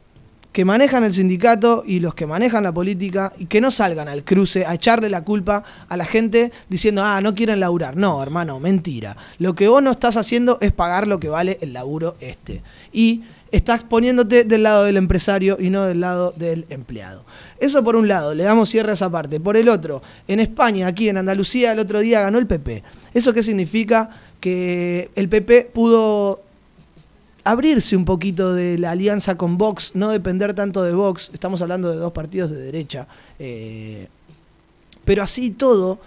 [0.52, 4.22] que manejan el sindicato y los que manejan la política y que no salgan al
[4.22, 7.96] cruce a echarle la culpa a la gente diciendo, ah, no quieren laburar.
[7.96, 9.16] No, hermano, mentira.
[9.40, 12.62] Lo que vos no estás haciendo es pagar lo que vale el laburo este.
[12.92, 13.22] Y
[13.56, 17.24] estás poniéndote del lado del empresario y no del lado del empleado.
[17.60, 19.38] Eso por un lado, le damos cierre a esa parte.
[19.38, 22.82] Por el otro, en España, aquí en Andalucía, el otro día ganó el PP.
[23.14, 24.10] ¿Eso qué significa?
[24.40, 26.42] Que el PP pudo
[27.44, 31.30] abrirse un poquito de la alianza con Vox, no depender tanto de Vox.
[31.32, 33.06] Estamos hablando de dos partidos de derecha.
[33.38, 34.08] eh,
[35.04, 35.98] pero así todo,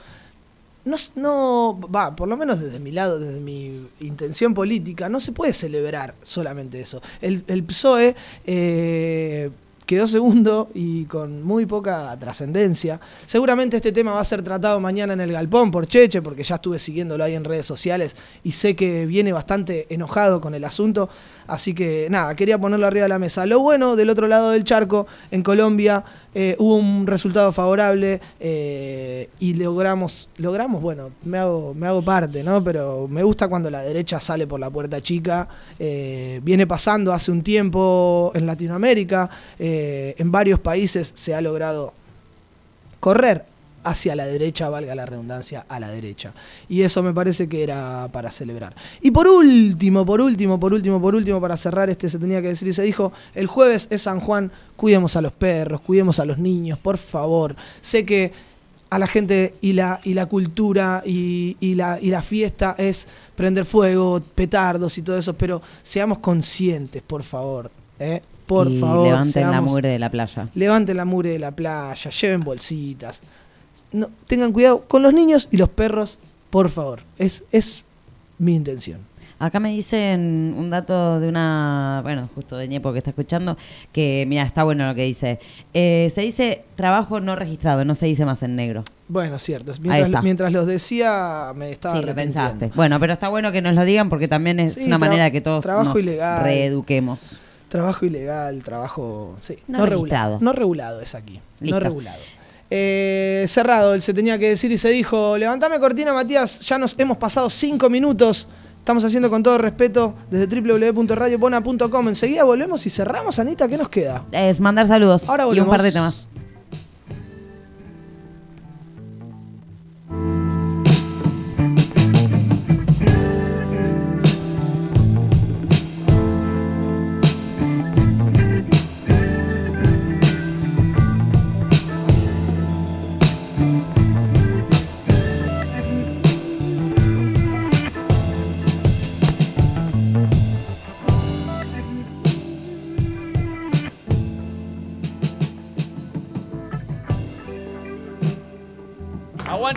[0.88, 5.31] no, no, va, por lo menos desde mi lado, desde mi intención política, no se
[5.31, 7.01] puede celebrar solamente eso.
[7.22, 8.15] El, el PSOE
[8.45, 9.51] eh,
[9.88, 12.99] quedó segundo y con muy poca trascendencia.
[13.26, 16.55] Seguramente este tema va a ser tratado mañana en el Galpón por Cheche, porque ya
[16.55, 21.09] estuve siguiéndolo ahí en redes sociales y sé que viene bastante enojado con el asunto.
[21.47, 23.45] Así que nada, quería ponerlo arriba de la mesa.
[23.45, 26.03] Lo bueno, del otro lado del charco, en Colombia,
[26.35, 32.43] eh, hubo un resultado favorable eh, y logramos, logramos, bueno, me hago, me hago parte,
[32.43, 32.63] ¿no?
[32.63, 35.47] Pero me gusta cuando la derecha sale por la puerta chica.
[35.79, 41.93] eh, viene pasando hace un tiempo en Latinoamérica, en varios países se ha logrado
[42.99, 43.45] correr
[43.89, 46.34] hacia la derecha, valga la redundancia, a la derecha.
[46.68, 48.76] Y eso me parece que era para celebrar.
[49.01, 52.49] Y por último, por último, por último, por último, para cerrar este se tenía que
[52.49, 56.26] decir y se dijo, el jueves es San Juan, cuidemos a los perros, cuidemos a
[56.26, 57.55] los niños, por favor.
[57.81, 58.31] Sé que
[58.89, 63.07] a la gente y la, y la cultura y, y la, y la fiesta es
[63.35, 67.69] prender fuego, petardos y todo eso, pero seamos conscientes, por favor.
[67.99, 68.22] ¿eh?
[68.45, 70.47] Por y favor, levanten la mugre de la playa.
[70.55, 73.22] Levanten la mure de la playa, lleven bolsitas.
[73.97, 76.17] No, tengan cuidado con los niños y los perros,
[76.49, 77.01] por favor.
[77.17, 77.83] Es, es
[78.37, 78.99] mi intención.
[79.39, 83.55] Acá me dicen un dato de una, bueno, justo de Ñepo que está escuchando,
[83.91, 85.39] que mira, está bueno lo que dice.
[85.75, 88.83] Eh, se dice trabajo no registrado, no se dice más en negro.
[89.07, 89.73] Bueno, cierto.
[89.79, 92.71] Mientras, mientras los decía, me estaba sí, lo pensaste.
[92.73, 95.31] Bueno, pero está bueno que nos lo digan porque también es Sí, una manera de
[95.31, 96.43] que todos trabajo nos ilegal.
[96.43, 97.39] reeduquemos.
[97.69, 99.35] Trabajo ilegal, trabajo.
[99.41, 100.39] Sí, No regulado.
[100.41, 101.39] No regulado es aquí.
[101.59, 101.75] Listo.
[101.75, 102.17] No regulado.
[102.69, 106.60] Eh, cerrado, él se tenía que decir y se dijo: Levantame cortina, Matías.
[106.61, 108.48] Ya nos hemos pasado cinco minutos.
[108.80, 112.07] Estamos haciendo con todo respeto desde www.radiopona.com.
[112.07, 113.68] Enseguida volvemos y cerramos, Anita.
[113.68, 114.23] ¿Qué nos queda?
[114.31, 115.76] Es mandar saludos Ahora y un volvemos.
[115.76, 116.27] par de temas.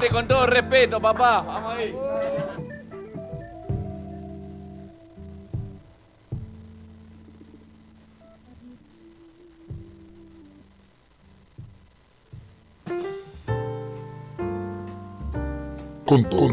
[0.01, 1.43] Aguante con todo respeto, papá.
[1.43, 1.95] Vamos ahí.
[16.07, 16.50] Con todo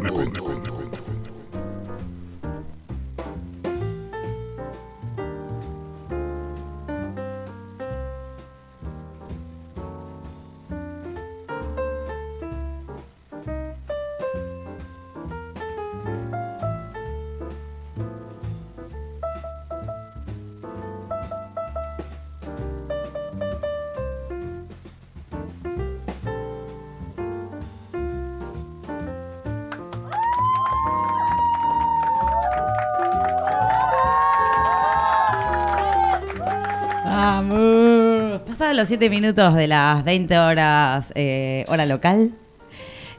[38.77, 42.31] los 7 minutos de las 20 horas, eh, hora local.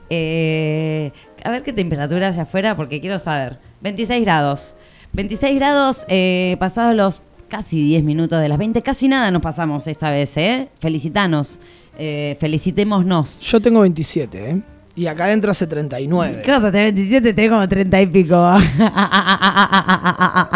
[0.08, 1.10] Eh,
[1.44, 3.58] a ver qué temperatura hacia afuera, porque quiero saber.
[3.80, 4.76] 26 grados.
[5.12, 8.82] 26 grados, eh, pasados los casi 10 minutos de las 20.
[8.82, 10.68] Casi nada nos pasamos esta vez, ¿eh?
[10.80, 11.58] Felicitanos.
[11.98, 13.40] Eh, felicitémonos.
[13.40, 14.62] Yo tengo 27, ¿eh?
[14.98, 16.42] Y acá adentro hace 39.
[16.44, 17.32] ¿Qué vas a tener 27?
[17.32, 18.34] Tenés como 30 y pico.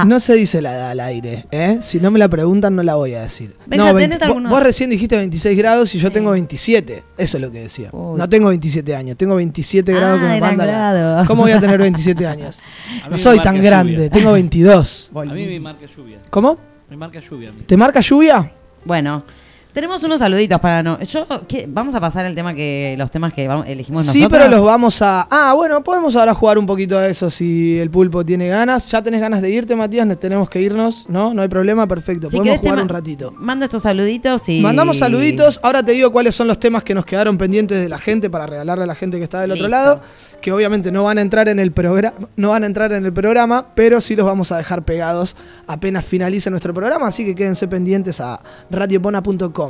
[0.07, 1.79] No se dice la edad al aire, ¿eh?
[1.81, 3.55] Si no me la preguntan, no la voy a decir.
[3.67, 4.49] Benja, no, ¿tenés vos- alguno?
[4.51, 7.05] vos, recién dijiste 26 grados y yo tengo 27.
[7.17, 7.91] Eso es lo que decía.
[7.93, 8.19] Uy.
[8.19, 11.27] No tengo 27 años, tengo 27 grados que Ah, me era manda la- grado.
[11.27, 12.61] ¿Cómo voy a tener 27 años?
[13.09, 13.71] No soy tan lluvia.
[13.71, 15.11] grande, tengo 22.
[15.15, 16.19] A mí me marca lluvia.
[16.31, 16.59] ¿Cómo?
[16.91, 17.63] Me marca lluvia a mí.
[17.67, 18.51] ¿Te marca lluvia?
[18.85, 19.25] Bueno,
[19.73, 21.01] tenemos unos saluditos para no.
[21.01, 21.67] Yo ¿qué?
[21.69, 24.39] vamos a pasar el tema que los temas que vamos- elegimos Sí, nosotros.
[24.47, 25.27] pero los vamos a.
[25.31, 28.91] Ah, bueno, podemos ahora jugar un poquito a eso si el pulpo tiene ganas.
[28.91, 30.07] ¿Ya tenés ganas de irte, Matías?
[30.07, 31.33] ¿Ne- Tenemos que irnos, ¿no?
[31.35, 32.31] No hay problema, perfecto.
[32.31, 33.35] Si podemos jugar un ratito.
[33.39, 34.61] Mando estos saluditos y.
[34.61, 35.59] Mandamos saluditos.
[35.63, 38.47] Ahora te digo cuáles son los temas que nos quedaron pendientes de la gente para
[38.47, 40.01] regalarle a la gente que está del otro lado.
[40.41, 43.13] Que obviamente no van a entrar en el programa, no van a entrar en el
[43.13, 45.37] programa, pero sí los vamos a dejar pegados
[45.67, 47.07] apenas finalice nuestro programa.
[47.07, 48.41] Así que quédense pendientes a
[48.71, 49.62] radiopona.com.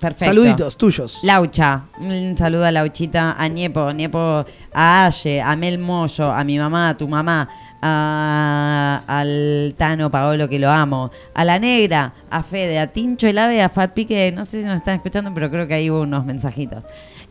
[0.00, 0.24] Perfecto.
[0.26, 1.20] Saluditos tuyos.
[1.22, 4.44] Laucha, un saludo a Lauchita, a Niepo, Niepo,
[4.74, 7.48] a Aye, a Mel Moyo, a mi mamá, a tu mamá,
[7.80, 13.38] a- al Tano Paolo, que lo amo, a la Negra, a Fede, a Tincho el
[13.38, 16.00] Ave, a Fat Pique, no sé si nos están escuchando, pero creo que ahí hubo
[16.02, 16.82] unos mensajitos.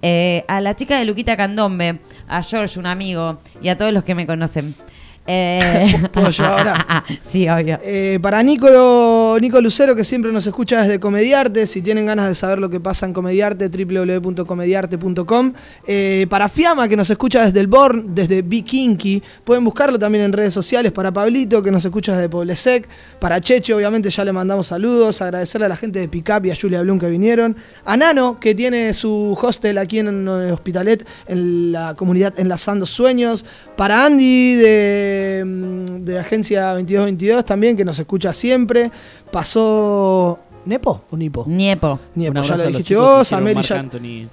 [0.01, 4.03] Eh, a la chica de Luquita Candombe, a George, un amigo, y a todos los
[4.03, 4.75] que me conocen.
[5.25, 7.03] Eh, ¿Puedo yo ahora?
[7.23, 7.79] sí, obvio.
[7.81, 12.35] Eh, para Nico, Nico Lucero, que siempre nos escucha desde Comediarte, si tienen ganas de
[12.35, 15.53] saber lo que pasa en Comediarte, www.comediarte.com.
[15.87, 20.33] Eh, para Fiamma, que nos escucha desde el Born, desde Vikinky, pueden buscarlo también en
[20.33, 20.91] redes sociales.
[20.91, 22.87] Para Pablito, que nos escucha desde Poblesec.
[23.19, 25.21] Para Cheche, obviamente ya le mandamos saludos.
[25.21, 27.55] Agradecerle a la gente de Picap y a Julia Blum que vinieron.
[27.85, 33.45] A Nano, que tiene su hostel aquí en el Hospitalet, en la comunidad Enlazando Sueños.
[33.77, 35.12] Para Andy de,
[35.45, 38.91] mm, de Agencia 2222 también, que nos escucha siempre.
[39.31, 40.39] Pasó.
[40.65, 41.43] ¿Nepo o Nipo?
[41.47, 41.99] Niepo.
[42.15, 44.27] Niepo, ya lo dijiste vos, Anthony, eh.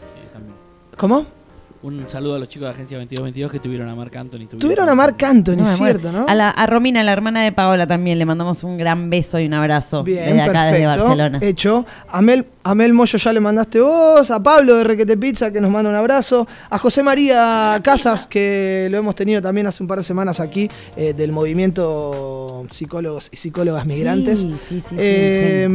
[0.97, 1.40] ¿Cómo?
[1.83, 4.47] Un saludo a los chicos de Agencia 2222 que tuvieron a Marc Anthony.
[4.59, 5.77] Tuvieron a Marc Anthony, No muero.
[5.77, 6.27] cierto, ¿no?
[6.29, 9.47] A, la, a Romina, la hermana de Paola, también le mandamos un gran beso y
[9.47, 11.05] un abrazo Bien, desde acá, desde perfecto.
[11.05, 11.39] Barcelona.
[11.41, 11.87] Hecho.
[12.11, 15.59] A Mel, a Mel Moyo ya le mandaste vos, a Pablo de Requete Pizza que
[15.59, 19.87] nos manda un abrazo, a José María Casas que lo hemos tenido también hace un
[19.87, 24.39] par de semanas aquí eh, del movimiento psicólogos y psicólogas migrantes.
[24.39, 25.67] Sí, sí, sí, sí, Eh,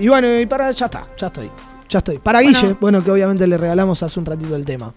[0.00, 1.48] y bueno, y para ya está, ya estoy.
[1.88, 2.18] Ya estoy.
[2.18, 2.60] Para Bueno.
[2.60, 4.92] Guille, bueno, que obviamente le regalamos hace un ratito el tema.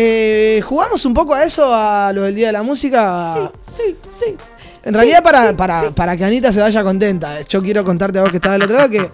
[0.00, 3.34] Eh, ¿Jugamos un poco a eso, a lo del Día de la Música?
[3.60, 4.36] Sí, sí, sí.
[4.84, 8.30] En realidad, para, para, para que Anita se vaya contenta, yo quiero contarte a vos
[8.30, 9.10] que estás del otro lado que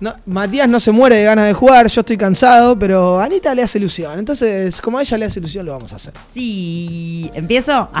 [0.00, 3.54] no, Matías no se muere de ganas de jugar, yo estoy cansado, pero a Anita
[3.54, 4.18] le hace ilusión.
[4.18, 6.14] Entonces, como a ella le hace ilusión, lo vamos a hacer.
[6.32, 7.88] Sí, ¿empiezo?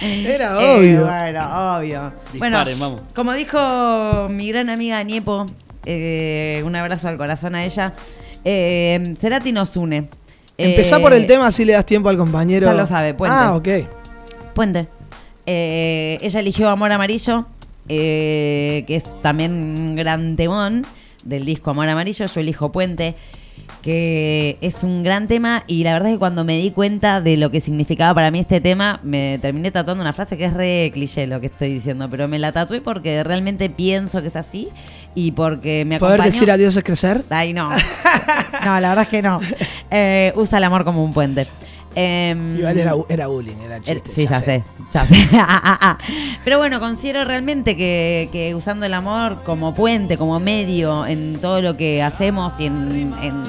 [0.00, 1.04] Era Eh, obvio.
[1.06, 2.12] bueno, obvio.
[2.32, 3.02] Disparen, bueno, vamos.
[3.14, 5.44] como dijo mi gran amiga Niepo,
[5.84, 7.92] eh, un abrazo al corazón a ella.
[8.44, 10.08] Eh, Cerati nos une.
[10.56, 12.66] Empezá Eh, por el tema, así le das tiempo al compañero.
[12.66, 13.36] Ya lo sabe, Puente.
[13.38, 13.68] Ah, ok.
[14.54, 14.88] Puente.
[15.46, 17.46] Eh, ella eligió Amor Amarillo,
[17.88, 20.84] eh, que es también un gran temón
[21.24, 22.26] del disco Amor Amarillo.
[22.26, 23.14] Yo elijo Puente,
[23.82, 25.64] que es un gran tema.
[25.66, 28.40] Y la verdad es que cuando me di cuenta de lo que significaba para mí
[28.40, 32.08] este tema, me terminé tatuando una frase que es re cliché lo que estoy diciendo,
[32.10, 34.68] pero me la tatué porque realmente pienso que es así
[35.14, 36.32] y porque me ¿Poder acompañó.
[36.32, 37.24] decir adiós es crecer?
[37.30, 37.70] Ay, no.
[38.64, 39.38] No, la verdad es que no.
[39.90, 41.46] Eh, usa el amor como un puente.
[41.94, 44.10] Em, Igual era, era bullying, era chiste.
[44.12, 44.62] Sí, ya, sé.
[44.92, 45.28] ya sé.
[45.32, 45.98] Ah, ah, ah.
[46.44, 51.62] Pero bueno, considero realmente que, que usando el amor como puente, como medio en todo
[51.62, 53.44] lo que hacemos y en, en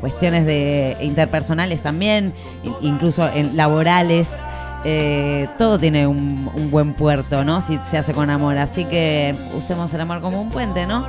[0.00, 2.32] cuestiones de interpersonales también,
[2.62, 4.28] in- incluso en laborales,
[4.84, 7.60] eh, todo tiene un, un buen puerto, ¿no?
[7.60, 8.56] Si se hace con amor.
[8.58, 11.06] Así que usemos el amor como un puente, ¿no?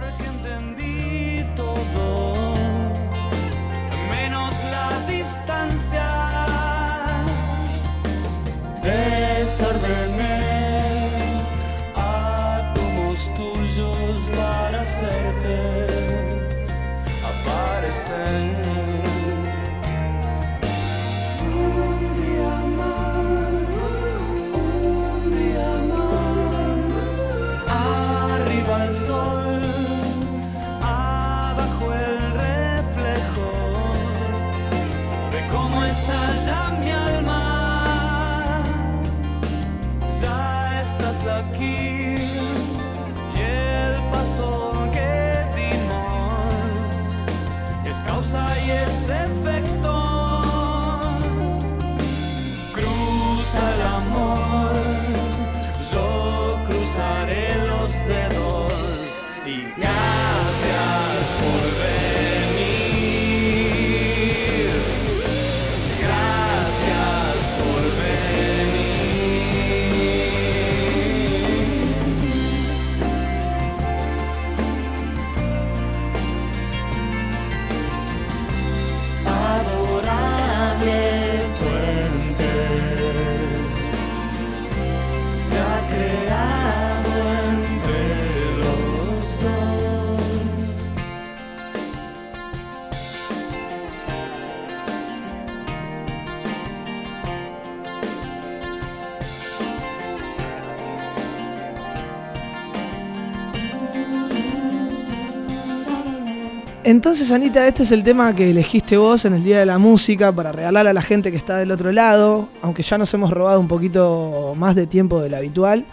[106.92, 110.30] Entonces, Anita, este es el tema que elegiste vos en el Día de la Música
[110.34, 113.62] para regalar a la gente que está del otro lado, aunque ya nos hemos robado
[113.62, 115.86] un poquito más de tiempo del habitual.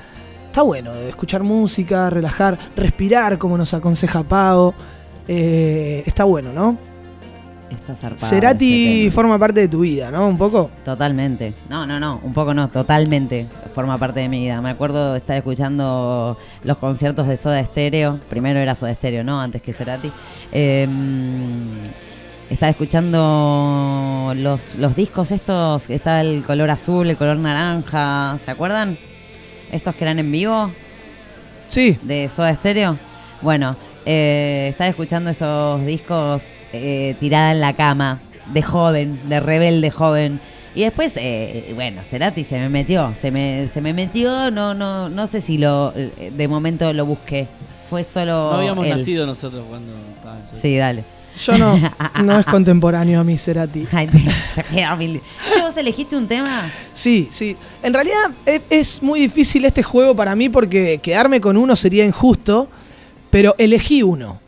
[0.46, 4.74] Está bueno escuchar música, relajar, respirar, como nos aconseja Pau.
[5.28, 6.76] Eh, está bueno, ¿no?
[7.70, 10.26] Está zarpado Cerati este forma parte de tu vida, ¿no?
[10.26, 10.70] Un poco.
[10.84, 11.52] Totalmente.
[11.68, 14.60] No, no, no, un poco no, totalmente forma parte de mi vida.
[14.60, 18.18] Me acuerdo de estar escuchando los conciertos de Soda Stereo.
[18.28, 19.40] Primero era Soda Stereo, ¿no?
[19.40, 20.10] Antes que Cerati.
[20.52, 20.88] Eh,
[22.50, 28.96] estaba escuchando los, los discos estos, está el color azul, el color naranja, ¿se acuerdan?
[29.70, 30.70] Estos que eran en vivo.
[31.66, 31.98] Sí.
[32.02, 32.96] De Soda Stereo.
[33.42, 38.20] Bueno, eh, estaba escuchando esos discos eh, tirada en la cama,
[38.52, 40.40] de joven, de rebelde joven.
[40.74, 45.08] Y después, eh, bueno, Cerati se me metió, se me, se me metió, no, no,
[45.08, 47.46] no sé si lo, eh, de momento lo busqué.
[47.90, 48.50] Fue solo.
[48.52, 48.96] No habíamos él.
[48.98, 51.02] nacido nosotros cuando estaba en Sí, dale.
[51.44, 51.78] Yo no,
[52.24, 53.86] no es contemporáneo a mí, Cerati.
[53.92, 54.18] Ay, te-
[54.62, 55.20] te queda mil-
[55.54, 56.70] ¿Qué, ¿Vos elegiste un tema?
[56.92, 57.56] Sí, sí.
[57.82, 62.04] En realidad e- es muy difícil este juego para mí porque quedarme con uno sería
[62.04, 62.68] injusto,
[63.30, 64.38] pero elegí uno.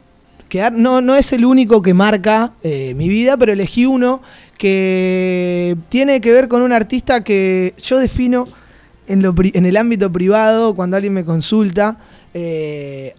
[0.73, 4.21] No, no es el único que marca eh, mi vida, pero elegí uno
[4.59, 8.47] que tiene que ver con un artista que yo defino
[9.07, 11.99] en, el ámbito privado, cuando alguien me consulta,
[12.33, 13.15] eh,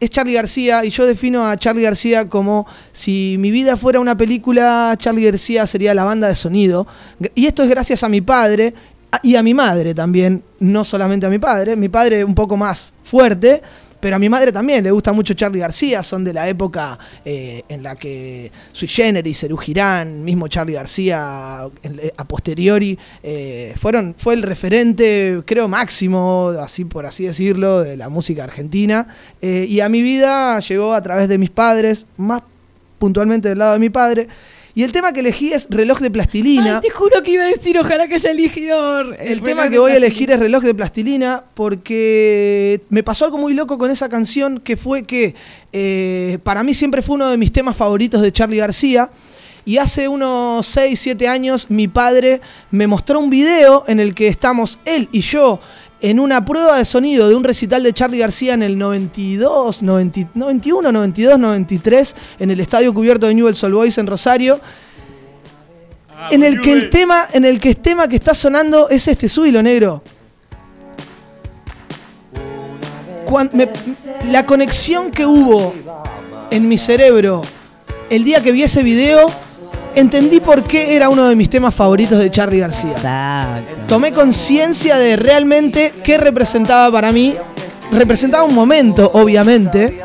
[0.00, 4.16] es Charlie García y yo defino a Charlie García como si mi vida fuera una
[4.16, 6.86] película, Charlie García sería la banda de sonido.
[7.34, 8.74] Y esto es gracias a mi padre
[9.22, 12.94] y a mi madre también, no solamente a mi padre, mi padre un poco más
[13.02, 13.62] fuerte.
[14.00, 17.64] Pero a mi madre también le gusta mucho Charlie García, son de la época eh,
[17.68, 24.34] en la que Sui Generis, Serú Girán, mismo Charlie García, a posteriori, eh, fueron, fue
[24.34, 29.08] el referente, creo, máximo, así por así decirlo, de la música argentina.
[29.42, 32.42] Eh, y a mi vida llegó a través de mis padres, más
[32.98, 34.28] puntualmente del lado de mi padre.
[34.78, 36.76] Y el tema que elegí es reloj de plastilina.
[36.76, 39.12] Ay, te juro que iba a decir, ojalá que haya elegido.
[39.12, 43.54] El tema que voy a elegir es reloj de plastilina porque me pasó algo muy
[43.54, 45.34] loco con esa canción que fue que
[45.72, 49.10] eh, para mí siempre fue uno de mis temas favoritos de Charlie García.
[49.64, 52.40] Y hace unos 6, 7 años mi padre
[52.70, 55.58] me mostró un video en el que estamos él y yo
[56.00, 60.30] en una prueba de sonido de un recital de Charlie García en el 92, 90
[60.34, 64.60] 91, 92, 93 en el estadio cubierto de Newell's Old Boys en Rosario
[66.30, 69.28] en el que el tema, en el que el tema que está sonando es este
[69.28, 70.02] subilo negro.
[73.24, 73.68] Cuan- me-
[74.30, 75.74] la conexión que hubo
[76.50, 77.42] en mi cerebro
[78.10, 79.26] el día que vi ese video,
[79.94, 83.62] entendí por qué era uno de mis temas favoritos de Charlie García.
[83.86, 87.34] Tomé conciencia de realmente qué representaba para mí.
[87.90, 90.00] Representaba un momento, obviamente,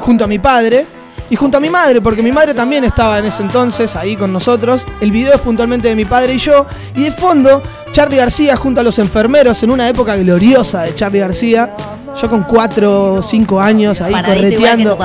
[0.00, 0.86] junto a mi padre
[1.30, 4.32] y junto a mi madre, porque mi madre también estaba en ese entonces ahí con
[4.32, 4.86] nosotros.
[5.00, 6.66] El video es puntualmente de mi padre y yo.
[6.96, 7.62] Y de fondo,
[7.92, 11.70] Charlie García junto a los enfermeros en una época gloriosa de Charlie García.
[12.20, 14.96] Yo con 4 o 5 años ahí Paradito correteando.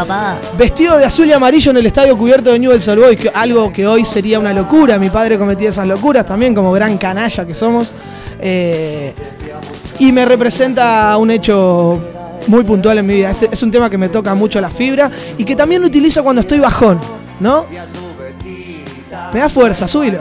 [0.57, 3.71] Vestido de azul y amarillo en el estadio cubierto de Newell's Old Boys, que- algo
[3.71, 4.97] que hoy sería una locura.
[4.97, 7.91] Mi padre cometía esas locuras también, como gran canalla que somos.
[8.39, 9.13] Eh,
[9.99, 11.97] y me representa un hecho
[12.47, 13.31] muy puntual en mi vida.
[13.31, 16.23] Este es un tema que me toca mucho la fibra y que también lo utilizo
[16.23, 16.99] cuando estoy bajón,
[17.39, 17.65] ¿no?
[19.33, 20.19] Me da fuerza, súbilo.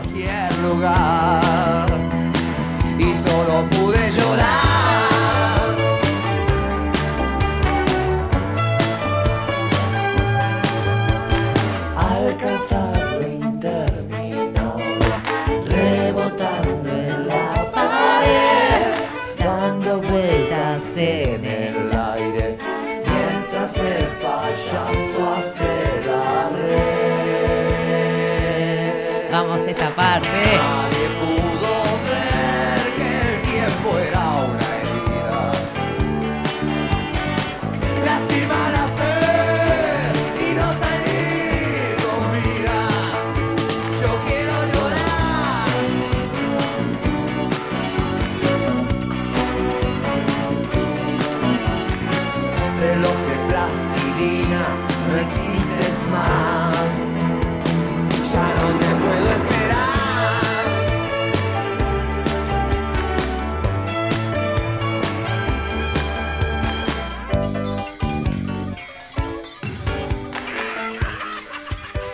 [12.59, 12.96] sorry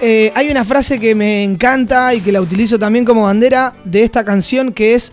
[0.05, 4.03] Eh, hay una frase que me encanta y que la utilizo también como bandera de
[4.03, 5.13] esta canción que es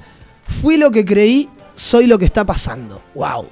[0.62, 3.00] Fui lo que creí, soy lo que está pasando.
[3.14, 3.46] Wow.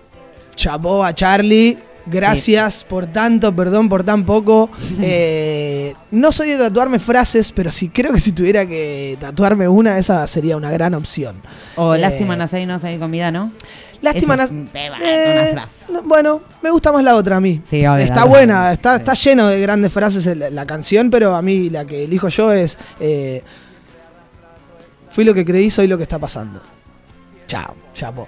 [0.55, 1.77] Chapó a Charlie.
[2.09, 4.69] Gracias por tanto, perdón por tan poco.
[4.99, 9.97] Eh, no soy de tatuarme frases, pero sí creo que si tuviera que tatuarme una,
[9.97, 11.35] esa sería una gran opción.
[11.75, 13.51] O Eh, lástima no salir, no salir con vida, ¿no?
[14.01, 14.51] Lástima es
[15.01, 15.55] Eh,
[15.91, 17.61] no, bueno, me gusta más la otra a mí.
[17.69, 21.69] Sí, obvio, está buena, está, está lleno de grandes frases la, canción, pero a mí
[21.69, 23.43] la que elijo yo es eh,
[25.17, 26.61] Fui lo que creí, soy lo que está pasando.
[27.47, 28.27] Chao, chapo.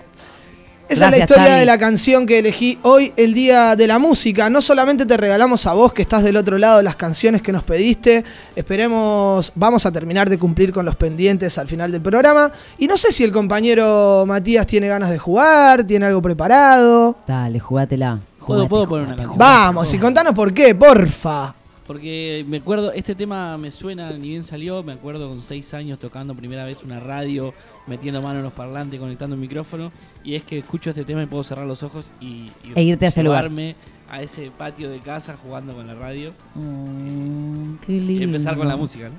[0.90, 1.59] Esa es la historia Charlie.
[1.59, 4.50] de la canción que elegí hoy, el Día de la Música.
[4.50, 7.61] No solamente te regalamos a vos que estás del otro lado las canciones que nos
[7.61, 8.24] pediste,
[8.56, 12.51] esperemos, vamos a terminar de cumplir con los pendientes al final del programa.
[12.80, 17.18] Y no sé si el compañero Matías tiene ganas de jugar, tiene algo preparado.
[17.27, 18.19] Dale, jugátela.
[18.40, 19.38] ¿Puedo, Jugate, puedo poner una canción?
[19.38, 21.53] Vamos, y contanos por qué, porfa.
[21.90, 25.98] Porque me acuerdo, este tema me suena, ni bien salió, me acuerdo con seis años
[25.98, 27.51] tocando primera vez una radio,
[27.88, 29.92] metiendo mano en los parlantes, conectando un micrófono,
[30.24, 33.06] y es que escucho este tema y puedo cerrar los ojos y, y E irte
[33.06, 33.45] a ese lugar.
[33.45, 33.76] llevarme
[34.08, 38.24] a ese patio de casa jugando con la radio Mm, qué y lindo.
[38.26, 39.16] empezar con la música, ¿no?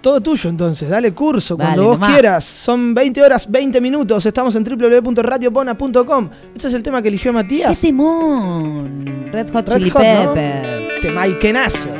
[0.00, 2.12] Todo tuyo entonces, dale curso Dale, cuando vos nomás.
[2.14, 2.44] quieras.
[2.44, 4.24] Son 20 horas, 20 minutos.
[4.24, 6.30] Estamos en www.radiopona.com.
[6.54, 7.78] Este es el tema que eligió Matías.
[7.78, 9.28] ¡Qué timón!
[9.32, 10.85] Red Hot Red Chili Hot, ¿no?
[11.00, 11.90] Temaiquenazo.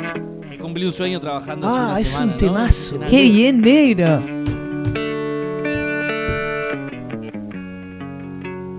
[0.48, 2.98] Que cumplí un sueño trabajando hace Ah, una es semana, un temazo.
[2.98, 3.06] ¿no?
[3.06, 4.22] Qué bien, negro.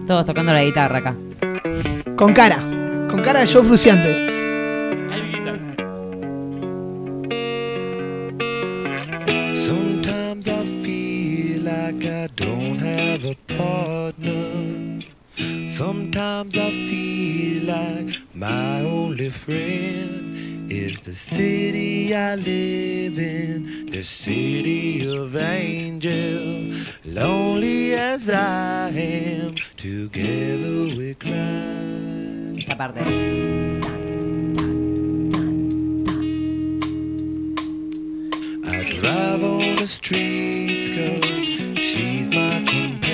[0.06, 1.16] Todos tocando la guitarra acá.
[2.16, 2.58] Con cara.
[3.10, 4.26] Con cara de show fruciante.
[9.56, 14.87] Sometimes I feel like I don't have a partner.
[15.78, 25.08] Sometimes I feel like my only friend is the city I live in, the city
[25.08, 26.88] of angels.
[27.06, 32.58] Lonely as I am, together we cry.
[32.58, 33.02] Esta parte.
[38.66, 41.46] I drive on the streets cause
[41.80, 43.07] she's my companion.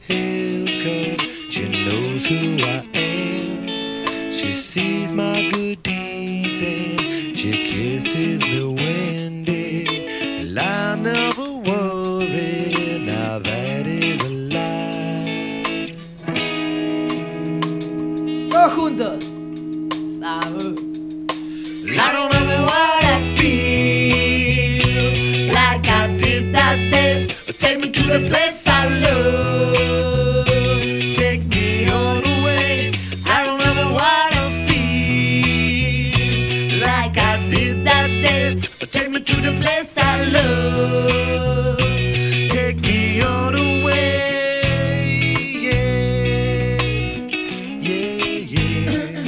[0.00, 1.20] Hills cause
[1.52, 4.32] she knows who I am.
[4.32, 9.86] She sees my good deeds and she kisses me when day.
[10.40, 15.96] And I never worry, now that is a lie.
[18.50, 19.34] Todos juntos.
[21.96, 25.04] I don't ever wanna feel
[25.52, 27.26] like I did that day.
[27.58, 29.63] Take me to the place I love.
[39.24, 41.78] To the place I love.
[42.50, 45.32] Take me all the way.
[45.66, 46.76] Yeah,
[47.88, 49.22] yeah, yeah.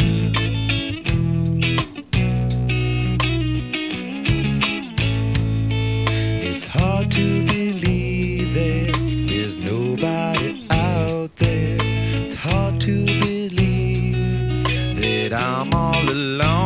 [6.42, 8.92] It's hard to believe that
[9.28, 11.78] there's nobody out there.
[11.81, 14.65] It's hard to believe
[15.00, 16.66] that I'm all alone.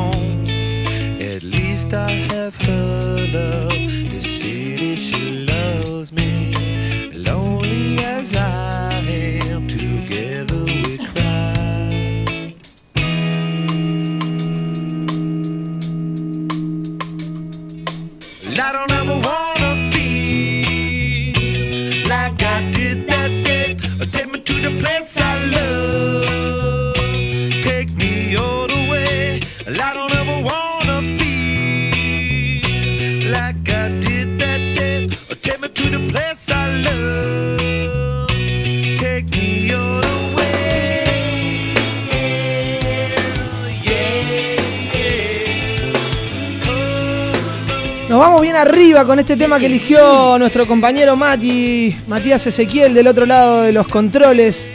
[48.20, 53.24] Vamos bien arriba con este tema que eligió nuestro compañero Mati, Matías Ezequiel, del otro
[53.24, 54.70] lado de los controles.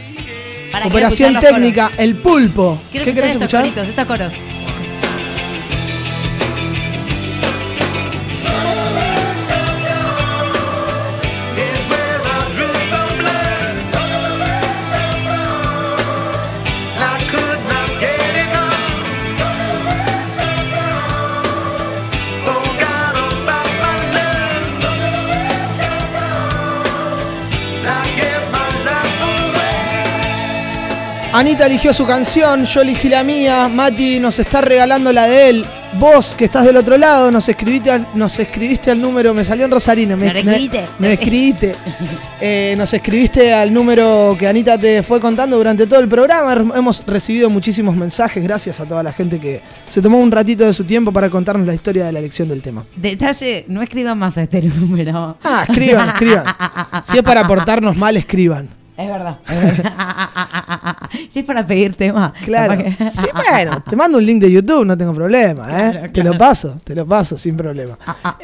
[0.72, 2.80] Para, Operación técnica, el pulpo.
[2.92, 3.62] Quiero ¿Qué escuchar querés estos escuchar?
[3.62, 4.55] coritos, estos coros.
[31.38, 35.66] Anita eligió su canción, yo elegí la mía, Mati nos está regalando la de él.
[36.00, 39.66] Vos, que estás del otro lado, nos escribiste al, nos escribiste al número, me salió
[39.66, 40.82] en Rosarino, me, Me escribiste.
[41.00, 41.76] me- me escribiste.
[42.42, 46.54] Eh, nos escribiste al número que Anita te fue contando durante todo el programa.
[46.54, 50.74] Hemos recibido muchísimos mensajes, gracias a toda la gente que se tomó un ratito de
[50.74, 52.84] su tiempo para contarnos la historia de la elección del tema.
[52.96, 55.38] Detalle, no escriban más a este número.
[55.44, 56.44] Ah, escriban, escriban.
[57.06, 58.70] Si es para aportarnos mal, escriban.
[58.98, 59.38] Es verdad.
[59.50, 60.96] es verdad.
[61.32, 62.32] si es para pedir tema.
[62.46, 62.78] Claro.
[62.78, 65.92] que- Sí, bueno, te mando un link de YouTube, no tengo problema, ¿eh?
[65.92, 67.98] Claro, Te lo paso, te lo paso sin problema.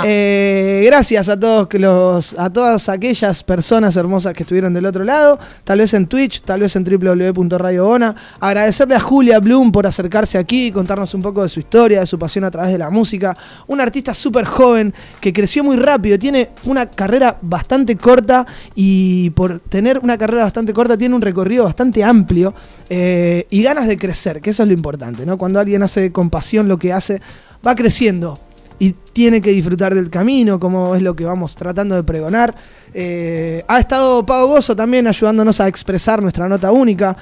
[0.04, 5.04] Eh, gracias a todos que los, a todas aquellas personas hermosas que estuvieron del otro
[5.04, 8.16] lado, tal vez en Twitch, tal vez en www.radiobona.
[8.40, 12.06] Agradecerle a Julia Bloom por acercarse aquí y contarnos un poco de su historia, de
[12.08, 13.34] su pasión a través de la música.
[13.68, 19.60] Un artista súper joven que creció muy rápido, tiene una carrera bastante corta y por
[19.62, 22.54] tener una carrera bastante corta tiene un recorrido bastante amplio
[22.90, 25.38] eh, y ganas de crecer, que eso es lo importante, ¿no?
[25.38, 27.22] Cuando alguien hace con pasión lo que hace,
[27.66, 28.38] va creciendo
[28.82, 32.56] y tiene que disfrutar del camino, como es lo que vamos tratando de pregonar.
[32.96, 37.16] Eh, ha estado Pau Gozo también ayudándonos a expresar nuestra nota única.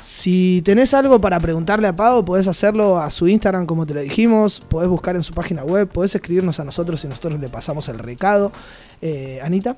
[0.00, 4.00] Si tenés algo para preguntarle a Pau, podés hacerlo a su Instagram, como te lo
[4.00, 4.60] dijimos.
[4.60, 7.98] Podés buscar en su página web, podés escribirnos a nosotros y nosotros le pasamos el
[7.98, 8.52] recado.
[9.02, 9.76] Eh, Anita,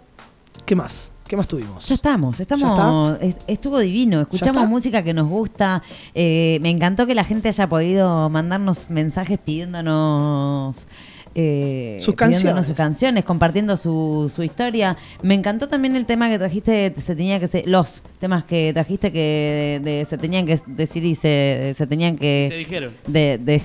[0.66, 1.12] ¿qué más?
[1.30, 1.86] ¿Qué más tuvimos?
[1.86, 3.16] Ya estamos, estamos.
[3.20, 4.20] es- estuvo divino.
[4.22, 5.80] Escuchamos música que nos gusta.
[6.12, 10.88] Eh, me encantó que la gente haya podido mandarnos mensajes pidiéndonos.
[11.34, 12.66] Eh, Sus canciones.
[12.66, 14.96] sus canciones, compartiendo su, su historia.
[15.22, 19.12] Me encantó también el tema que trajiste, se tenía que ser, los temas que trajiste
[19.12, 22.94] que de- se tenían que decir y se, se tenían que Se dijeron.
[23.06, 23.62] de, de-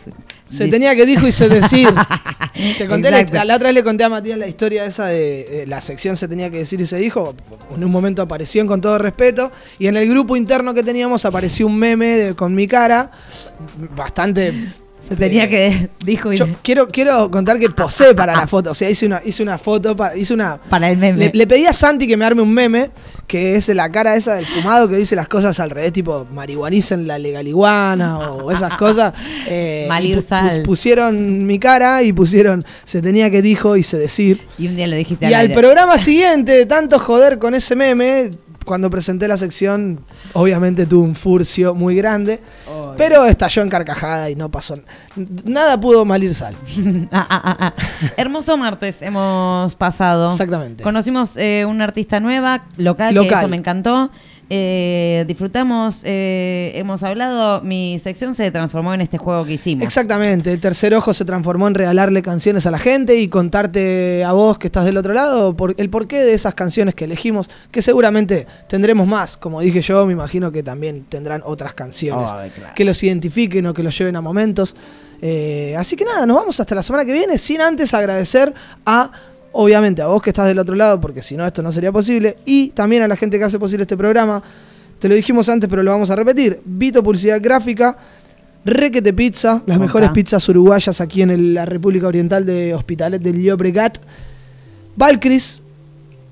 [0.49, 1.87] Se tenía que dijo y se decir.
[2.77, 5.65] Te conté la, la otra vez le conté a Matías la historia esa de eh,
[5.67, 7.35] la sección se tenía que decir y se dijo.
[7.75, 9.51] En un momento apareció con todo respeto.
[9.79, 13.11] Y en el grupo interno que teníamos apareció un meme de- con mi cara.
[13.95, 14.53] Bastante.
[15.07, 18.71] Se tenía que dijo y Yo quiero, quiero contar que posé para la foto.
[18.71, 20.57] O sea, hice una, hice una foto, para, hice una.
[20.57, 21.17] Para el meme.
[21.17, 22.89] Le, le pedí a Santi que me arme un meme,
[23.27, 27.07] que es la cara esa del fumado que dice las cosas al revés, tipo marihuanicen
[27.07, 29.13] la legaliguana o esas cosas.
[29.47, 30.63] Eh, Malir sal.
[30.63, 34.41] pusieron mi cara y pusieron se tenía que dijo y se decir.
[34.57, 38.31] y un día lo dijiste Y al programa siguiente, de tanto joder con ese meme,
[38.65, 39.99] cuando presenté la sección,
[40.33, 42.39] obviamente tuve un furcio muy grande.
[42.97, 44.75] Pero estalló en carcajada y no pasó.
[45.45, 46.55] Nada pudo malir sal.
[47.11, 47.73] Ah, ah, ah.
[48.17, 50.31] Hermoso martes hemos pasado.
[50.31, 50.83] Exactamente.
[50.83, 53.39] Conocimos eh, una artista nueva, local, que Local.
[53.39, 54.11] eso me encantó.
[54.49, 59.83] Eh, disfrutamos, eh, hemos hablado, mi sección se transformó en este juego que hicimos.
[59.83, 64.33] Exactamente, el tercer ojo se transformó en regalarle canciones a la gente y contarte a
[64.33, 67.81] vos que estás del otro lado por, el porqué de esas canciones que elegimos, que
[67.81, 69.35] seguramente tendremos más.
[69.35, 72.73] Como dije yo, me imagino que también tendrán otras canciones claro.
[72.75, 74.75] que los identifiquen o que los lleven a momentos.
[75.21, 78.53] Eh, así que nada, nos vamos hasta la semana que viene, sin antes agradecer
[78.85, 79.11] a,
[79.55, 82.35] obviamente, a vos que estás del otro lado, porque si no esto no sería posible,
[82.45, 84.41] y también a la gente que hace posible este programa.
[84.99, 86.59] Te lo dijimos antes, pero lo vamos a repetir.
[86.65, 87.97] Vito Publicidad Gráfica,
[88.63, 93.41] Requete Pizza, las mejores pizzas uruguayas aquí en el- la República Oriental de Hospitalet del
[93.41, 93.97] Llobregat.
[94.95, 95.61] Valcris,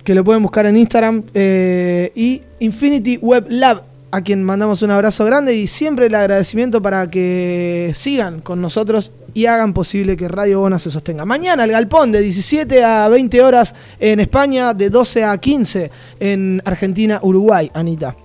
[0.03, 1.23] que lo pueden buscar en Instagram.
[1.33, 3.83] eh, y Infinity Web Lab,
[4.13, 9.11] a quien mandamos un abrazo grande y siempre el agradecimiento para que sigan con nosotros
[9.33, 11.25] y hagan posible que Radio Bona se sostenga.
[11.25, 16.61] Mañana el Galpón de 17 a 20 horas en España, de 12 a 15 en
[16.63, 18.15] Argentina, Uruguay, Anita.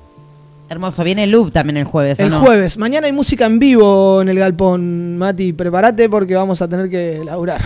[0.70, 2.20] Hermoso, viene el loop también el jueves.
[2.20, 2.40] ¿o El no?
[2.40, 2.76] jueves.
[2.76, 5.16] Mañana hay música en vivo en el Galpón.
[5.16, 7.58] Mati, prepárate porque vamos a tener que laburar.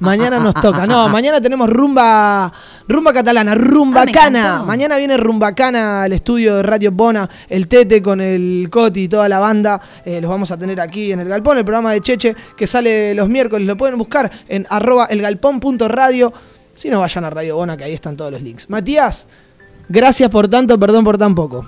[0.00, 0.86] mañana nos toca.
[0.90, 2.52] No, mañana tenemos rumba
[2.86, 4.62] rumba catalana, rumba Ah, cana.
[4.62, 9.08] Mañana viene rumba cana al estudio de Radio Bona, el Tete con el Coti y
[9.08, 9.80] toda la banda.
[10.04, 13.14] Eh, los vamos a tener aquí en el Galpón, el programa de Cheche que sale
[13.14, 13.66] los miércoles.
[13.66, 16.30] Lo pueden buscar en arroba elgalpón.radio.
[16.74, 18.68] Si no, vayan a Radio Bona, que ahí están todos los links.
[18.68, 19.28] Matías,
[19.90, 21.66] gracias por tanto, perdón por tan poco.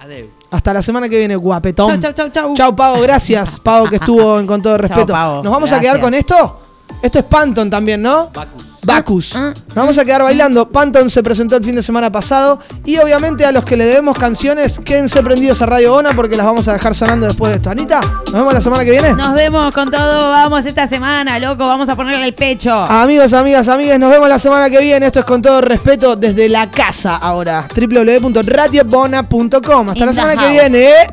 [0.00, 0.30] Adeu.
[0.50, 2.00] Hasta la semana que viene, guapetón.
[2.00, 2.54] Chau, chau, chau, chau.
[2.54, 3.60] Chau, Pavo, gracias.
[3.60, 5.12] Pavo que estuvo en con todo respeto.
[5.12, 6.60] Pavo, ¿Nos vamos a quedar con esto?
[7.00, 8.30] Esto es Panton también, ¿no?
[8.32, 8.71] Bacus.
[8.84, 9.34] Bacus.
[9.36, 10.68] Ah, Nos vamos a quedar bailando.
[10.68, 12.58] Panton se presentó el fin de semana pasado.
[12.84, 16.44] Y obviamente a los que le debemos canciones, quédense prendidos a Radio Ona porque las
[16.46, 17.70] vamos a dejar sonando después de esto.
[17.70, 19.12] Anita, nos vemos la semana que viene.
[19.14, 22.72] Nos vemos con todo, vamos esta semana, loco, vamos a ponerle el pecho.
[22.72, 25.06] Amigos, amigas, amigues, nos vemos la semana que viene.
[25.06, 27.68] Esto es con todo respeto desde la casa ahora.
[27.74, 29.88] www.radiobona.com.
[29.90, 30.90] Hasta In la semana que viene.
[30.90, 31.06] ¿eh?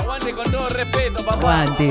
[0.00, 1.36] Aguante con todo respeto, papá.
[1.36, 1.88] Aguante.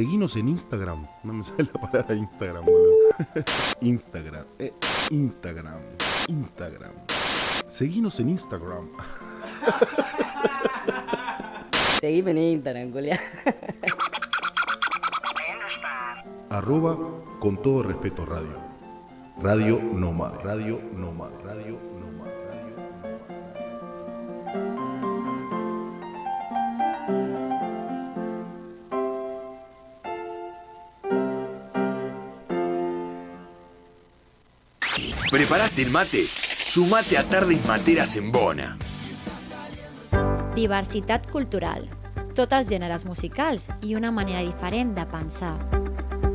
[0.00, 1.06] Seguinos en Instagram.
[1.24, 2.94] No me sale la palabra Instagram, boludo.
[3.82, 4.46] Instagram.
[4.58, 4.72] eh,
[5.10, 5.78] Instagram.
[6.26, 6.92] Instagram.
[7.68, 8.88] Seguinos en Instagram.
[12.00, 13.18] Seguime en Instagram, Julián.
[16.48, 16.96] Arroba
[17.38, 18.56] con todo respeto radio.
[19.42, 20.32] Radio Noma.
[20.42, 21.28] Radio Noma.
[21.44, 21.99] Radio Noma.
[35.50, 36.26] ¿Preparaste el mate?
[36.64, 38.76] Sumate a Tardes Materas en Bona.
[40.54, 41.88] Diversitat cultural,
[42.38, 45.56] tots els gèneres musicals i una manera diferent de pensar.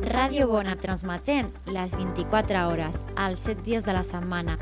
[0.04, 4.58] Ràdio Bona transmetent les 24 hores, els 7 dies de la setmana.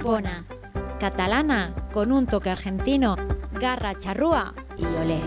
[0.00, 0.46] Bona,
[0.96, 1.60] catalana,
[1.92, 3.18] con un toque argentino,
[3.60, 5.20] garra, charrúa y olé.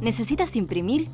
[0.00, 1.10] ¿Necesitas imprimir?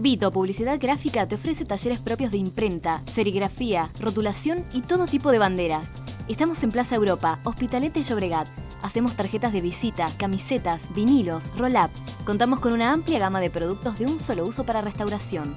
[0.00, 5.38] Vito Publicidad Gráfica te ofrece talleres propios de imprenta, serigrafía, rotulación y todo tipo de
[5.38, 5.86] banderas.
[6.26, 8.48] Estamos en Plaza Europa, Hospitalet de Llobregat.
[8.80, 11.90] Hacemos tarjetas de visita, camisetas, vinilos, roll-up.
[12.24, 15.54] Contamos con una amplia gama de productos de un solo uso para restauración.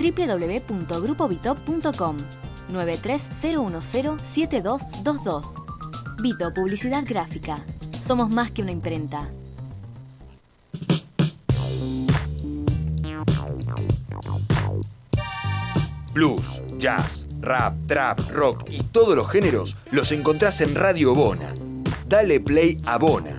[0.00, 2.16] www.grupovitop.com
[2.72, 5.42] 930107222
[6.20, 7.64] Vito Publicidad Gráfica.
[8.04, 9.30] Somos más que una imprenta.
[16.16, 21.52] Blues, jazz, rap, trap, rock y todos los géneros los encontrás en Radio Bona.
[22.08, 23.36] Dale play a Bona.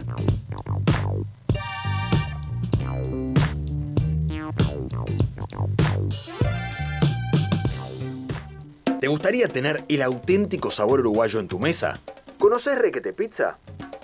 [9.00, 12.00] ¿Te gustaría tener el auténtico sabor uruguayo en tu mesa?
[12.38, 13.58] ¿Conoces Requete Pizza?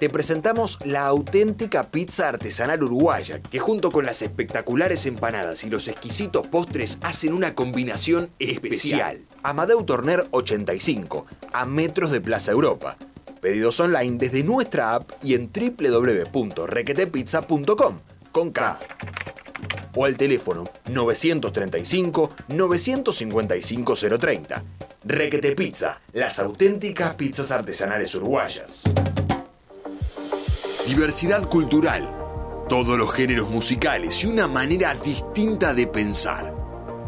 [0.03, 5.87] Te presentamos la auténtica pizza artesanal uruguaya, que junto con las espectaculares empanadas y los
[5.87, 9.21] exquisitos postres hacen una combinación especial.
[9.43, 12.97] Amadeu Torner 85, a metros de Plaza Europa.
[13.39, 17.99] Pedidos online desde nuestra app y en www.requetepizza.com
[18.33, 18.79] con K.
[19.95, 24.63] O al teléfono 935 955 030.
[25.05, 28.83] Requete Pizza, las auténticas pizzas artesanales uruguayas.
[30.85, 32.09] Diversidad cultural,
[32.67, 36.53] todos los géneros musicales y una manera distinta de pensar.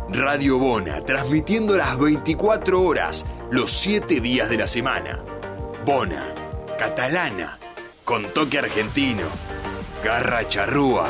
[0.10, 5.22] Radio Bona, transmitiendo las 24 horas, los 7 días de la semana.
[5.86, 6.34] Bona,
[6.80, 7.60] catalana,
[8.06, 9.24] con toque argentino,
[10.06, 11.10] garra charrúa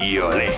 [0.00, 0.48] y olé.